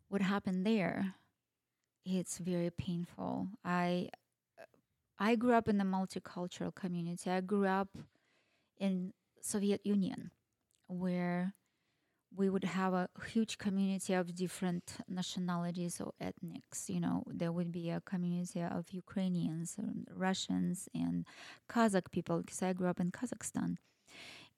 what 0.08 0.22
happened 0.22 0.66
there, 0.66 1.14
it's 2.06 2.38
very 2.38 2.70
painful. 2.70 3.48
I 3.64 4.10
I 5.18 5.34
grew 5.36 5.54
up 5.54 5.68
in 5.68 5.80
a 5.80 5.84
multicultural 5.84 6.74
community. 6.74 7.30
I 7.30 7.40
grew 7.40 7.66
up 7.66 7.88
in 8.78 9.12
Soviet 9.40 9.84
Union, 9.84 10.30
where 10.88 11.54
we 12.36 12.50
would 12.50 12.64
have 12.64 12.92
a 12.94 13.08
huge 13.28 13.58
community 13.58 14.14
of 14.14 14.34
different 14.34 14.96
nationalities 15.08 16.00
or 16.00 16.12
ethnics. 16.20 16.90
You 16.90 17.00
know, 17.00 17.24
there 17.28 17.52
would 17.52 17.72
be 17.72 17.90
a 17.90 18.00
community 18.02 18.62
of 18.62 18.90
Ukrainians 18.92 19.76
and 19.78 20.06
Russians 20.14 20.88
and 20.94 21.26
Kazakh 21.70 22.10
people 22.10 22.38
because 22.40 22.62
I 22.62 22.72
grew 22.74 22.88
up 22.88 23.00
in 23.00 23.10
Kazakhstan, 23.12 23.78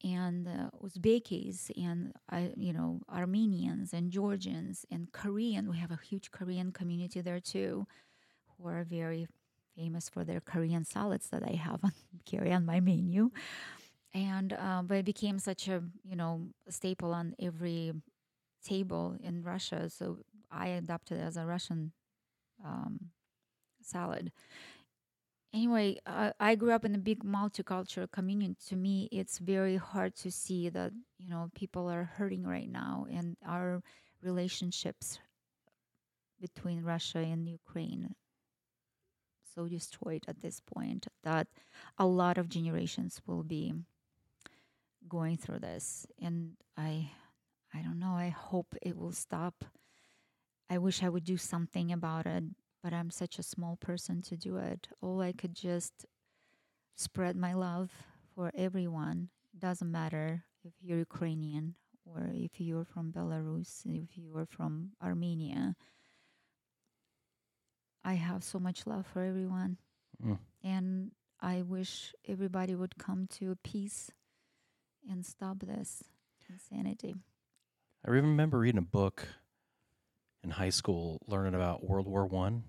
and 0.05 0.47
uh, 0.49 0.71
Uzbekis 0.85 1.71
and 1.77 2.13
I, 2.31 2.53
you 2.57 2.73
know, 2.73 3.01
Armenians 3.13 3.93
and 3.93 4.11
Georgians 4.11 4.87
and 4.91 5.11
Korean. 5.13 5.71
We 5.71 5.79
have 5.79 5.91
a 5.91 5.99
huge 6.03 6.31
Korean 6.31 6.73
community 6.73 7.21
there 7.21 7.41
too, 7.41 7.87
who 8.59 8.69
are 8.69 8.85
very 8.85 9.27
famous 9.77 10.09
for 10.09 10.25
their 10.25 10.41
Korean 10.41 10.85
salads 10.85 11.29
that 11.31 11.43
I 11.43 11.55
have 11.55 11.81
on 11.85 11.93
carry 12.27 12.53
on 12.53 12.67
my 12.67 12.81
menu 12.81 13.31
and 14.15 14.53
uh, 14.53 14.83
but 14.85 14.99
it 14.99 15.05
became 15.05 15.39
such 15.39 15.69
a 15.69 15.83
you 16.05 16.17
know 16.17 16.49
staple 16.69 17.13
on 17.13 17.35
every 17.41 17.93
table 18.65 19.17
in 19.23 19.43
Russia. 19.43 19.89
So 19.91 20.19
I 20.51 20.69
adopted 20.69 21.19
it 21.19 21.23
as 21.23 21.37
a 21.37 21.47
Russian 21.47 21.93
um, 22.65 23.11
salad. 23.83 24.33
Anyway, 25.55 25.99
uh, 26.07 26.31
I 26.39 26.55
grew 26.57 26.73
up 26.73 26.85
in 26.85 26.95
a 26.95 26.99
big 26.99 27.25
multicultural 27.25 28.11
community. 28.11 28.57
To 28.69 28.77
me, 28.77 29.09
it's 29.11 29.39
very 29.39 29.77
hard 29.77 30.15
to 30.17 30.31
see 30.31 30.69
that 30.69 30.93
you 31.19 31.31
know 31.31 31.51
people 31.55 31.89
are 31.91 32.05
hurting 32.05 32.47
right 32.47 32.71
now, 32.71 33.07
and 33.11 33.37
our 33.47 33.83
relationships 34.23 35.19
between 36.41 36.83
Russia 36.85 37.19
and 37.19 37.49
Ukraine 37.49 38.15
so 39.55 39.67
destroyed 39.67 40.25
at 40.29 40.41
this 40.41 40.61
point 40.61 41.09
that 41.25 41.49
a 41.99 42.07
lot 42.07 42.39
of 42.39 42.49
generations 42.49 43.21
will 43.27 43.43
be 43.43 43.75
going 45.09 45.37
through 45.37 45.59
this. 45.61 46.07
And 46.21 46.53
i 46.77 47.11
i 47.75 47.83
don't 47.83 47.99
know. 47.99 48.13
I 48.13 48.29
hope 48.29 48.75
it 48.83 48.97
will 48.97 49.13
stop. 49.13 49.65
I 50.71 50.79
wish 50.79 51.03
i 51.03 51.09
would 51.09 51.25
do 51.25 51.37
something 51.37 51.93
about 51.93 52.27
it 52.27 52.45
but 52.83 52.93
i'm 52.93 53.11
such 53.11 53.39
a 53.39 53.43
small 53.43 53.77
person 53.77 54.23
to 54.23 54.37
do 54.37 54.57
it 54.57 54.89
all 55.01 55.21
i 55.21 55.33
could 55.33 55.55
just 55.55 56.07
spread 56.97 57.37
my 57.37 57.53
love 57.53 57.91
for 58.35 58.51
everyone 58.55 59.29
doesn't 59.59 59.91
matter 59.91 60.45
if 60.65 60.73
you're 60.81 60.99
ukrainian 60.99 61.75
or 62.05 62.31
if 62.33 62.61
you're 62.61 62.85
from 62.85 63.13
belarus 63.13 63.83
if 63.85 64.17
you're 64.17 64.47
from 64.47 64.91
armenia 65.03 65.75
i 68.05 68.15
have 68.15 68.43
so 68.45 68.59
much 68.59 68.87
love 68.87 69.07
for 69.07 69.23
everyone 69.23 69.77
Mm. 70.25 70.39
and 70.65 71.13
i 71.41 71.63
wish 71.63 72.13
everybody 72.27 72.75
would 72.75 72.99
come 72.99 73.29
to 73.29 73.55
peace 73.63 74.11
and 75.09 75.25
stop 75.25 75.61
this 75.61 76.03
insanity. 76.51 77.15
I 78.05 78.11
remember 78.11 78.59
reading 78.59 78.79
a 78.79 78.83
book 78.83 79.29
in 80.49 80.53
high 80.53 80.71
school, 80.71 81.21
learning 81.27 81.55
about 81.55 81.85
World 81.85 82.09
War 82.09 82.25
One, 82.27 82.65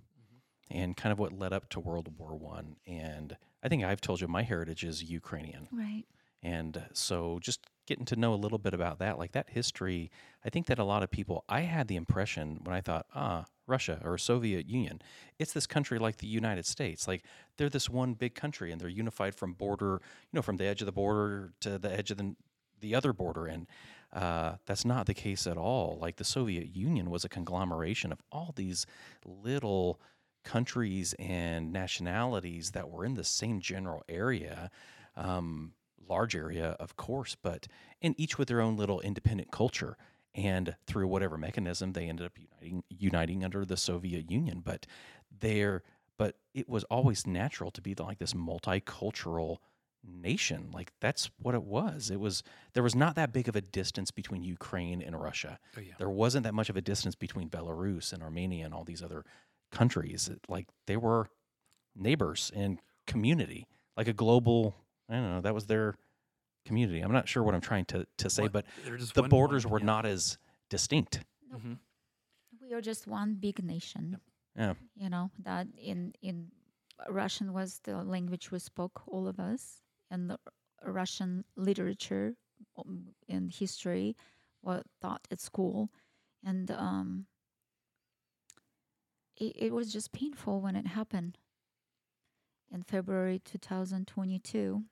and 0.70 0.98
kind 0.98 1.14
of 1.14 1.18
what 1.20 1.32
led 1.32 1.54
up 1.54 1.70
to 1.70 1.80
World 1.80 2.10
War 2.18 2.36
One. 2.36 2.76
And 2.86 3.38
I 3.64 3.70
think 3.70 3.86
I've 3.86 4.02
told 4.02 4.20
you 4.20 4.28
my 4.28 4.44
heritage 4.44 4.84
is 4.84 5.02
Ukrainian, 5.02 5.70
Right. 5.72 6.04
and 6.44 6.84
so 6.92 7.40
just 7.42 7.62
getting 7.88 8.04
to 8.06 8.18
know 8.18 8.34
a 8.34 8.36
little 8.36 8.58
bit 8.58 8.74
about 8.74 9.00
that, 9.00 9.18
like 9.18 9.32
that 9.32 9.50
history. 9.50 10.12
I 10.44 10.50
think 10.50 10.68
that 10.68 10.78
a 10.78 10.84
lot 10.84 11.04
of 11.04 11.10
people, 11.10 11.46
I 11.48 11.62
had 11.62 11.88
the 11.88 11.96
impression 11.96 12.60
when 12.66 12.76
I 12.76 12.82
thought, 12.82 13.06
ah, 13.16 13.46
Russia 13.66 14.02
or 14.04 14.18
Soviet 14.18 14.68
Union, 14.68 15.02
it's 15.40 15.54
this 15.54 15.66
country 15.66 16.00
like 16.00 16.18
the 16.18 16.28
United 16.28 16.66
States. 16.66 17.08
Like 17.08 17.24
they're 17.58 17.70
this 17.70 17.90
one 17.90 18.14
big 18.14 18.36
country, 18.36 18.72
and 18.74 18.82
they're 18.82 18.90
unified 18.90 19.36
from 19.36 19.54
border, 19.54 20.02
you 20.32 20.34
know, 20.38 20.42
from 20.42 20.58
the 20.58 20.66
edge 20.66 20.82
of 20.82 20.86
the 20.86 20.92
border 20.92 21.54
to 21.62 21.80
the 21.80 21.92
edge 21.92 22.12
of 22.12 22.18
the 22.18 22.36
the 22.82 22.96
other 22.96 23.12
border, 23.12 23.46
and 23.46 23.68
uh, 24.14 24.56
that's 24.66 24.86
not 24.86 25.06
the 25.06 25.14
case 25.14 25.46
at 25.46 25.58
all. 25.58 25.98
Like 26.02 26.16
the 26.16 26.24
Soviet 26.24 26.76
Union 26.76 27.10
was 27.10 27.24
a 27.24 27.30
conglomeration 27.30 28.12
of 28.12 28.22
all 28.32 28.54
these 28.56 28.86
little 29.26 30.00
countries 30.44 31.14
and 31.20 31.72
nationalities 31.72 32.72
that 32.72 32.90
were 32.90 33.06
in 33.06 33.14
the 33.14 33.24
same 33.24 33.60
general 33.60 34.04
area, 34.10 34.72
um, 35.16 35.74
large 36.08 36.36
area, 36.36 36.76
of 36.80 36.96
course, 36.96 37.36
but 37.36 37.68
and 38.02 38.16
each 38.18 38.38
with 38.38 38.48
their 38.48 38.62
own 38.62 38.78
little 38.78 39.00
independent 39.02 39.52
culture. 39.52 39.96
And 40.36 40.76
through 40.88 41.08
whatever 41.08 41.38
mechanism, 41.38 41.94
they 41.94 42.08
ended 42.08 42.26
up 42.26 42.38
uniting, 42.38 42.84
uniting 42.90 43.44
under 43.44 43.66
the 43.66 43.78
Soviet 43.78 44.30
Union. 44.32 44.62
But 44.64 44.86
there, 45.40 45.84
but 46.18 46.36
it 46.54 46.70
was 46.70 46.84
always 46.86 47.28
natural 47.28 47.72
to 47.72 47.82
be 47.82 47.96
like 47.96 48.20
this 48.20 48.34
multicultural 48.34 49.58
nation. 50.04 50.70
Like 50.74 50.92
that's 51.02 51.30
what 51.42 51.56
it 51.56 51.64
was. 51.64 52.10
It 52.10 52.20
was 52.20 52.44
there 52.74 52.84
was 52.84 52.96
not 52.96 53.16
that 53.16 53.34
big 53.34 53.48
of 53.48 53.56
a 53.56 53.62
distance 53.62 54.12
between 54.12 54.44
Ukraine 54.44 55.02
and 55.02 55.20
Russia. 55.20 55.60
Oh, 55.78 55.82
yeah. 55.82 55.94
There 55.98 56.10
wasn't 56.10 56.44
that 56.44 56.54
much 56.54 56.70
of 56.70 56.78
a 56.78 56.82
distance 56.82 57.16
between 57.16 57.50
Belarus 57.50 58.14
and 58.14 58.22
Armenia 58.24 58.66
and 58.66 58.74
all 58.74 58.84
these 58.84 59.04
other 59.04 59.26
countries. 59.72 60.28
It- 60.30 60.42
like 60.48 60.68
they 60.88 60.98
were 60.98 61.30
neighbors 61.96 62.52
and 62.56 62.80
community, 63.08 63.68
like 63.98 64.08
a 64.08 64.14
global. 64.14 64.76
I 65.10 65.16
don't 65.16 65.32
know. 65.32 65.42
That 65.42 65.54
was 65.56 65.66
their 65.66 65.96
community. 66.66 67.02
I'm 67.02 67.12
not 67.12 67.28
sure 67.28 67.44
what 67.44 67.56
I'm 67.56 67.62
trying 67.62 67.86
to 67.86 68.06
to 68.18 68.30
say, 68.30 68.44
One- 68.44 68.52
but 68.52 68.66
the 69.14 69.24
borders 69.24 69.66
one- 69.66 69.72
were 69.74 69.80
yeah. 69.80 69.86
not 69.86 70.06
as 70.06 70.38
distinct. 70.70 71.22
Nope. 71.52 71.62
Mhm. 71.62 71.80
We 72.62 72.74
are 72.74 72.82
just 72.82 73.08
one 73.08 73.36
big 73.36 73.64
nation. 73.64 74.20
Yeah. 74.56 74.76
You 74.96 75.10
know 75.10 75.32
that 75.40 75.68
in 75.78 76.14
in 76.22 76.52
Russian 77.10 77.54
was 77.54 77.80
the 77.84 78.04
language 78.04 78.52
we 78.52 78.60
spoke, 78.60 79.02
all 79.08 79.28
of 79.28 79.40
us, 79.40 79.82
and 80.10 80.30
the 80.30 80.40
Russian 80.86 81.46
literature 81.56 82.36
um, 82.78 83.10
and 83.28 83.52
history 83.52 84.16
were 84.62 84.84
taught 85.02 85.28
at 85.32 85.40
school, 85.40 85.90
and 86.44 86.70
um, 86.72 87.26
it, 89.38 89.54
it 89.56 89.74
was 89.74 89.92
just 89.92 90.12
painful 90.12 90.62
when 90.62 90.76
it 90.76 90.88
happened 90.88 91.38
in 92.72 92.84
February 92.84 93.42
2022. 93.44 94.84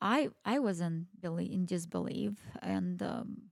I 0.00 0.30
I 0.44 0.58
was 0.58 0.80
in 0.80 1.06
belie- 1.18 1.50
in 1.52 1.66
disbelief, 1.66 2.32
and 2.62 3.02
um, 3.02 3.50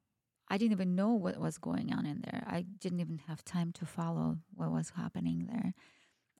I 0.48 0.56
didn't 0.56 0.72
even 0.72 0.94
know 0.94 1.12
what 1.12 1.38
was 1.38 1.58
going 1.58 1.92
on 1.92 2.06
in 2.06 2.22
there. 2.22 2.42
I 2.46 2.62
didn't 2.62 3.00
even 3.00 3.18
have 3.26 3.44
time 3.44 3.72
to 3.72 3.86
follow 3.86 4.38
what 4.54 4.70
was 4.72 4.90
happening 4.96 5.46
there 5.50 5.74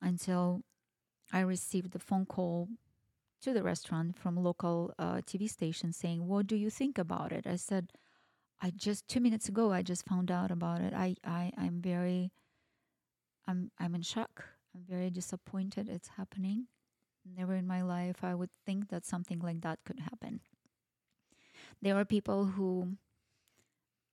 until 0.00 0.62
I 1.32 1.40
received 1.40 1.92
the 1.92 1.98
phone 1.98 2.24
call 2.24 2.68
to 3.42 3.52
the 3.52 3.62
restaurant 3.62 4.16
from 4.16 4.36
local 4.36 4.92
uh, 4.98 5.20
TV 5.26 5.48
station 5.48 5.92
saying, 5.92 6.26
"What 6.26 6.46
do 6.46 6.56
you 6.56 6.70
think 6.70 6.98
about 6.98 7.32
it?" 7.32 7.46
I 7.46 7.56
said, 7.56 7.92
"I 8.60 8.70
just 8.70 9.08
two 9.08 9.20
minutes 9.20 9.48
ago 9.48 9.72
I 9.72 9.82
just 9.82 10.04
found 10.06 10.30
out 10.30 10.50
about 10.50 10.80
it. 10.82 10.94
I 10.94 11.16
I 11.24 11.52
I'm 11.56 11.80
very 11.82 12.32
I'm 13.46 13.70
I'm 13.78 13.94
in 13.94 14.02
shock. 14.02 14.44
I'm 14.74 14.84
very 14.88 15.10
disappointed 15.10 15.88
it's 15.88 16.08
happening. 16.08 16.66
Never 17.24 17.54
in 17.54 17.66
my 17.66 17.82
life 17.82 18.24
I 18.24 18.34
would 18.34 18.50
think 18.66 18.88
that 18.88 19.04
something 19.04 19.40
like 19.40 19.60
that 19.62 19.80
could 19.84 20.00
happen. 20.00 20.40
There 21.82 21.96
are 21.96 22.04
people 22.04 22.46
who 22.46 22.96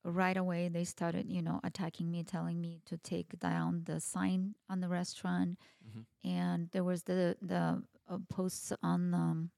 right 0.04 0.38
away 0.38 0.68
they 0.70 0.84
started, 0.84 1.30
you 1.30 1.42
know, 1.42 1.60
attacking 1.64 2.12
me, 2.12 2.24
telling 2.24 2.62
me 2.62 2.82
to 2.86 2.98
take 2.98 3.40
down 3.40 3.84
the 3.86 4.00
sign 4.00 4.56
on 4.70 4.80
the 4.82 4.88
restaurant. 4.88 5.58
Mhm. 5.84 6.06
And 6.24 6.70
there 6.72 6.84
was 6.84 7.04
the 7.04 7.38
the 7.42 7.84
uh, 8.10 8.18
posts 8.30 8.72
on 8.82 9.14
um, 9.14 9.50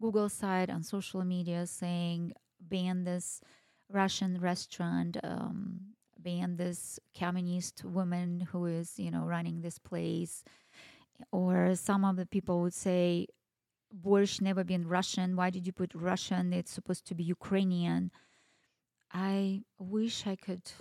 Google 0.00 0.28
side 0.28 0.70
on 0.70 0.82
social 0.82 1.24
media 1.24 1.66
saying 1.66 2.32
ban 2.60 3.04
this 3.04 3.40
Russian 3.90 4.40
restaurant, 4.40 5.16
um, 5.22 5.80
ban 6.18 6.56
this 6.56 6.98
communist 7.18 7.84
woman 7.84 8.48
who 8.52 8.66
is, 8.66 8.98
you 8.98 9.10
know, 9.10 9.24
running 9.24 9.60
this 9.60 9.78
place. 9.78 10.42
Or 11.32 11.74
some 11.74 12.04
of 12.04 12.16
the 12.16 12.26
people 12.26 12.60
would 12.60 12.74
say, 12.74 13.28
Borscht 13.94 14.40
never 14.40 14.64
been 14.64 14.88
Russian. 14.88 15.36
Why 15.36 15.50
did 15.50 15.66
you 15.66 15.72
put 15.72 15.94
Russian? 15.94 16.52
It's 16.52 16.72
supposed 16.72 17.06
to 17.06 17.14
be 17.14 17.24
Ukrainian. 17.24 18.10
I 19.12 19.62
wish 19.78 20.26
I 20.26 20.36
could 20.36 20.72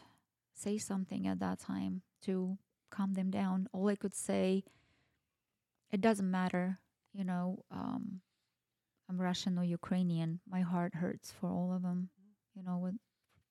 say 0.54 0.78
something 0.78 1.28
at 1.28 1.40
that 1.40 1.60
time 1.60 2.02
to 2.24 2.58
calm 2.90 3.14
them 3.14 3.30
down. 3.30 3.68
All 3.72 3.88
I 3.88 3.96
could 3.96 4.16
say, 4.16 4.64
it 5.92 6.02
doesn't 6.02 6.30
matter, 6.30 6.80
you 7.16 7.24
know, 7.24 7.64
um, 7.72 8.22
I'm 9.10 9.22
Russian 9.22 9.58
or 9.58 9.64
Ukrainian. 9.64 10.40
My 10.48 10.62
heart 10.62 10.96
hurts 10.96 11.32
for 11.32 11.50
all 11.50 11.74
of 11.74 11.82
them, 11.82 12.10
you 12.56 12.64
know, 12.64 12.78
with, 12.78 12.96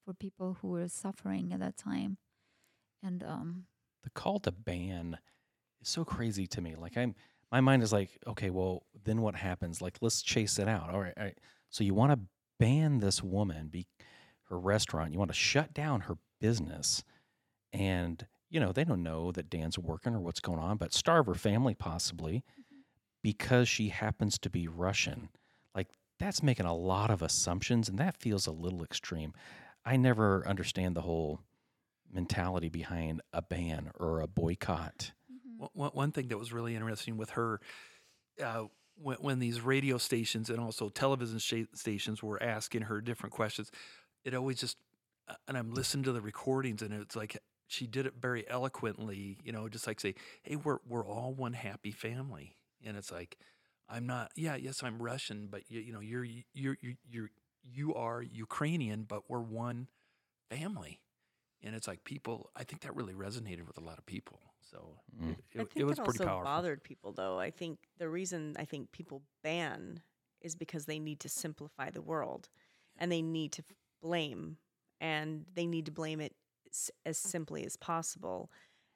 for 0.05 0.13
people 0.13 0.59
who 0.61 0.69
were 0.69 0.89
suffering 0.89 1.53
at 1.53 1.61
that 1.61 1.77
time. 1.77 2.19
And 3.03 3.23
um, 3.23 3.65
the 4.03 4.11
call 4.11 4.39
to 4.41 4.53
ban 4.53 5.19
is 5.81 5.89
so 5.89 6.05
crazy 6.05 6.47
to 6.49 6.61
me. 6.61 6.75
Like 6.77 6.97
I'm, 6.97 7.15
my 7.51 7.61
mind 7.61 7.83
is 7.83 7.93
like, 7.93 8.11
okay, 8.27 8.51
well, 8.51 8.85
then 9.05 9.23
what 9.23 9.35
happens? 9.35 9.81
Like, 9.81 9.99
let's 10.01 10.23
chase 10.23 10.59
it 10.59 10.69
out. 10.69 10.91
All 10.91 11.01
right, 11.01 11.15
all 11.17 11.25
right. 11.25 11.39
So 11.71 11.85
you 11.85 11.95
want 11.95 12.13
to 12.13 12.19
ban 12.59 12.99
this 12.99 13.23
woman, 13.23 13.69
be 13.69 13.87
her 14.49 14.59
restaurant. 14.59 15.13
You 15.13 15.19
want 15.19 15.31
to 15.31 15.37
shut 15.37 15.73
down 15.73 16.03
her 16.03 16.17
business, 16.41 17.05
and 17.73 18.27
you 18.51 18.61
know 18.61 18.73
they 18.73 18.85
don't 18.85 19.03
know 19.03 19.33
that 19.33 19.51
Dan's 19.51 19.79
working 19.79 20.15
or 20.15 20.21
what's 20.21 20.41
going 20.41 20.59
on, 20.59 20.77
but 20.77 20.93
starve 20.93 21.27
her 21.27 21.35
family 21.35 21.75
possibly 21.75 22.45
because 23.25 23.69
she 23.69 23.89
happens 23.89 24.39
to 24.39 24.51
be 24.51 24.69
Russian. 24.69 25.31
Like 25.75 25.89
that's 26.21 26.43
making 26.43 26.67
a 26.67 26.77
lot 26.77 27.11
of 27.11 27.23
assumptions, 27.23 27.89
and 27.89 27.99
that 27.99 28.19
feels 28.19 28.47
a 28.47 28.53
little 28.53 28.85
extreme. 28.85 29.33
I 29.85 29.97
never 29.97 30.47
understand 30.47 30.95
the 30.95 31.01
whole 31.01 31.41
mentality 32.13 32.69
behind 32.69 33.23
a 33.33 33.41
ban 33.41 33.91
or 33.99 34.21
a 34.21 34.27
boycott. 34.29 35.13
One- 35.57 35.71
One, 35.73 35.91
one 35.93 36.13
thing 36.13 36.29
that 36.29 36.39
was 36.39 36.53
really 36.53 36.75
interesting 36.75 37.17
with 37.17 37.31
her, 37.31 37.61
uh, 38.43 38.65
when, 38.97 39.17
when 39.17 39.39
these 39.39 39.61
radio 39.63 39.97
stations 39.97 40.51
and 40.51 40.61
also 40.61 40.91
television 40.91 41.41
sta- 41.41 41.67
stations 41.75 42.23
were 42.23 42.41
asking 42.43 42.83
her 42.83 43.01
different 43.01 43.33
questions, 43.33 43.71
it 44.25 44.35
always 44.35 44.61
just, 44.61 44.77
uh, 45.29 45.35
and 45.49 45.57
I'm 45.57 45.73
listening 45.73 46.05
to 46.05 46.13
the 46.13 46.21
recordings 46.21 46.83
and 46.83 46.93
it's 46.93 47.17
like 47.17 47.39
she 47.69 47.87
did 47.87 48.05
it 48.05 48.15
very 48.21 48.49
eloquently, 48.49 49.39
you 49.43 49.53
know, 49.53 49.69
just 49.69 49.87
like 49.87 49.99
say, 50.01 50.15
hey, 50.43 50.57
we're, 50.57 50.79
we're 50.87 51.07
all 51.07 51.33
one 51.33 51.55
happy 51.55 51.91
family. 51.91 52.57
And 52.85 52.97
it's 52.97 53.13
like, 53.13 53.39
I'm 53.89 54.07
not, 54.07 54.33
yeah, 54.37 54.57
yes, 54.57 54.83
I'm 54.83 55.01
Russian, 55.03 55.49
but 55.49 55.63
you, 55.71 55.81
you 55.81 55.93
know, 55.93 56.01
you're, 56.01 56.25
you're, 56.25 56.45
you're, 56.81 56.95
you're, 57.09 57.31
you 57.63 57.95
are 57.95 58.23
Ukrainian, 58.23 59.05
but 59.05 59.29
we're 59.31 59.41
one 59.41 59.89
family. 60.51 61.01
And 61.63 61.75
it's 61.75 61.89
like 61.89 62.05
people, 62.05 62.51
I 62.57 62.65
think 62.65 62.83
that 62.83 62.95
really 62.95 63.15
resonated 63.15 63.67
with 63.67 63.79
a 63.79 63.85
lot 63.85 63.99
of 63.99 64.07
people. 64.07 64.41
So 64.61 65.01
Mm. 65.21 65.37
it, 65.55 65.59
I 65.59 65.65
it, 65.65 65.69
think 65.73 65.77
it 65.77 65.85
was 65.85 65.99
it 65.99 66.01
pretty 66.01 66.19
also 66.19 66.29
powerful. 66.29 66.43
bothered 66.43 66.83
people, 66.83 67.13
though. 67.13 67.39
I 67.39 67.51
think 67.51 67.79
the 67.99 68.09
reason 68.09 68.57
I 68.59 68.65
think 68.65 68.93
people 68.93 69.23
ban 69.43 70.01
is 70.41 70.55
because 70.55 70.87
they 70.87 70.99
need 70.99 71.21
to 71.21 71.29
simplify 71.29 71.91
the 71.91 72.03
world, 72.03 72.49
and 72.99 73.11
they 73.11 73.23
need 73.23 73.53
to 73.53 73.65
blame, 74.03 74.59
and 75.01 75.45
they 75.55 75.67
need 75.67 75.87
to 75.87 75.93
blame 75.93 76.21
it 76.21 76.35
as 77.07 77.19
simply 77.19 77.65
as 77.65 77.77
possible. 77.77 78.51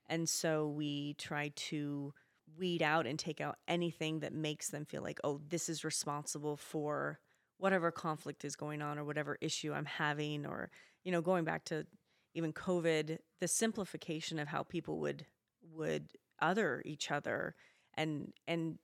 And 0.08 0.28
so 0.28 0.68
we 0.68 1.14
try 1.14 1.52
to 1.54 2.12
weed 2.56 2.82
out 2.82 3.06
and 3.06 3.18
take 3.18 3.40
out 3.40 3.56
anything 3.66 4.20
that 4.20 4.32
makes 4.32 4.68
them 4.68 4.84
feel 4.84 5.02
like, 5.02 5.20
oh, 5.24 5.40
this 5.48 5.68
is 5.68 5.84
responsible 5.84 6.56
for 6.56 7.18
whatever 7.58 7.90
conflict 7.90 8.44
is 8.44 8.56
going 8.56 8.82
on 8.82 8.98
or 8.98 9.04
whatever 9.04 9.36
issue 9.40 9.72
I'm 9.72 9.84
having, 9.84 10.46
or 10.46 10.70
you 11.04 11.12
know, 11.12 11.20
going 11.20 11.44
back 11.44 11.64
to 11.66 11.86
even 12.34 12.52
COVID, 12.52 13.18
the 13.40 13.48
simplification 13.48 14.38
of 14.38 14.48
how 14.48 14.62
people 14.62 14.98
would 15.00 15.26
would 15.72 16.08
other 16.40 16.82
each 16.84 17.10
other. 17.10 17.54
And 17.94 18.32
and 18.46 18.78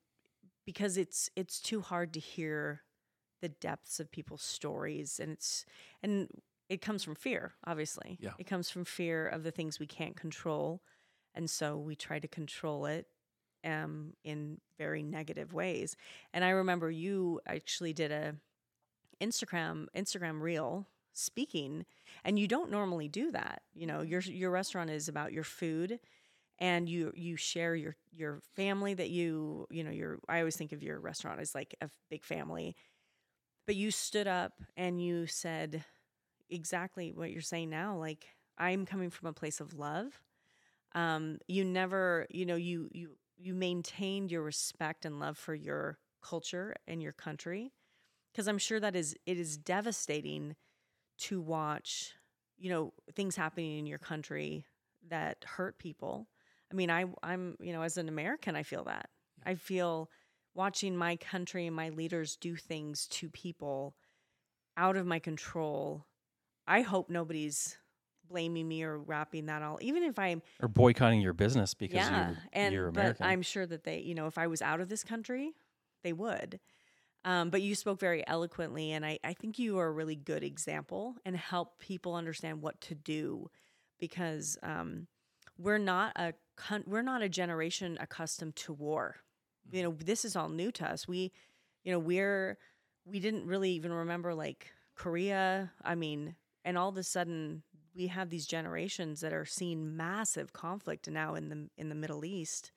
because 0.66 0.96
it's 0.96 1.30
it's 1.36 1.60
too 1.60 1.80
hard 1.80 2.12
to 2.14 2.20
hear 2.20 2.82
the 3.40 3.48
depths 3.48 4.00
of 4.00 4.10
people's 4.10 4.42
stories 4.42 5.20
and 5.20 5.32
it's 5.32 5.66
and 6.02 6.28
it 6.68 6.80
comes 6.80 7.04
from 7.04 7.14
fear 7.14 7.52
obviously. 7.66 8.18
Yeah. 8.20 8.32
it 8.38 8.46
comes 8.46 8.70
from 8.70 8.84
fear 8.84 9.26
of 9.26 9.42
the 9.42 9.50
things 9.50 9.78
we 9.78 9.86
can't 9.86 10.16
control 10.16 10.82
and 11.34 11.50
so 11.50 11.76
we 11.76 11.94
try 11.94 12.18
to 12.18 12.28
control 12.28 12.86
it 12.86 13.06
um, 13.64 14.14
in 14.24 14.60
very 14.78 15.02
negative 15.02 15.52
ways. 15.52 15.96
And 16.32 16.44
i 16.44 16.50
remember 16.50 16.90
you 16.90 17.40
actually 17.46 17.92
did 17.92 18.12
a 18.12 18.34
instagram 19.20 19.86
instagram 19.96 20.40
reel 20.40 20.86
speaking 21.12 21.84
and 22.24 22.38
you 22.38 22.48
don't 22.48 22.70
normally 22.70 23.08
do 23.08 23.30
that. 23.32 23.62
You 23.74 23.86
know 23.86 24.02
your 24.02 24.20
your 24.20 24.50
restaurant 24.50 24.90
is 24.90 25.08
about 25.08 25.32
your 25.32 25.44
food 25.44 26.00
and 26.58 26.88
you 26.88 27.12
you 27.16 27.36
share 27.36 27.74
your 27.74 27.96
your 28.12 28.42
family 28.56 28.94
that 28.94 29.10
you 29.10 29.66
you 29.70 29.84
know 29.84 29.90
your 29.90 30.18
I 30.28 30.40
always 30.40 30.56
think 30.56 30.72
of 30.72 30.82
your 30.82 31.00
restaurant 31.00 31.40
as 31.40 31.54
like 31.54 31.74
a 31.80 31.90
big 32.10 32.24
family. 32.24 32.76
But 33.66 33.76
you 33.76 33.90
stood 33.90 34.26
up 34.26 34.54
and 34.76 35.02
you 35.02 35.26
said 35.26 35.84
exactly 36.50 37.12
what 37.14 37.30
you're 37.32 37.42
saying 37.42 37.70
now 37.70 37.96
like 37.96 38.26
I'm 38.58 38.86
coming 38.86 39.10
from 39.10 39.28
a 39.28 39.32
place 39.32 39.60
of 39.60 39.74
love. 39.78 40.20
Um 40.94 41.38
you 41.48 41.64
never 41.64 42.26
you 42.30 42.46
know 42.46 42.56
you 42.56 42.88
you 42.92 43.16
you 43.36 43.54
maintained 43.54 44.30
your 44.30 44.42
respect 44.42 45.04
and 45.04 45.18
love 45.18 45.36
for 45.36 45.54
your 45.54 45.98
culture 46.22 46.74
and 46.86 47.02
your 47.02 47.12
country 47.12 47.72
because 48.32 48.48
I'm 48.48 48.58
sure 48.58 48.80
that 48.80 48.96
is 48.96 49.14
it 49.26 49.38
is 49.38 49.56
devastating 49.56 50.56
to 51.18 51.40
watch 51.40 52.14
you 52.56 52.70
know 52.70 52.92
things 53.14 53.36
happening 53.36 53.78
in 53.78 53.86
your 53.86 53.98
country 53.98 54.66
that 55.08 55.44
hurt 55.44 55.78
people 55.78 56.28
I 56.74 56.76
mean, 56.76 56.90
I 56.90 57.04
I'm 57.22 57.56
you 57.60 57.72
know 57.72 57.82
as 57.82 57.98
an 57.98 58.08
American, 58.08 58.56
I 58.56 58.64
feel 58.64 58.84
that. 58.84 59.08
I 59.46 59.54
feel 59.54 60.10
watching 60.54 60.96
my 60.96 61.14
country 61.16 61.66
and 61.66 61.76
my 61.76 61.90
leaders 61.90 62.36
do 62.36 62.56
things 62.56 63.06
to 63.08 63.28
people 63.28 63.94
out 64.76 64.96
of 64.96 65.06
my 65.06 65.20
control. 65.20 66.04
I 66.66 66.80
hope 66.80 67.10
nobody's 67.10 67.76
blaming 68.28 68.66
me 68.68 68.82
or 68.82 68.98
wrapping 68.98 69.46
that 69.46 69.62
all. 69.62 69.78
Even 69.80 70.02
if 70.02 70.18
I'm 70.18 70.42
Or 70.60 70.68
boycotting 70.68 71.20
your 71.20 71.32
business 71.32 71.74
because 71.74 71.96
yeah, 71.96 72.28
you're, 72.28 72.38
and 72.52 72.74
you're 72.74 72.90
but 72.90 73.00
American. 73.00 73.26
I'm 73.26 73.42
sure 73.42 73.66
that 73.66 73.84
they, 73.84 74.00
you 74.00 74.14
know, 74.14 74.26
if 74.26 74.38
I 74.38 74.46
was 74.46 74.62
out 74.62 74.80
of 74.80 74.88
this 74.88 75.04
country, 75.04 75.52
they 76.02 76.12
would. 76.12 76.60
Um, 77.24 77.48
but 77.48 77.62
you 77.62 77.74
spoke 77.74 77.98
very 78.00 78.26
eloquently, 78.26 78.92
and 78.92 79.04
I, 79.04 79.18
I 79.24 79.32
think 79.32 79.58
you 79.58 79.78
are 79.78 79.86
a 79.86 79.92
really 79.92 80.16
good 80.16 80.44
example 80.44 81.16
and 81.24 81.34
help 81.36 81.78
people 81.78 82.14
understand 82.14 82.60
what 82.60 82.80
to 82.82 82.94
do 82.94 83.50
because 83.98 84.58
um, 84.62 85.06
we're 85.56 85.78
not 85.78 86.12
a 86.16 86.34
con- 86.56 86.84
we're 86.86 87.02
not 87.02 87.22
a 87.22 87.28
generation 87.28 87.96
accustomed 88.00 88.56
to 88.56 88.74
war. 88.74 89.16
You 89.72 89.84
know, 89.84 89.96
this 90.04 90.26
is 90.26 90.36
all 90.36 90.50
new 90.50 90.70
to 90.72 90.86
us. 90.86 91.08
We, 91.08 91.32
you 91.82 91.92
know, 91.92 91.98
we're 91.98 92.58
we 93.06 93.20
didn't 93.20 93.46
really 93.46 93.70
even 93.70 93.92
remember 93.92 94.34
like 94.34 94.70
Korea. 94.94 95.72
I 95.82 95.94
mean, 95.94 96.34
and 96.62 96.76
all 96.76 96.90
of 96.90 96.96
a 96.98 97.02
sudden 97.02 97.62
we 97.94 98.08
have 98.08 98.30
these 98.30 98.46
generations 98.46 99.20
that 99.20 99.32
are 99.32 99.44
seeing 99.44 99.96
massive 99.96 100.52
conflict 100.52 101.08
now 101.08 101.34
in 101.34 101.48
the 101.48 101.68
in 101.76 101.88
the 101.88 101.94
Middle 101.94 102.24
East. 102.24 102.72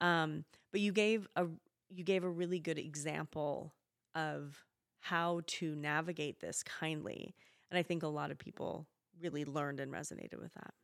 Um, 0.00 0.44
but 0.72 0.80
you 0.80 0.92
gave 0.92 1.26
a 1.36 1.46
you 1.90 2.04
gave 2.04 2.24
a 2.24 2.28
really 2.30 2.58
good 2.60 2.78
example 2.78 3.72
of 4.14 4.64
how 5.00 5.40
to 5.46 5.74
navigate 5.74 6.40
this 6.40 6.62
kindly, 6.62 7.34
and 7.70 7.78
I 7.78 7.82
think 7.82 8.02
a 8.02 8.08
lot 8.08 8.30
of 8.30 8.38
people 8.38 8.86
really 9.20 9.44
learned 9.44 9.80
and 9.80 9.92
resonated 9.92 10.40
with 10.40 10.54
that. 10.54 10.74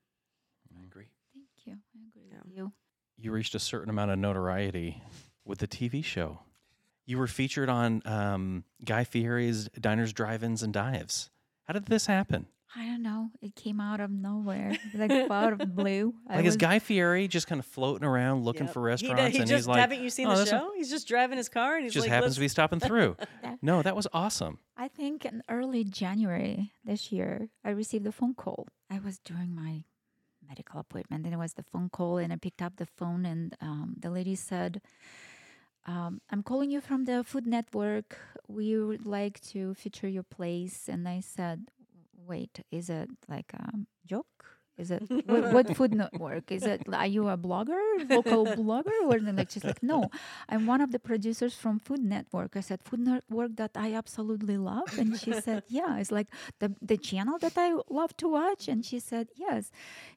I 0.80 0.84
agree. 0.84 1.08
thank 1.32 1.46
you. 1.66 1.74
I 1.94 2.08
agree 2.08 2.28
Yeah. 2.32 2.38
with 2.44 2.56
you. 2.56 2.72
you 3.16 3.30
reached 3.32 3.54
a 3.54 3.58
certain 3.60 3.90
amount 3.90 4.10
of 4.10 4.18
notoriety 4.18 5.00
with 5.44 5.58
the 5.60 5.68
TV 5.68 6.02
show. 6.04 6.40
You 7.06 7.18
were 7.18 7.26
featured 7.28 7.68
on 7.68 8.02
um, 8.06 8.64
Guy 8.84 9.04
Fieri's 9.04 9.68
Diners, 9.78 10.12
Drive-ins, 10.12 10.62
and 10.62 10.72
Dives. 10.72 11.30
How 11.64 11.74
did 11.74 11.86
this 11.86 12.06
happen? 12.06 12.46
I 12.76 12.86
don't 12.86 13.02
know. 13.02 13.30
It 13.40 13.54
came 13.54 13.80
out 13.80 14.00
of 14.00 14.10
nowhere, 14.10 14.72
like 14.94 15.10
out 15.30 15.52
of 15.60 15.74
blue. 15.76 16.14
I 16.28 16.36
Like, 16.36 16.46
is 16.46 16.56
Guy 16.56 16.78
Fieri 16.80 17.28
just 17.28 17.46
kind 17.46 17.58
of 17.60 17.66
floating 17.66 18.04
around 18.06 18.42
looking 18.44 18.64
Yep. 18.66 18.74
for 18.74 18.82
restaurants, 18.82 19.22
does- 19.22 19.32
he 19.32 19.38
and 19.38 19.48
just 19.48 19.58
he's 19.60 19.68
like, 19.68 19.78
haven't 19.80 20.00
you 20.02 20.10
seen 20.10 20.26
"Oh, 20.26 20.30
the 20.36 20.44
this 20.44 20.52
one 20.52 20.60
show? 20.62 20.72
He's 20.76 20.90
just 20.90 21.06
driving 21.06 21.36
his 21.38 21.48
car 21.48 21.76
and 21.76 21.84
he 21.84 21.90
just 21.90 22.04
like, 22.06 22.10
happens 22.10 22.30
"Let's-" 22.30 22.34
to 22.36 22.40
be 22.40 22.48
stopping 22.48 22.80
through." 22.88 23.16
Yeah. 23.44 23.56
no, 23.62 23.82
that 23.82 23.94
was 23.94 24.08
awesome. 24.12 24.58
I 24.76 24.88
think 24.88 25.24
in 25.24 25.42
early 25.48 25.84
January 25.84 26.72
this 26.84 27.12
year, 27.12 27.48
I 27.64 27.70
received 27.70 28.06
a 28.06 28.12
phone 28.12 28.34
call. 28.34 28.66
I 28.90 28.98
was 28.98 29.18
doing 29.18 29.54
my 29.54 29.84
medical 30.48 30.80
appointment, 30.80 31.24
and 31.24 31.32
it 31.34 31.38
was 31.38 31.54
the 31.54 31.62
phone 31.62 31.88
call, 31.90 32.18
and 32.18 32.32
I 32.32 32.36
picked 32.36 32.60
up 32.62 32.76
the 32.76 32.86
phone, 32.86 33.24
and 33.24 33.54
um, 33.60 33.94
the 34.00 34.10
lady 34.10 34.34
said, 34.34 34.80
um, 35.86 36.20
I'm 36.30 36.42
calling 36.42 36.70
you 36.70 36.80
from 36.80 37.04
the 37.04 37.22
Food 37.24 37.46
Network. 37.46 38.16
We 38.48 38.76
would 38.78 39.04
like 39.06 39.40
to 39.52 39.74
feature 39.74 40.08
your 40.08 40.22
place. 40.22 40.88
And 40.88 41.06
I 41.06 41.20
said, 41.20 41.68
Wait, 42.26 42.60
is 42.70 42.88
it 42.88 43.10
like 43.28 43.52
a 43.54 43.72
joke? 44.06 44.46
Is 44.76 44.90
it 44.90 45.02
what, 45.26 45.52
what 45.52 45.76
food 45.76 45.94
network? 45.94 46.50
Is 46.50 46.64
it 46.64 46.82
are 46.92 47.06
you 47.06 47.28
a 47.28 47.36
blogger, 47.36 48.10
local 48.10 48.44
blogger, 48.44 48.98
or 49.04 49.18
like 49.20 49.50
she's 49.50 49.62
like, 49.64 49.82
no, 49.82 50.10
I'm 50.48 50.66
one 50.66 50.80
of 50.80 50.90
the 50.90 50.98
producers 50.98 51.54
from 51.54 51.78
Food 51.78 52.00
Network. 52.00 52.56
I 52.56 52.60
said, 52.60 52.82
Food 52.82 53.00
Network 53.00 53.54
that 53.56 53.70
I 53.76 53.94
absolutely 53.94 54.56
love, 54.56 54.98
and 54.98 55.16
she 55.18 55.32
said, 55.46 55.62
yeah, 55.68 55.98
it's 55.98 56.10
like 56.10 56.26
the 56.58 56.74
the 56.82 56.96
channel 56.96 57.38
that 57.38 57.56
I 57.56 57.76
love 57.88 58.16
to 58.16 58.28
watch, 58.28 58.66
and 58.66 58.84
she 58.84 58.98
said, 58.98 59.28
yes, 59.36 59.70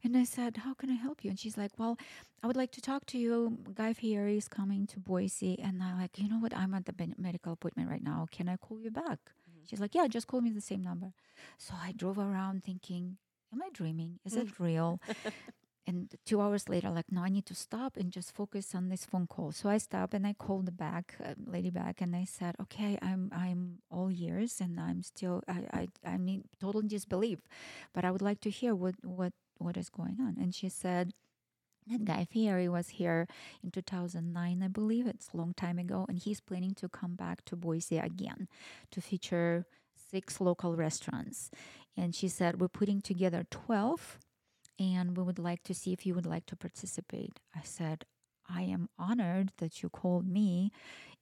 and 0.04 0.18
I 0.18 0.24
said, 0.24 0.58
how 0.58 0.74
can 0.74 0.90
I 0.90 0.96
help 0.96 1.24
you? 1.24 1.30
And 1.30 1.40
she's 1.40 1.58
like, 1.58 1.74
well, 1.78 1.98
I 2.42 2.48
would 2.48 2.58
like 2.58 2.72
to 2.72 2.82
talk 2.82 3.06
to 3.08 3.18
you. 3.20 3.60
Guy 3.76 3.94
Fieri 3.94 4.38
is 4.38 4.48
coming 4.48 4.88
to 4.88 5.00
Boise, 5.00 5.60
and 5.60 5.84
I'm 5.84 6.00
like, 6.02 6.18
you 6.18 6.30
know 6.30 6.40
what? 6.40 6.56
I'm 6.58 6.74
at 6.74 6.86
the 6.86 6.94
ben- 6.94 7.16
medical 7.20 7.54
appointment 7.54 7.90
right 7.92 8.04
now. 8.04 8.26
Can 8.32 8.50
I 8.50 8.58
call 8.58 8.80
you 8.80 8.90
back? 8.90 9.20
She's 9.70 9.80
like, 9.80 9.96
yeah, 9.96 10.08
just 10.08 10.28
call 10.28 10.42
me 10.42 10.52
the 10.52 10.62
same 10.62 10.84
number. 10.84 11.14
So 11.58 11.74
I 11.82 11.92
drove 11.92 12.18
around 12.18 12.64
thinking, 12.64 13.18
am 13.54 13.62
I 13.62 13.70
dreaming? 13.74 14.20
Is 14.26 14.36
it 14.36 14.60
real? 14.60 15.00
and 15.88 16.14
two 16.26 16.42
hours 16.42 16.68
later, 16.68 16.90
like, 16.90 17.12
no, 17.12 17.22
I 17.24 17.30
need 17.30 17.46
to 17.48 17.56
stop 17.56 17.96
and 17.98 18.12
just 18.12 18.34
focus 18.36 18.76
on 18.76 18.90
this 18.90 19.06
phone 19.06 19.28
call. 19.28 19.52
So 19.54 19.70
I 19.70 19.78
stopped 19.78 20.14
and 20.14 20.28
I 20.28 20.34
called 20.34 20.66
the 20.66 20.72
back 20.72 21.16
uh, 21.24 21.36
lady 21.46 21.70
back 21.70 22.02
and 22.02 22.16
I 22.16 22.26
said, 22.26 22.56
okay, 22.64 22.98
I'm 23.02 23.32
I'm 23.34 23.80
all 23.90 24.12
ears 24.12 24.60
and 24.62 24.80
I'm 24.80 25.02
still 25.04 25.44
I 25.48 25.60
I 25.74 25.88
I 26.14 26.18
mean 26.18 26.44
total 26.60 26.82
disbelief, 26.82 27.40
but 27.94 28.04
I 28.06 28.12
would 28.12 28.22
like 28.22 28.42
to 28.42 28.50
hear 28.50 28.76
what 28.76 28.96
what 29.04 29.34
what 29.60 29.78
is 29.78 29.90
going 29.90 30.18
on. 30.20 30.36
And 30.40 30.54
she 30.54 30.70
said. 30.70 31.14
That 31.90 32.06
Guy 32.06 32.28
Fieri 32.30 32.68
was 32.68 32.90
here 32.90 33.28
in 33.64 33.72
2009, 33.72 34.62
I 34.64 34.68
believe. 34.68 35.08
It's 35.08 35.30
a 35.34 35.38
long 35.38 35.54
time 35.54 35.80
ago. 35.80 36.06
And 36.10 36.18
he's 36.18 36.42
planning 36.42 36.74
to 36.76 36.90
come 36.90 37.16
back 37.16 37.46
to 37.46 37.56
Boise 37.56 37.98
again 37.98 38.48
to 38.92 39.02
feature 39.02 39.66
six 39.96 40.42
local 40.42 40.76
restaurants. 40.76 41.50
And 41.96 42.14
she 42.14 42.28
said, 42.28 42.60
We're 42.60 42.68
putting 42.68 43.02
together 43.02 43.46
12 43.50 44.20
and 44.80 45.18
we 45.18 45.24
would 45.24 45.40
like 45.40 45.64
to 45.64 45.74
see 45.74 45.94
if 45.94 46.06
you 46.06 46.14
would 46.14 46.26
like 46.26 46.46
to 46.48 46.56
participate. 46.56 47.40
I 47.56 47.62
said, 47.64 48.06
I 48.50 48.62
am 48.62 48.90
honored 48.98 49.52
that 49.58 49.82
you 49.82 49.90
called 49.90 50.28
me. 50.28 50.72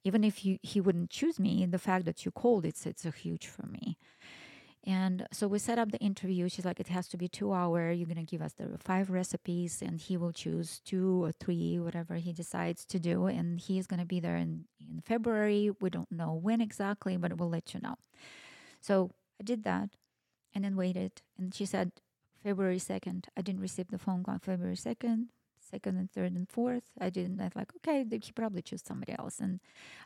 Even 0.04 0.22
if 0.22 0.44
you, 0.44 0.58
he 0.62 0.80
wouldn't 0.80 1.10
choose 1.10 1.40
me, 1.40 1.66
the 1.66 1.78
fact 1.78 2.04
that 2.04 2.24
you 2.24 2.30
called, 2.30 2.64
it's, 2.64 2.86
it's 2.86 3.04
a 3.04 3.10
huge 3.10 3.46
for 3.46 3.66
me. 3.66 3.96
And 4.86 5.26
so 5.32 5.48
we 5.48 5.58
set 5.58 5.80
up 5.80 5.90
the 5.90 5.98
interview. 5.98 6.48
She's 6.48 6.64
like, 6.64 6.78
it 6.78 6.88
has 6.88 7.08
to 7.08 7.16
be 7.16 7.26
two 7.26 7.52
hour. 7.52 7.90
You're 7.90 8.06
to 8.06 8.22
give 8.22 8.40
us 8.40 8.52
the 8.52 8.78
five 8.78 9.10
recipes 9.10 9.82
and 9.82 10.00
he 10.00 10.16
will 10.16 10.32
choose 10.32 10.80
two 10.84 11.24
or 11.24 11.32
three, 11.32 11.80
whatever 11.80 12.14
he 12.14 12.32
decides 12.32 12.84
to 12.86 13.00
do. 13.00 13.26
And 13.26 13.58
he's 13.58 13.88
going 13.88 13.98
to 13.98 14.06
be 14.06 14.20
there 14.20 14.36
in, 14.36 14.66
in 14.80 15.02
February. 15.04 15.72
We 15.80 15.90
don't 15.90 16.12
know 16.12 16.32
when 16.32 16.60
exactly, 16.60 17.16
but 17.16 17.36
we'll 17.36 17.50
let 17.50 17.74
you 17.74 17.80
know. 17.80 17.96
So 18.80 19.10
I 19.40 19.42
did 19.42 19.64
that 19.64 19.90
and 20.54 20.64
then 20.64 20.76
waited. 20.76 21.22
And 21.36 21.52
she 21.52 21.66
said, 21.66 21.90
February 22.46 22.78
2nd. 22.78 23.24
I 23.36 23.42
didn't 23.42 23.60
receive 23.60 23.88
the 23.88 23.98
phone 23.98 24.22
call 24.22 24.38
February 24.38 24.76
2nd, 24.76 25.26
second 25.70 25.96
and 25.96 26.10
third 26.10 26.32
and 26.32 26.48
fourth. 26.48 26.84
I 27.00 27.10
didn't. 27.10 27.40
I 27.40 27.44
was 27.44 27.56
like, 27.56 27.72
okay, 27.76 28.02
they 28.02 28.18
he 28.18 28.32
probably 28.32 28.62
choose 28.62 28.82
somebody 28.84 29.14
else. 29.18 29.40
And 29.40 29.60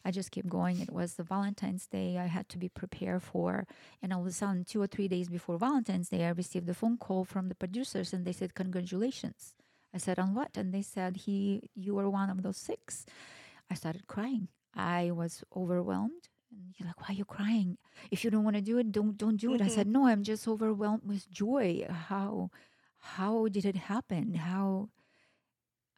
I 0.04 0.10
just 0.10 0.30
kept 0.30 0.48
going. 0.48 0.80
It 0.80 0.92
was 0.92 1.14
the 1.14 1.22
Valentine's 1.22 1.86
Day 1.86 2.18
I 2.18 2.26
had 2.26 2.48
to 2.50 2.58
be 2.58 2.68
prepared 2.68 3.22
for. 3.22 3.66
And 4.02 4.12
all 4.12 4.20
of 4.20 4.26
a 4.26 4.32
sudden, 4.32 4.64
two 4.64 4.82
or 4.82 4.86
three 4.86 5.08
days 5.08 5.28
before 5.28 5.58
Valentine's 5.58 6.08
Day, 6.08 6.24
I 6.24 6.30
received 6.30 6.68
a 6.68 6.74
phone 6.74 6.96
call 6.96 7.24
from 7.24 7.48
the 7.48 7.54
producers 7.54 8.12
and 8.12 8.24
they 8.24 8.32
said, 8.32 8.54
congratulations. 8.54 9.54
I 9.94 9.98
said, 9.98 10.18
on 10.18 10.34
what? 10.34 10.56
And 10.56 10.72
they 10.72 10.82
said, 10.82 11.16
he, 11.16 11.70
you 11.74 11.94
were 11.94 12.08
one 12.08 12.30
of 12.30 12.42
those 12.42 12.56
six. 12.56 13.06
I 13.70 13.74
started 13.74 14.06
crying. 14.06 14.48
I 14.74 15.10
was 15.10 15.44
overwhelmed. 15.54 16.28
And 16.52 16.74
you're 16.76 16.88
like, 16.88 17.00
why 17.00 17.14
are 17.14 17.18
you 17.18 17.24
crying? 17.24 17.78
If 18.10 18.24
you 18.24 18.30
don't 18.30 18.44
want 18.44 18.56
to 18.56 18.62
do 18.62 18.78
it, 18.78 18.90
don't 18.90 19.16
don't 19.16 19.36
do 19.36 19.54
it. 19.54 19.62
I 19.62 19.68
said, 19.68 19.86
mm-hmm. 19.86 20.04
no, 20.04 20.06
I'm 20.06 20.24
just 20.24 20.48
overwhelmed 20.48 21.02
with 21.06 21.30
joy. 21.30 21.86
How 21.88 22.50
how 22.98 23.48
did 23.48 23.64
it 23.64 23.76
happen? 23.76 24.34
How 24.34 24.88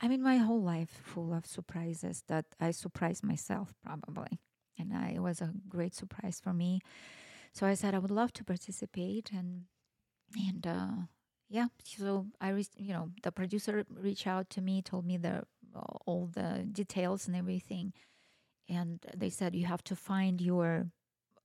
I 0.02 0.08
mean, 0.08 0.22
my 0.22 0.38
whole 0.38 0.60
life 0.60 1.00
full 1.04 1.32
of 1.32 1.46
surprises 1.46 2.24
that 2.26 2.44
I 2.60 2.72
surprised 2.72 3.22
myself 3.22 3.72
probably, 3.84 4.40
and 4.76 4.92
I, 4.92 5.10
it 5.14 5.22
was 5.22 5.40
a 5.40 5.52
great 5.68 5.94
surprise 5.94 6.40
for 6.42 6.52
me. 6.52 6.80
So 7.52 7.66
I 7.66 7.74
said 7.74 7.94
I 7.94 8.00
would 8.00 8.10
love 8.10 8.32
to 8.34 8.44
participate, 8.44 9.30
and 9.32 9.66
and 10.36 10.66
uh, 10.66 11.06
yeah, 11.48 11.66
so 11.84 12.26
I, 12.40 12.48
re- 12.50 12.66
you 12.76 12.92
know, 12.92 13.10
the 13.22 13.30
producer 13.30 13.84
reached 13.88 14.26
out 14.26 14.50
to 14.50 14.60
me, 14.60 14.82
told 14.82 15.06
me 15.06 15.18
the 15.18 15.44
all 16.06 16.28
the 16.34 16.66
details 16.70 17.26
and 17.28 17.36
everything, 17.36 17.92
and 18.68 18.98
they 19.16 19.30
said 19.30 19.54
you 19.54 19.66
have 19.66 19.84
to 19.84 19.96
find 19.96 20.40
your 20.40 20.88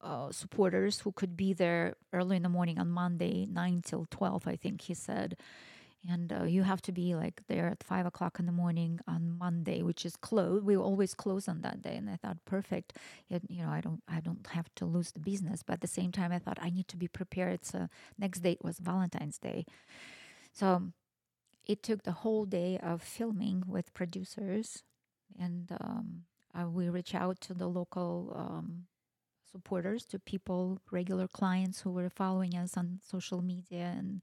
uh, 0.02 0.32
supporters 0.32 1.02
who 1.02 1.12
could 1.12 1.38
be 1.38 1.54
there 1.54 1.96
early 2.12 2.38
in 2.38 2.44
the 2.44 2.50
morning 2.50 2.80
on 2.80 2.90
Monday, 2.90 3.46
nine 3.46 3.82
till 3.86 4.08
twelve, 4.10 4.48
I 4.48 4.56
think 4.56 4.82
he 4.82 4.94
said 4.96 5.38
and 6.08 6.32
uh, 6.32 6.44
you 6.44 6.64
have 6.64 6.82
to 6.84 6.92
be 6.92 7.16
like 7.16 7.42
there 7.48 7.68
at 7.68 7.84
five 7.84 8.06
o'clock 8.06 8.40
in 8.40 8.46
the 8.46 8.52
morning 8.52 9.00
on 9.08 9.38
Monday, 9.38 9.82
which 9.84 10.06
is 10.06 10.16
closed. 10.16 10.66
We 10.66 10.78
always 10.78 11.14
close 11.14 11.48
on 11.48 11.62
that 11.62 11.82
day, 11.82 11.96
and 11.96 12.10
I 12.10 12.16
thought 12.16 12.38
perfect. 12.46 12.94
It, 13.30 13.44
you 13.50 13.64
know, 13.64 13.70
I 13.70 13.82
don't, 13.82 14.02
I 14.08 14.20
don't 14.20 14.48
have 14.48 14.74
to 14.76 14.86
lose 14.86 15.12
the 15.12 15.20
business, 15.20 15.64
but 15.64 15.74
at 15.74 15.82
the 15.82 15.88
same 15.88 16.12
time, 16.12 16.32
I 16.32 16.40
thought 16.40 16.60
I 16.62 16.70
need 16.70 16.88
to 16.90 16.98
be 16.98 17.08
prepared. 17.08 17.54
It's 17.56 17.76
uh, 17.76 17.88
next 18.18 18.40
date 18.40 18.64
was 18.64 18.80
Valentine's 18.80 19.38
Day, 19.38 19.66
so 20.54 20.92
it 21.66 21.84
took 21.84 22.04
the 22.04 22.12
whole 22.24 22.46
day 22.46 22.80
of 22.82 23.02
filming 23.02 23.64
with 23.68 23.94
producers, 23.94 24.84
and 25.40 25.72
um, 25.82 26.24
uh, 26.58 26.70
we 26.70 26.90
reach 26.90 27.14
out 27.16 27.42
to 27.42 27.54
the 27.54 27.68
local. 27.68 28.34
Um, 28.36 28.86
supporters 29.50 30.06
to 30.06 30.20
people 30.20 30.78
regular 30.92 31.26
clients 31.26 31.82
who 31.82 31.90
were 31.90 32.10
following 32.10 32.54
us 32.54 32.76
on 32.76 33.00
social 33.02 33.42
media 33.42 33.96
and 33.98 34.22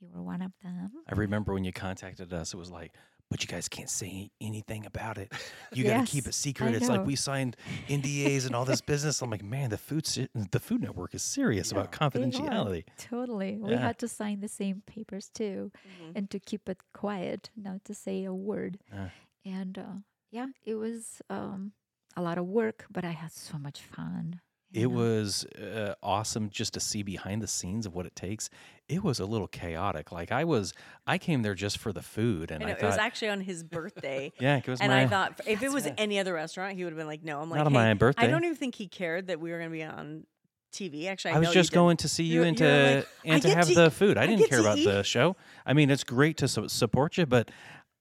you 0.00 0.08
were 0.12 0.22
one 0.22 0.42
of 0.42 0.52
them. 0.62 0.90
I 1.08 1.14
remember 1.14 1.52
when 1.54 1.64
you 1.64 1.72
contacted 1.72 2.32
us, 2.32 2.54
it 2.54 2.56
was 2.56 2.70
like, 2.70 2.92
but 3.30 3.42
you 3.42 3.48
guys 3.48 3.68
can't 3.68 3.90
say 3.90 4.30
anything 4.40 4.86
about 4.86 5.18
it. 5.18 5.32
You 5.72 5.84
got 5.84 6.06
to 6.06 6.12
keep 6.12 6.26
it 6.28 6.34
secret. 6.34 6.72
I 6.72 6.76
It's 6.76 6.88
like 6.88 7.04
we 7.04 7.16
signed 7.16 7.56
NDAs 7.88 8.46
and 8.46 8.54
all 8.54 8.64
this 8.64 8.80
business. 8.80 9.20
I'm 9.20 9.30
like, 9.30 9.42
man, 9.42 9.70
the 9.70 9.78
food 9.78 10.06
si- 10.06 10.28
the 10.34 10.60
Food 10.60 10.82
Network 10.82 11.12
is 11.14 11.22
serious 11.24 11.72
about 11.72 11.90
confidentiality. 11.90 12.84
Totally. 12.98 13.58
We 13.60 13.74
had 13.74 13.98
to 13.98 14.08
sign 14.08 14.40
the 14.40 14.48
same 14.48 14.82
papers 14.86 15.28
too 15.34 15.72
and 16.14 16.30
to 16.30 16.38
keep 16.38 16.68
it 16.68 16.78
quiet, 16.94 17.50
not 17.56 17.84
to 17.86 17.94
say 17.94 18.24
a 18.24 18.32
word. 18.34 18.78
Yeah. 18.92 19.08
And 19.44 19.78
uh, 19.78 19.96
yeah, 20.30 20.46
it 20.64 20.74
was 20.76 21.20
um, 21.28 21.72
a 22.16 22.22
lot 22.22 22.38
of 22.38 22.46
work, 22.46 22.86
but 22.90 23.04
I 23.04 23.10
had 23.10 23.32
so 23.32 23.58
much 23.58 23.80
fun. 23.82 24.40
It 24.76 24.88
know. 24.88 24.96
was 24.96 25.44
uh, 25.46 25.94
awesome 26.02 26.50
just 26.50 26.74
to 26.74 26.80
see 26.80 27.02
behind 27.02 27.40
the 27.40 27.46
scenes 27.46 27.86
of 27.86 27.94
what 27.94 28.04
it 28.04 28.14
takes. 28.14 28.50
It 28.88 29.02
was 29.02 29.18
a 29.18 29.24
little 29.24 29.48
chaotic. 29.48 30.12
Like 30.12 30.30
I 30.30 30.44
was, 30.44 30.74
I 31.06 31.18
came 31.18 31.42
there 31.42 31.54
just 31.54 31.78
for 31.78 31.92
the 31.92 32.02
food, 32.02 32.50
and 32.50 32.62
I 32.62 32.68
I, 32.68 32.74
thought, 32.74 32.82
it 32.82 32.86
was 32.86 32.98
actually 32.98 33.28
on 33.30 33.40
his 33.40 33.64
birthday. 33.64 34.32
yeah, 34.40 34.58
it 34.58 34.68
was 34.68 34.80
and 34.80 34.92
my. 34.92 35.02
I 35.02 35.06
thought 35.06 35.40
if 35.46 35.62
it 35.62 35.72
was 35.72 35.88
any 35.96 36.18
other 36.18 36.34
restaurant, 36.34 36.76
he 36.76 36.84
would 36.84 36.92
have 36.92 36.98
been 36.98 37.06
like, 37.06 37.24
"No." 37.24 37.40
I'm 37.40 37.48
like, 37.50 37.58
Not 37.58 37.66
on 37.66 37.72
"Hey, 37.72 37.94
my 37.94 38.12
I 38.18 38.26
don't 38.26 38.44
even 38.44 38.56
think 38.56 38.74
he 38.74 38.86
cared 38.86 39.28
that 39.28 39.40
we 39.40 39.50
were 39.50 39.58
going 39.58 39.70
to 39.70 39.76
be 39.76 39.82
on 39.82 40.26
TV. 40.72 41.06
Actually, 41.06 41.32
I, 41.32 41.36
I 41.36 41.38
was 41.40 41.52
just 41.52 41.72
going 41.72 41.96
to 41.98 42.08
see 42.08 42.24
you 42.24 42.42
and 42.42 42.56
to 42.58 42.96
like, 42.96 43.08
and 43.24 43.42
to 43.42 43.54
have 43.54 43.68
to 43.68 43.74
the 43.74 43.90
food. 43.90 44.18
I 44.18 44.24
I 44.24 44.26
didn't 44.26 44.48
care 44.48 44.60
about 44.60 44.76
the 44.76 45.02
show. 45.02 45.36
I 45.64 45.72
mean, 45.72 45.90
it's 45.90 46.04
great 46.04 46.36
to 46.38 46.48
su- 46.48 46.68
support 46.68 47.16
you, 47.16 47.26
but 47.26 47.50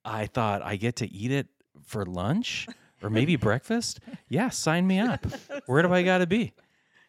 I 0.03 0.25
thought 0.27 0.61
I 0.61 0.75
get 0.75 0.97
to 0.97 1.11
eat 1.11 1.31
it 1.31 1.47
for 1.85 2.05
lunch 2.05 2.67
or 3.01 3.09
maybe 3.09 3.35
breakfast. 3.37 3.99
Yeah, 4.27 4.49
sign 4.49 4.85
me 4.87 4.99
up. 4.99 5.25
Where 5.65 5.81
do 5.81 5.93
I 5.93 6.03
got 6.03 6.19
to 6.19 6.27
be? 6.27 6.53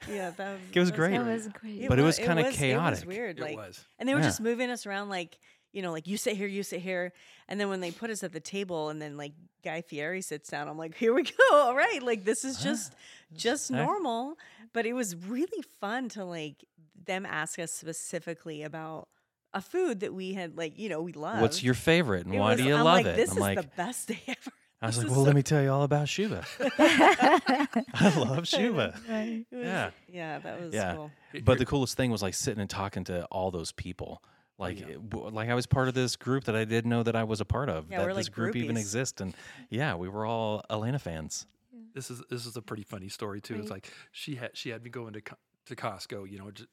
Yeah, 0.08 0.30
that 0.30 0.52
was, 0.52 0.60
It 0.72 0.78
was 0.78 0.90
that 0.90 0.96
great. 0.96 1.12
That 1.18 1.26
was 1.26 1.48
great. 1.48 1.88
But 1.88 1.98
it 1.98 2.02
wa- 2.02 2.06
was 2.06 2.18
kinda 2.18 2.42
was- 2.44 2.54
It 2.54 2.58
chaotic. 2.58 2.98
was 3.00 3.06
weird. 3.06 3.38
It 3.38 3.42
like, 3.42 3.56
was. 3.56 3.84
and 3.98 4.08
they 4.08 4.14
were 4.14 4.20
Yeah. 4.20 4.26
just 4.26 4.40
moving 4.40 4.70
us 4.70 4.86
around, 4.86 5.08
like 5.08 5.38
you 5.72 5.82
know, 5.82 5.92
like 5.92 6.06
you 6.06 6.16
sit 6.16 6.36
here, 6.38 6.46
you 6.46 6.62
sit 6.62 6.80
here, 6.80 7.12
and 7.48 7.60
then 7.60 7.68
when 7.68 7.80
they 7.80 7.90
put 7.90 8.08
us 8.08 8.22
at 8.22 8.32
the 8.32 8.40
table, 8.40 8.88
and 8.88 9.02
then 9.02 9.18
like 9.18 9.32
Guy 9.62 9.82
Fieri 9.82 10.22
sits 10.22 10.48
down, 10.48 10.68
I'm 10.68 10.78
like, 10.78 10.94
here 10.96 11.12
we 11.12 11.22
go. 11.24 11.32
All 11.52 11.74
right, 11.74 12.02
like 12.02 12.24
this 12.24 12.44
is 12.44 12.56
ah, 12.60 12.62
just 12.64 12.94
just 13.34 13.70
normal. 13.70 14.38
But 14.72 14.86
it 14.86 14.94
was 14.94 15.14
really 15.16 15.62
fun 15.80 16.08
to 16.10 16.24
like 16.24 16.64
them 17.04 17.26
ask 17.26 17.58
us 17.58 17.72
specifically 17.72 18.62
about 18.62 19.08
a 19.54 19.60
food 19.60 20.00
that 20.00 20.12
we 20.14 20.32
had 20.34 20.56
like 20.56 20.78
you 20.78 20.88
know 20.88 21.02
we 21.02 21.12
love. 21.12 21.40
What's 21.40 21.62
your 21.62 21.74
favorite 21.74 22.24
and 22.26 22.34
It 22.34 22.38
why 22.38 22.52
was- 22.52 22.60
do 22.62 22.66
you 22.68 22.74
I'm 22.76 22.84
love 22.84 22.94
like, 22.96 23.06
it? 23.06 23.16
This 23.16 23.30
I'm 23.32 23.36
is 23.36 23.40
like, 23.42 23.60
the 23.60 23.68
best 23.76 24.08
day 24.12 24.20
ever. 24.28 24.52
I 24.86 24.88
was 24.88 24.96
This 24.96 25.04
like, 25.04 25.10
well, 25.12 25.20
so- 25.20 25.26
let 25.26 25.34
me 25.36 25.42
tell 25.42 25.62
you 25.62 25.70
all 25.70 25.82
about 25.82 26.08
Shuba. 26.08 26.44
I 26.78 28.12
love 28.16 28.46
Shuba. 28.46 28.98
Right. 29.08 29.44
Was- 29.50 29.64
Yeah. 29.64 29.90
yeah, 30.08 30.38
that 30.38 30.60
was 30.60 30.74
Yeah. 30.74 30.94
cool. 30.94 31.10
But 31.44 31.58
the 31.58 31.66
coolest 31.66 31.96
thing 31.96 32.10
was 32.10 32.22
like 32.22 32.34
sitting 32.34 32.60
and 32.60 32.70
talking 32.70 33.04
to 33.04 33.24
all 33.26 33.50
those 33.50 33.72
people. 33.72 34.22
Like, 34.58 34.80
Yeah. 34.80 34.86
it- 34.88 35.12
like 35.34 35.48
I 35.50 35.54
was 35.54 35.66
part 35.66 35.88
of 35.88 35.94
this 35.94 36.16
group 36.16 36.44
that 36.44 36.56
I 36.56 36.64
didn't 36.64 36.88
know 36.88 37.02
that 37.02 37.14
I 37.16 37.24
was 37.24 37.40
a 37.40 37.44
part 37.44 37.68
of. 37.68 37.90
Yeah, 37.90 37.98
that 37.98 38.06
we're 38.06 38.14
this 38.14 38.26
like 38.28 38.34
group 38.34 38.56
even 38.56 38.76
exists, 38.76 39.20
and 39.20 39.34
yeah, 39.68 39.94
we 39.96 40.08
were 40.08 40.24
all 40.24 40.64
Elena 40.70 40.98
fans. 40.98 41.46
This 41.94 42.10
is 42.10 42.22
this 42.30 42.46
is 42.46 42.56
a 42.56 42.62
pretty 42.62 42.82
funny 42.82 43.08
story 43.08 43.40
too. 43.40 43.56
It's 43.56 43.70
like 43.70 43.92
she 44.12 44.36
had 44.36 44.56
she 44.56 44.70
had 44.70 44.82
me 44.82 44.90
going 44.90 45.12
to 45.14 45.20
Co- 45.20 45.36
to 45.66 45.76
Costco, 45.76 46.30
you 46.30 46.38
know, 46.38 46.50
to, 46.50 46.66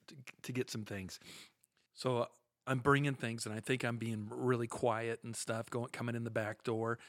to 0.43 0.51
get 0.53 0.70
some 0.70 0.84
things. 0.86 1.20
So 1.93 2.18
uh, 2.20 2.26
I'm 2.68 2.80
bringing 2.80 3.16
things, 3.16 3.45
and 3.45 3.53
I 3.55 3.59
think 3.59 3.84
I'm 3.84 3.97
being 3.97 4.28
really 4.30 4.68
quiet 4.68 5.20
and 5.24 5.36
stuff, 5.36 5.70
going 5.70 5.88
coming 5.91 6.16
in 6.16 6.24
the 6.24 6.30
back 6.30 6.64
door, 6.64 6.99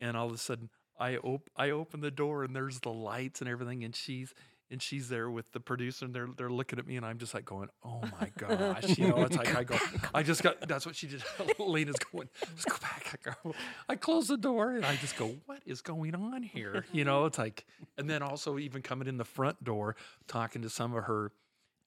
and 0.00 0.16
all 0.16 0.26
of 0.26 0.32
a 0.32 0.38
sudden, 0.38 0.70
I 0.98 1.16
op- 1.16 1.50
I 1.56 1.70
open 1.70 2.00
the 2.00 2.10
door 2.10 2.44
and 2.44 2.54
there's 2.54 2.80
the 2.80 2.92
lights 2.92 3.40
and 3.40 3.48
everything, 3.48 3.84
and 3.84 3.94
she's 3.94 4.34
and 4.70 4.82
she's 4.82 5.08
there 5.08 5.30
with 5.30 5.50
the 5.52 5.60
producer, 5.60 6.04
and 6.04 6.14
they're 6.14 6.28
they're 6.36 6.50
looking 6.50 6.78
at 6.78 6.86
me, 6.86 6.96
and 6.96 7.06
I'm 7.06 7.18
just 7.18 7.32
like 7.34 7.44
going, 7.44 7.68
"Oh 7.84 8.02
my 8.20 8.30
gosh!" 8.36 8.98
You 8.98 9.08
know, 9.08 9.22
it's 9.22 9.36
like 9.36 9.54
I 9.54 9.64
go, 9.64 9.78
I 10.14 10.22
just 10.22 10.42
got. 10.42 10.68
That's 10.68 10.84
what 10.84 10.94
she 10.94 11.06
did. 11.06 11.22
Lena's 11.58 11.96
going, 12.12 12.28
"Just 12.54 12.68
go 12.68 12.76
back." 12.80 13.18
I 13.26 13.30
go, 13.30 13.54
I 13.88 13.96
close 13.96 14.28
the 14.28 14.36
door, 14.36 14.72
and 14.72 14.84
I 14.84 14.96
just 14.96 15.16
go, 15.16 15.34
"What 15.46 15.62
is 15.64 15.80
going 15.80 16.14
on 16.14 16.42
here?" 16.42 16.84
You 16.92 17.04
know, 17.04 17.24
it's 17.24 17.38
like, 17.38 17.64
and 17.96 18.08
then 18.10 18.22
also 18.22 18.58
even 18.58 18.82
coming 18.82 19.08
in 19.08 19.16
the 19.16 19.24
front 19.24 19.62
door, 19.64 19.96
talking 20.26 20.62
to 20.62 20.70
some 20.70 20.94
of 20.94 21.04
her 21.04 21.32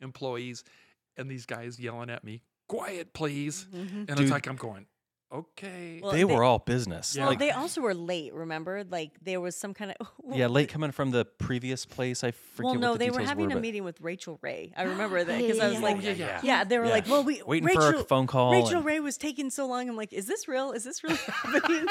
employees, 0.02 0.64
and 1.18 1.30
these 1.30 1.46
guys 1.46 1.80
yelling 1.80 2.10
at 2.10 2.24
me, 2.24 2.42
"Quiet, 2.68 3.14
please!" 3.14 3.68
Mm-hmm. 3.74 3.98
And 3.98 4.08
Dude. 4.08 4.22
it's 4.22 4.32
like 4.32 4.48
I'm 4.48 4.56
going, 4.56 4.88
"Okay." 5.32 6.00
Well, 6.02 6.12
they 6.12 6.20
they- 6.20 6.26
were 6.26 6.44
all 6.44 6.60
business. 6.60 7.16
Yeah. 7.16 7.22
Well, 7.24 7.30
Like, 7.32 7.40
they 7.40 7.52
also 7.52 7.82
were 7.82 7.94
late. 7.94 8.34
Remember, 8.34 8.84
like 8.90 9.12
there 9.24 9.40
was 9.42 9.56
some 9.56 9.74
kind 9.74 9.94
of 10.00 10.08
yeah, 10.34 10.48
late 10.48 10.70
coming 10.70 10.92
from 10.92 11.12
the 11.12 11.26
previous 11.26 11.86
place. 11.86 12.24
I 12.24 12.32
forget 12.32 12.64
Well, 12.66 12.74
what 12.76 12.82
no, 12.82 12.94
the 12.94 13.00
they 13.00 13.12
were 13.12 13.22
having 13.22 13.46
were, 13.46 13.52
a 13.52 13.56
but 13.56 13.62
meeting 13.62 13.84
with 13.84 14.00
Rachael 14.02 14.40
Ray. 14.42 14.74
I 14.78 14.84
remember 14.84 15.24
that 15.24 15.40
Yeah, 15.42 15.48
because 15.48 15.60
I 15.60 15.68
was 15.68 15.76
yeah. 15.76 15.82
like, 15.82 15.98
Oh, 15.98 16.00
yeah, 16.02 16.12
yeah. 16.14 16.40
yeah, 16.44 16.64
they 16.64 16.78
were 16.80 16.86
Yeah. 16.86 16.92
like, 16.92 17.08
well, 17.08 17.24
we 17.24 17.42
Waiting 17.44 17.68
Rachel, 17.68 17.92
for 17.94 17.98
a 18.00 18.04
phone 18.04 18.28
call. 18.28 18.52
Rachel 18.52 18.78
and- 18.78 18.86
Ray 18.86 19.00
was 19.00 19.18
taking 19.18 19.50
so 19.50 19.68
long. 19.68 19.88
I'm 19.90 19.96
like, 19.98 20.14
is 20.14 20.26
this 20.28 20.48
real? 20.48 20.72
Is 20.72 20.84
this 20.84 21.04
really 21.04 21.16
happening? 21.18 21.88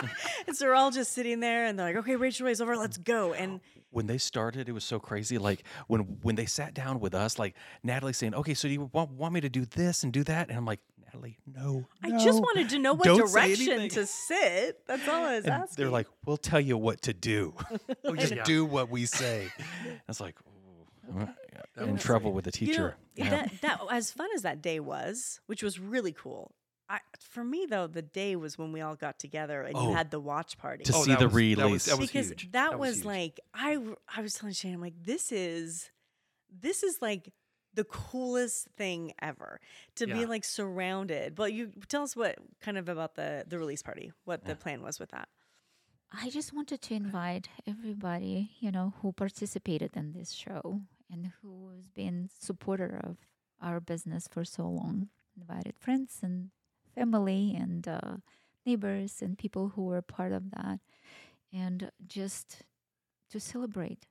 and 0.46 0.56
so 0.56 0.66
we're 0.66 0.74
all 0.74 0.90
just 0.90 1.12
sitting 1.12 1.40
there, 1.40 1.64
and 1.66 1.78
they're 1.78 1.86
like, 1.86 1.96
okay, 1.96 2.16
Rachael 2.16 2.46
Ray's 2.46 2.60
over. 2.60 2.76
Let's 2.76 2.98
go. 2.98 3.32
And 3.32 3.60
when 3.90 4.06
they 4.06 4.18
started, 4.18 4.68
it 4.68 4.72
was 4.72 4.84
so 4.84 4.98
crazy. 4.98 5.38
Like 5.38 5.64
when 5.86 6.00
when 6.22 6.36
they 6.36 6.46
sat 6.46 6.74
down 6.74 7.00
with 7.00 7.14
us, 7.14 7.38
like 7.38 7.54
Natalie 7.82 8.12
saying, 8.12 8.34
"Okay, 8.34 8.54
so 8.54 8.68
do 8.68 8.74
you 8.74 8.90
want, 8.92 9.10
want 9.12 9.34
me 9.34 9.40
to 9.40 9.48
do 9.48 9.64
this 9.64 10.02
and 10.04 10.12
do 10.12 10.24
that?" 10.24 10.48
And 10.48 10.56
I'm 10.56 10.64
like, 10.64 10.80
Natalie, 11.04 11.38
no. 11.46 11.86
I 12.02 12.10
just 12.22 12.40
wanted 12.40 12.68
to 12.70 12.78
know 12.78 12.94
what 12.94 13.04
direction 13.16 13.88
to 13.90 14.06
sit. 14.06 14.86
That's 14.86 15.06
all 15.08 15.24
I 15.24 15.36
was 15.36 15.44
And 15.44 15.54
asking. 15.54 15.74
they're 15.82 15.90
like, 15.92 16.06
"We'll 16.24 16.36
tell 16.36 16.60
you 16.60 16.78
what 16.78 17.02
to 17.02 17.12
do. 17.12 17.54
Just 18.16 18.34
yeah. 18.34 18.44
do 18.44 18.64
what 18.64 18.90
we 18.90 19.06
say." 19.06 19.48
I 19.58 19.98
was 20.06 20.20
like, 20.20 20.36
"Ooh, 21.08 21.28
in 21.84 21.96
trouble 21.98 22.32
with 22.32 22.44
the 22.44 22.52
You 22.60 22.66
know, 22.68 22.72
teacher. 22.72 22.96
Yeah. 23.16 23.30
that, 23.30 23.60
that 23.62 23.80
as 23.90 24.10
fun 24.10 24.28
as 24.34 24.42
that 24.42 24.62
day 24.62 24.80
was, 24.80 25.40
which 25.46 25.62
was 25.62 25.78
really 25.80 26.12
cool. 26.12 26.52
I, 26.92 26.98
for 27.20 27.44
me 27.44 27.66
though, 27.70 27.86
the 27.86 28.02
day 28.02 28.34
was 28.34 28.58
when 28.58 28.72
we 28.72 28.80
all 28.80 28.96
got 28.96 29.18
together 29.20 29.62
and 29.62 29.76
Oh. 29.76 29.88
you 29.90 29.94
had 29.94 30.10
the 30.10 30.18
watch 30.18 30.58
party. 30.58 30.82
To 30.84 30.92
Oh, 30.96 31.04
see 31.04 31.12
that 31.12 31.20
the 31.20 31.26
was- 31.28 31.32
that 31.34 31.36
was- 31.36 31.64
release. 31.70 31.84
that 31.86 31.98
was 31.98 32.08
because 32.10 32.28
huge. 32.28 32.42
that, 32.50 32.70
That 32.70 32.78
was, 32.78 32.88
was 32.88 32.96
huge. 32.98 33.06
like 33.06 33.40
I 33.54 33.74
w- 33.74 33.96
I 34.08 34.20
was 34.22 34.34
telling 34.34 34.54
Shane, 34.54 34.74
I'm 34.74 34.80
like, 34.80 35.00
this 35.04 35.30
is 35.30 35.90
this 36.50 36.82
is 36.82 37.00
like 37.00 37.32
the 37.74 37.84
coolest 37.84 38.66
thing 38.76 39.12
ever 39.22 39.60
to 39.94 40.06
be 40.06 40.20
Yeah. 40.20 40.26
like 40.26 40.42
surrounded. 40.44 41.36
But 41.36 41.52
you 41.52 41.70
tell 41.86 42.02
us 42.02 42.16
what 42.16 42.36
kind 42.60 42.76
of 42.76 42.88
about 42.88 43.14
the 43.14 43.44
the 43.46 43.58
release 43.58 43.82
party, 43.82 44.12
what 44.24 44.44
the 44.44 44.56
plan 44.56 44.82
was 44.82 44.98
with 44.98 45.10
that. 45.10 45.28
I 46.12 46.28
just 46.28 46.52
wanted 46.52 46.82
to 46.82 46.94
invite 46.94 47.48
everybody, 47.68 48.50
you 48.58 48.72
know, 48.72 48.94
who 49.00 49.12
participated 49.12 49.96
in 49.96 50.12
this 50.12 50.32
show 50.32 50.82
and 51.08 51.30
who 51.40 51.68
has 51.76 51.86
been 51.88 52.30
supporter 52.40 53.00
of 53.04 53.16
our 53.62 53.78
business 53.78 54.26
for 54.28 54.44
so 54.44 54.68
long. 54.68 55.10
Invited 55.36 55.76
friends 55.78 56.18
and 56.22 56.50
family 56.94 57.54
and 57.56 57.86
uh, 57.88 58.16
neighbors 58.66 59.22
and 59.22 59.38
people 59.38 59.70
who 59.70 59.84
were 59.84 60.02
part 60.02 60.32
of 60.32 60.50
that, 60.52 60.80
and 61.52 61.90
just 62.06 62.62
to 63.30 63.40
celebrate. 63.40 64.06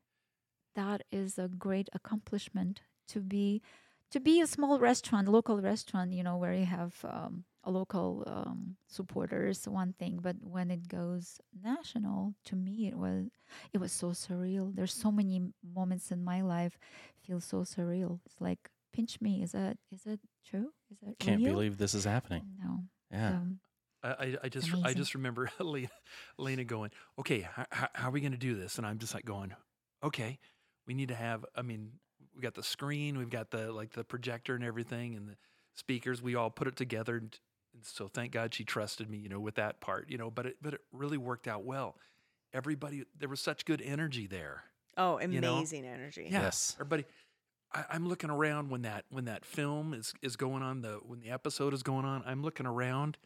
That 0.76 1.04
is 1.12 1.38
a 1.38 1.48
great 1.48 1.90
accomplishment 1.94 2.82
to 3.10 3.20
be 3.22 3.62
to 4.12 4.20
be 4.20 4.42
a 4.42 4.48
small 4.48 4.80
restaurant, 4.80 5.28
local 5.28 5.62
restaurant, 5.62 6.14
you 6.14 6.24
know, 6.24 6.38
where 6.38 6.54
you 6.54 6.66
have 6.66 6.96
um, 7.04 7.44
a 7.64 7.70
local 7.72 8.24
um, 8.26 8.76
supporters, 8.88 9.68
one 9.68 9.94
thing, 9.94 10.20
but 10.22 10.36
when 10.42 10.72
it 10.72 10.88
goes 10.88 11.40
national, 11.64 12.34
to 12.46 12.56
me, 12.56 12.88
it 12.88 12.98
was 12.98 13.28
it 13.74 13.80
was 13.80 13.92
so 13.92 14.10
surreal. 14.12 14.74
There's 14.76 14.94
so 14.94 15.12
many 15.12 15.42
moments 15.76 16.12
in 16.12 16.24
my 16.24 16.42
life 16.42 16.78
feel 17.22 17.40
so 17.42 17.60
surreal. 17.64 18.20
It's 18.26 18.40
like 18.42 18.70
pinch 18.94 19.20
me. 19.22 19.42
Is 19.42 19.52
that 19.54 19.78
is 19.92 20.04
that 20.04 20.20
true? 20.50 20.72
Is 20.92 20.98
that 21.04 21.20
Can't 21.20 21.42
real? 21.42 21.54
believe 21.54 21.78
this 21.78 21.94
is 21.94 22.06
happening. 22.06 22.44
No. 22.64 22.84
Yeah. 23.12 23.30
Um, 23.30 23.60
I, 24.04 24.10
I, 24.10 24.38
I 24.44 24.50
just 24.50 24.70
I 24.84 24.94
just 24.94 25.14
remember 25.16 25.50
Lena, 25.60 25.90
Lena 26.38 26.64
going, 26.64 26.92
okay, 27.20 27.42
how, 27.52 27.66
how 27.94 28.08
are 28.08 28.12
we 28.12 28.22
going 28.22 28.32
to 28.32 28.38
do 28.38 28.56
this? 28.56 28.78
And 28.78 28.88
I'm 28.88 28.98
just 28.98 29.14
like 29.14 29.26
going, 29.26 29.54
okay, 30.04 30.40
we 30.88 30.94
need 30.94 31.10
to 31.10 31.16
have. 31.16 31.46
I 31.56 31.62
mean, 31.62 31.92
we 32.36 32.42
got 32.42 32.56
the 32.56 32.64
screen, 32.64 33.18
we've 33.18 33.30
got 33.30 33.52
the 33.52 33.72
like 33.72 33.92
the 33.92 34.04
projector 34.04 34.56
and 34.56 34.64
everything, 34.64 35.16
and 35.16 35.28
the 35.28 35.36
speakers. 35.76 36.22
We 36.22 36.36
all 36.36 36.50
put 36.50 36.68
it 36.68 36.76
together, 36.78 37.18
and, 37.18 37.38
and 37.74 37.84
so 37.84 38.08
thank 38.08 38.32
God 38.32 38.54
she 38.54 38.64
trusted 38.64 39.10
me, 39.10 39.18
you 39.18 39.28
know, 39.30 39.40
with 39.40 39.56
that 39.56 39.82
part, 39.82 40.10
you 40.10 40.18
know. 40.18 40.32
But 40.32 40.46
it 40.46 40.56
but 40.62 40.74
it 40.76 40.82
really 40.94 41.18
worked 41.18 41.48
out 41.48 41.66
well. 41.66 41.96
Everybody, 42.54 43.04
there 43.18 43.30
was 43.30 43.42
such 43.42 43.64
good 43.66 43.82
energy 43.82 44.26
there. 44.26 44.64
Oh, 44.98 45.20
You 45.20 45.40
know? 45.40 45.58
amazing 45.58 45.86
energy. 45.86 46.28
Yeah. 46.32 46.42
Yes. 46.42 46.76
Everybody, 46.78 47.06
I, 47.74 47.86
I'm 47.92 48.08
looking 48.08 48.30
around 48.30 48.70
when 48.70 48.82
that 48.84 49.06
when 49.10 49.26
that 49.26 49.46
film 49.46 49.94
is 49.94 50.14
is 50.22 50.36
going 50.36 50.64
on 50.64 50.82
the 50.82 51.00
when 51.06 51.20
the 51.20 51.30
episode 51.30 51.74
is 51.74 51.84
going 51.84 52.06
on. 52.06 52.24
I'm 52.26 52.42
looking 52.44 52.66
around. 52.66 53.18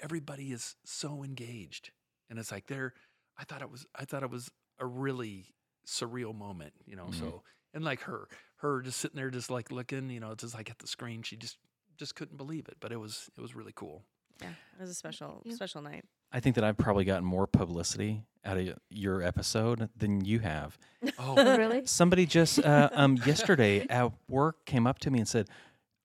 Everybody 0.00 0.52
is 0.52 0.76
so 0.84 1.22
engaged, 1.22 1.90
and 2.28 2.38
it's 2.38 2.50
like 2.52 2.66
they're. 2.66 2.94
I 3.38 3.44
thought 3.44 3.62
it 3.62 3.70
was. 3.70 3.86
I 3.94 4.04
thought 4.04 4.22
it 4.22 4.30
was 4.30 4.50
a 4.78 4.86
really 4.86 5.54
surreal 5.86 6.34
moment, 6.34 6.72
you 6.86 6.96
know. 6.96 7.06
Mhm. 7.06 7.18
So 7.18 7.42
and 7.74 7.84
like 7.84 8.00
her, 8.02 8.28
her 8.56 8.82
just 8.82 8.98
sitting 8.98 9.16
there, 9.16 9.30
just 9.30 9.50
like 9.50 9.70
looking, 9.70 10.10
you 10.10 10.20
know, 10.20 10.34
just 10.34 10.54
like 10.54 10.70
at 10.70 10.78
the 10.78 10.86
screen. 10.86 11.22
She 11.22 11.36
just 11.36 11.58
just 11.98 12.14
couldn't 12.14 12.36
believe 12.36 12.68
it, 12.68 12.76
but 12.80 12.92
it 12.92 12.96
was 12.96 13.30
it 13.36 13.40
was 13.40 13.54
really 13.54 13.72
cool. 13.74 14.04
Yeah, 14.40 14.50
it 14.78 14.80
was 14.80 14.90
a 14.90 14.94
special 14.94 15.42
you. 15.44 15.54
special 15.54 15.82
night. 15.82 16.04
I 16.32 16.40
think 16.40 16.54
that 16.54 16.64
I've 16.64 16.76
probably 16.76 17.04
gotten 17.04 17.24
more 17.24 17.46
publicity 17.46 18.24
out 18.44 18.56
of 18.56 18.78
your 18.88 19.22
episode 19.22 19.88
than 19.96 20.24
you 20.24 20.38
have. 20.40 20.78
Oh, 21.18 21.34
really? 21.56 21.86
Somebody 21.86 22.26
just 22.26 22.58
uh, 22.64 22.88
um, 22.94 23.18
yesterday 23.26 23.86
at 23.88 24.12
work 24.28 24.64
came 24.64 24.86
up 24.86 24.98
to 25.00 25.10
me 25.10 25.18
and 25.18 25.28
said, 25.28 25.48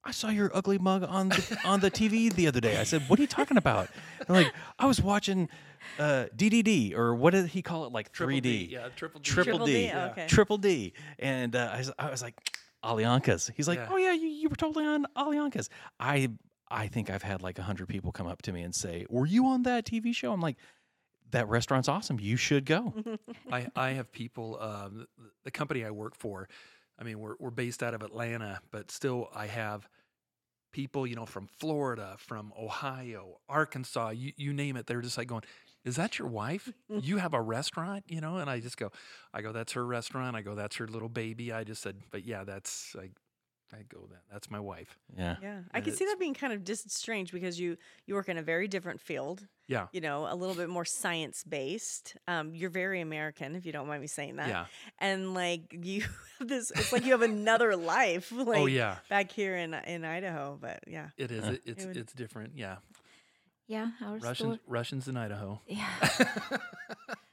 "I 0.04 0.12
saw 0.12 0.30
your 0.30 0.52
ugly 0.54 0.78
mug 0.78 1.04
on 1.04 1.30
the, 1.30 1.58
on 1.64 1.80
the 1.80 1.92
TV 1.92 2.34
the 2.34 2.48
other 2.48 2.60
day." 2.60 2.78
I 2.80 2.84
said, 2.84 3.04
"What 3.08 3.20
are 3.20 3.22
you 3.22 3.28
talking 3.28 3.58
about?" 3.58 3.90
They're 4.28 4.36
like, 4.36 4.54
"I 4.80 4.86
was 4.86 5.02
watching 5.02 5.48
uh, 6.00 6.26
DDD 6.36 6.96
or 6.96 7.14
what 7.16 7.32
did 7.32 7.48
he 7.48 7.62
call 7.62 7.86
it? 7.86 7.92
Like 7.92 8.12
triple 8.12 8.36
3D, 8.38 8.42
D, 8.42 8.70
yeah, 8.72 8.88
triple 8.96 9.20
D, 9.22 9.30
Triple 9.30 9.44
Triple 9.54 9.66
D, 9.68 9.74
D, 9.74 9.86
yeah. 9.86 10.06
okay. 10.08 10.28
Triple 10.28 10.58
D." 10.58 10.94
And 11.20 11.56
uh, 11.56 11.70
I, 11.74 11.78
was, 11.78 11.92
I 12.00 12.10
was 12.10 12.22
like, 12.22 12.36
"Alyonka's." 12.84 13.52
He's 13.56 13.68
like, 13.68 13.80
Yeah. 13.80 13.90
"Oh 13.92 13.98
yeah, 13.98 14.14
you, 14.14 14.28
you 14.28 14.50
were 14.50 14.56
totally 14.56 14.86
on 14.86 15.06
Alyonka's." 15.16 15.70
I 16.00 16.32
I 16.70 16.88
think 16.88 17.10
I've 17.10 17.24
had 17.24 17.42
like 17.42 17.60
a 17.60 17.64
hundred 17.64 17.88
people 17.90 18.12
come 18.12 18.28
up 18.28 18.42
to 18.44 18.54
me 18.54 18.62
and 18.62 18.74
say, 18.74 19.06
"Were 19.10 19.26
you 19.26 19.46
on 19.48 19.64
that 19.64 19.86
TV 19.86 20.14
show?" 20.16 20.32
I'm 20.32 20.42
like, 20.42 20.58
"That 21.32 21.48
restaurant's 21.48 21.88
awesome. 21.88 22.20
You 22.20 22.38
should 22.38 22.66
go." 22.66 22.94
I, 23.52 23.68
I 23.76 23.90
have 23.92 24.12
people, 24.12 24.58
um, 24.60 25.08
the, 25.18 25.30
the 25.46 25.52
company 25.52 25.86
I 25.86 25.92
work 25.92 26.16
for, 26.16 26.48
I 27.00 27.04
mean, 27.04 27.20
we're, 27.20 27.36
we're 27.40 27.52
based 27.52 27.84
out 27.84 27.94
of 27.94 28.02
Atlanta, 28.02 28.60
but 28.72 28.90
still 28.92 29.30
I 29.34 29.48
have 29.48 29.88
people, 30.72 31.06
you 31.08 31.16
know, 31.16 31.26
from 31.26 31.48
Florida, 31.48 32.16
from 32.18 32.54
Ohio, 32.60 33.38
Arkansas, 33.48 34.10
you, 34.10 34.34
you 34.38 34.54
name 34.54 34.76
it. 34.78 34.88
They're 34.88 35.02
just 35.02 35.18
like 35.18 35.28
going, 35.28 35.44
is 35.84 35.96
that 35.96 36.20
your 36.20 36.28
wife? 36.28 36.72
You 36.90 37.18
have 37.18 37.34
a 37.34 37.42
restaurant, 37.42 38.06
you 38.08 38.22
know? 38.22 38.38
And 38.38 38.50
I 38.50 38.60
just 38.60 38.78
go, 38.78 38.92
I 39.34 39.42
go, 39.42 39.52
that's 39.52 39.74
her 39.74 39.86
restaurant. 39.86 40.36
I 40.36 40.42
go, 40.42 40.56
that's 40.56 40.78
her 40.78 40.88
little 40.88 41.10
baby. 41.10 41.52
I 41.52 41.64
just 41.64 41.82
said, 41.82 41.98
but 42.12 42.26
yeah, 42.26 42.44
that's, 42.44 42.96
I, 43.00 43.10
I 43.76 43.84
go, 43.90 44.08
that 44.12 44.22
that's 44.32 44.50
my 44.50 44.60
wife. 44.60 44.98
Yeah. 45.18 45.36
Yeah, 45.42 45.60
I 45.74 45.82
can 45.82 45.94
see 45.94 46.06
that 46.06 46.20
being 46.20 46.34
kind 46.34 46.54
of 46.54 46.64
just 46.64 46.90
strange 46.92 47.32
because 47.32 47.60
you 47.60 47.78
you 48.06 48.16
work 48.16 48.30
in 48.30 48.38
a 48.38 48.42
very 48.42 48.68
different 48.68 49.02
field. 49.02 49.48
Yeah. 49.68 49.88
You 49.92 50.02
know, 50.02 50.28
a 50.30 50.36
little 50.36 50.56
bit 50.56 50.70
more 50.70 50.86
science 50.86 51.44
based. 51.44 52.16
Um, 52.28 52.54
you're 52.54 52.70
very 52.70 53.02
American, 53.02 53.56
if 53.56 53.66
you 53.66 53.72
don't 53.72 53.88
mind 53.88 54.02
me 54.02 54.08
saying 54.08 54.38
that. 54.38 54.48
Yeah. 54.48 54.66
And 55.00 55.34
like 55.34 55.64
you 55.84 56.02
have 56.40 56.48
this, 56.48 56.72
it's 56.72 56.92
like 56.94 57.04
you 57.06 57.12
have 57.12 57.22
another 57.22 57.76
life. 57.76 58.32
Like 58.32 58.60
oh 58.60 58.66
yeah, 58.68 58.98
back 59.10 59.32
here 59.32 59.56
in 59.56 59.74
in 59.74 60.06
Idaho, 60.06 60.58
but 60.60 60.80
yeah. 60.88 61.10
it 61.18 61.32
is. 61.32 61.44
Huh. 61.44 61.52
It, 61.52 61.62
it's, 61.66 61.86
would- 61.86 61.98
it's 61.98 62.14
different. 62.14 62.54
Yeah. 62.56 62.78
Yeah, 63.68 63.90
our 64.04 64.18
Russians, 64.18 64.38
store. 64.38 64.60
Russians 64.68 65.08
in 65.08 65.18
Idaho. 65.18 65.60
Yeah. 65.68 65.90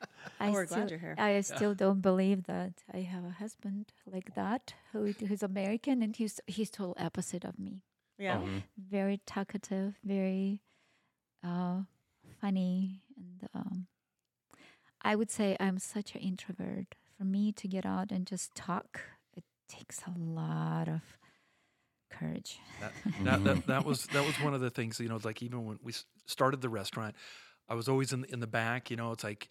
Oh, 0.42 0.46
I 0.46 0.50
we're 0.50 0.66
still, 0.66 0.78
glad 0.78 0.90
you're 0.90 0.98
here. 0.98 1.14
I 1.18 1.40
still 1.40 1.74
don't 1.74 2.00
believe 2.00 2.44
that 2.44 2.72
I 2.92 2.98
have 2.98 3.24
a 3.24 3.30
husband 3.30 3.92
like 4.06 4.34
that 4.34 4.74
who 4.92 5.12
who's 5.28 5.42
American 5.42 6.02
and 6.02 6.16
he's 6.16 6.40
he's 6.46 6.70
total 6.70 6.96
opposite 6.98 7.44
of 7.44 7.58
me. 7.58 7.82
Yeah. 8.18 8.38
Mhm. 8.38 8.62
Very 8.76 9.20
talkative, 9.26 9.94
very 10.04 10.62
uh, 11.44 11.82
funny, 12.40 13.02
and 13.16 13.48
um, 13.54 13.86
I 15.02 15.16
would 15.16 15.30
say 15.30 15.56
I'm 15.60 15.78
such 15.78 16.14
an 16.14 16.20
introvert. 16.20 16.94
For 17.16 17.24
me 17.24 17.52
to 17.52 17.68
get 17.68 17.86
out 17.86 18.10
and 18.10 18.26
just 18.26 18.54
talk, 18.54 19.00
it 19.36 19.44
takes 19.68 20.00
a 20.06 20.18
lot 20.18 20.88
of 20.88 21.02
courage. 22.10 22.58
That, 22.80 22.92
that, 23.24 23.44
that, 23.44 23.66
that 23.66 23.84
was 23.84 24.06
that 24.06 24.26
was 24.26 24.34
one 24.40 24.54
of 24.54 24.60
the 24.60 24.70
things 24.70 24.98
you 24.98 25.08
know 25.08 25.20
like 25.22 25.42
even 25.42 25.64
when 25.66 25.78
we 25.82 25.92
started 26.26 26.60
the 26.60 26.68
restaurant 26.68 27.14
i 27.68 27.74
was 27.74 27.88
always 27.88 28.12
in 28.12 28.22
the, 28.22 28.32
in 28.32 28.40
the 28.40 28.46
back 28.46 28.90
you 28.90 28.96
know 28.96 29.12
it's 29.12 29.24
like 29.24 29.48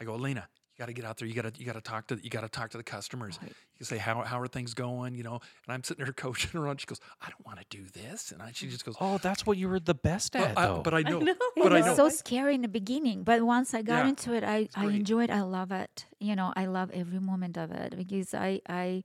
i 0.00 0.04
go 0.04 0.14
elena 0.14 0.48
you 0.74 0.78
got 0.78 0.86
to 0.86 0.92
get 0.94 1.04
out 1.04 1.18
there. 1.18 1.28
You 1.28 1.34
got 1.34 1.52
to 1.54 1.60
you 1.60 1.66
got 1.66 1.74
to 1.74 1.82
talk 1.82 2.06
to 2.06 2.18
you 2.22 2.30
got 2.30 2.40
to 2.40 2.48
talk 2.48 2.70
to 2.70 2.78
the 2.78 2.82
customers. 2.82 3.38
Right. 3.42 3.50
You 3.50 3.78
can 3.78 3.86
say 3.86 3.98
how 3.98 4.22
how 4.22 4.40
are 4.40 4.46
things 4.46 4.72
going, 4.72 5.14
you 5.14 5.22
know? 5.22 5.34
And 5.34 5.74
I'm 5.74 5.84
sitting 5.84 6.02
there 6.02 6.12
coaching 6.16 6.50
her 6.52 6.66
on. 6.66 6.78
She 6.78 6.86
goes, 6.86 7.00
I 7.20 7.28
don't 7.28 7.44
want 7.44 7.58
to 7.60 7.66
do 7.68 7.84
this, 7.92 8.32
and 8.32 8.40
I, 8.40 8.52
she 8.54 8.68
just 8.68 8.84
goes, 8.84 8.96
Oh, 8.98 9.18
that's 9.18 9.44
what 9.44 9.58
you 9.58 9.68
were 9.68 9.80
the 9.80 9.94
best 9.94 10.32
but 10.32 10.48
at, 10.48 10.58
I, 10.58 10.78
but 10.78 10.94
I 10.94 11.02
know, 11.02 11.20
know. 11.20 11.34
but 11.58 11.72
I 11.74 11.76
it 11.76 11.80
know. 11.80 11.88
was 11.88 11.96
so 11.96 12.08
scary 12.08 12.54
in 12.54 12.62
the 12.62 12.68
beginning, 12.68 13.22
but 13.22 13.42
once 13.42 13.74
I 13.74 13.82
got 13.82 14.04
Yeah, 14.04 14.08
into 14.08 14.32
it, 14.32 14.44
I, 14.44 14.68
I 14.74 14.86
enjoyed. 14.86 15.30
I 15.30 15.42
love 15.42 15.72
it. 15.72 16.06
You 16.18 16.36
know, 16.36 16.54
I 16.56 16.64
love 16.64 16.90
every 16.94 17.20
moment 17.20 17.58
of 17.58 17.70
it 17.70 17.94
because 17.94 18.32
I 18.32 18.62
I 18.66 19.04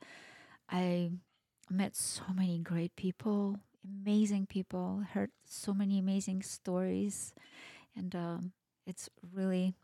I 0.70 1.12
met 1.70 1.98
so 1.98 2.24
many 2.34 2.60
great 2.60 2.96
people, 2.96 3.58
amazing 3.84 4.46
people, 4.46 5.04
heard 5.12 5.32
so 5.46 5.74
many 5.74 6.00
amazing 6.00 6.44
stories, 6.44 7.34
and 7.94 8.16
um, 8.16 8.52
it's 8.86 9.10
really 9.34 9.76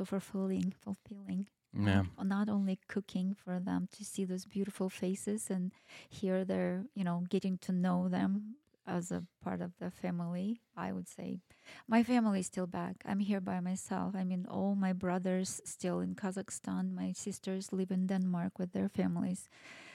so 0.00 0.04
fulfilling, 0.06 0.72
fulfilling. 0.80 1.46
yeah. 1.74 2.04
um, 2.18 2.28
not 2.28 2.48
only 2.48 2.78
cooking 2.88 3.34
for 3.34 3.60
them 3.60 3.86
to 3.92 4.04
see 4.04 4.24
those 4.24 4.46
beautiful 4.46 4.88
faces 4.88 5.50
and 5.50 5.72
hear 6.08 6.44
their, 6.44 6.84
you 6.94 7.04
know, 7.04 7.24
getting 7.28 7.58
to 7.58 7.72
know 7.72 8.08
them 8.08 8.56
as 8.86 9.12
a 9.12 9.24
part 9.44 9.60
of 9.60 9.72
the 9.78 9.90
family. 9.90 10.60
I 10.76 10.92
would 10.92 11.08
say 11.08 11.38
my 11.86 12.02
family 12.02 12.40
is 12.40 12.46
still 12.46 12.66
back. 12.66 12.96
I'm 13.04 13.20
here 13.20 13.40
by 13.40 13.60
myself. 13.60 14.16
I 14.16 14.24
mean, 14.24 14.46
all 14.50 14.74
my 14.74 14.92
brothers 14.92 15.60
still 15.64 16.00
in 16.00 16.14
Kazakhstan. 16.14 16.94
My 16.94 17.12
sisters 17.12 17.72
live 17.72 17.90
in 17.90 18.06
Denmark 18.06 18.58
with 18.58 18.72
their 18.72 18.88
families. 18.88 19.48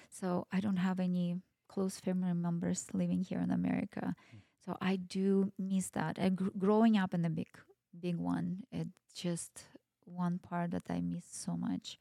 So 0.09 0.47
I 0.51 0.59
don't 0.61 0.77
have 0.77 0.99
any 0.99 1.37
close 1.67 1.99
family 1.99 2.33
members 2.33 2.85
living 2.93 3.21
here 3.23 3.39
in 3.41 3.51
America. 3.51 4.15
So 4.63 4.77
I 4.81 4.97
do 4.97 5.51
miss 5.57 5.89
that. 5.89 6.19
I 6.21 6.29
gr- 6.29 6.55
growing 6.57 6.95
up 6.97 7.13
in 7.13 7.23
the 7.23 7.29
big, 7.29 7.49
big 7.99 8.17
one, 8.17 8.63
it 8.71 8.87
just 9.13 9.65
one 10.05 10.39
part 10.39 10.71
that 10.71 10.83
I 10.89 11.01
miss 11.01 11.25
so 11.29 11.57
much. 11.57 11.99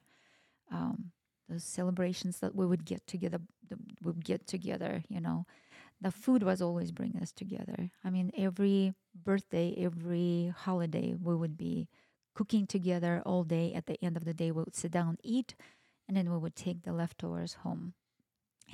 Um, 0.70 1.12
those 1.48 1.64
celebrations 1.64 2.38
that 2.40 2.54
we 2.54 2.66
would 2.66 2.84
get 2.84 3.06
together, 3.06 3.38
we 3.70 4.12
would 4.12 4.24
get 4.24 4.46
together. 4.46 5.02
You 5.08 5.20
know, 5.20 5.46
the 6.00 6.10
food 6.10 6.42
was 6.42 6.62
always 6.62 6.92
bringing 6.92 7.20
us 7.22 7.32
together. 7.32 7.90
I 8.04 8.10
mean, 8.10 8.30
every 8.36 8.94
birthday, 9.14 9.74
every 9.76 10.52
holiday, 10.56 11.14
we 11.20 11.34
would 11.34 11.56
be 11.56 11.88
cooking 12.34 12.66
together 12.66 13.22
all 13.24 13.44
day. 13.44 13.72
At 13.74 13.86
the 13.86 14.02
end 14.04 14.16
of 14.16 14.24
the 14.24 14.34
day, 14.34 14.50
we 14.50 14.62
would 14.62 14.74
sit 14.74 14.90
down, 14.90 15.18
eat, 15.22 15.54
and 16.08 16.16
then 16.16 16.30
we 16.30 16.38
would 16.38 16.56
take 16.56 16.82
the 16.82 16.92
leftovers 16.92 17.54
home. 17.54 17.94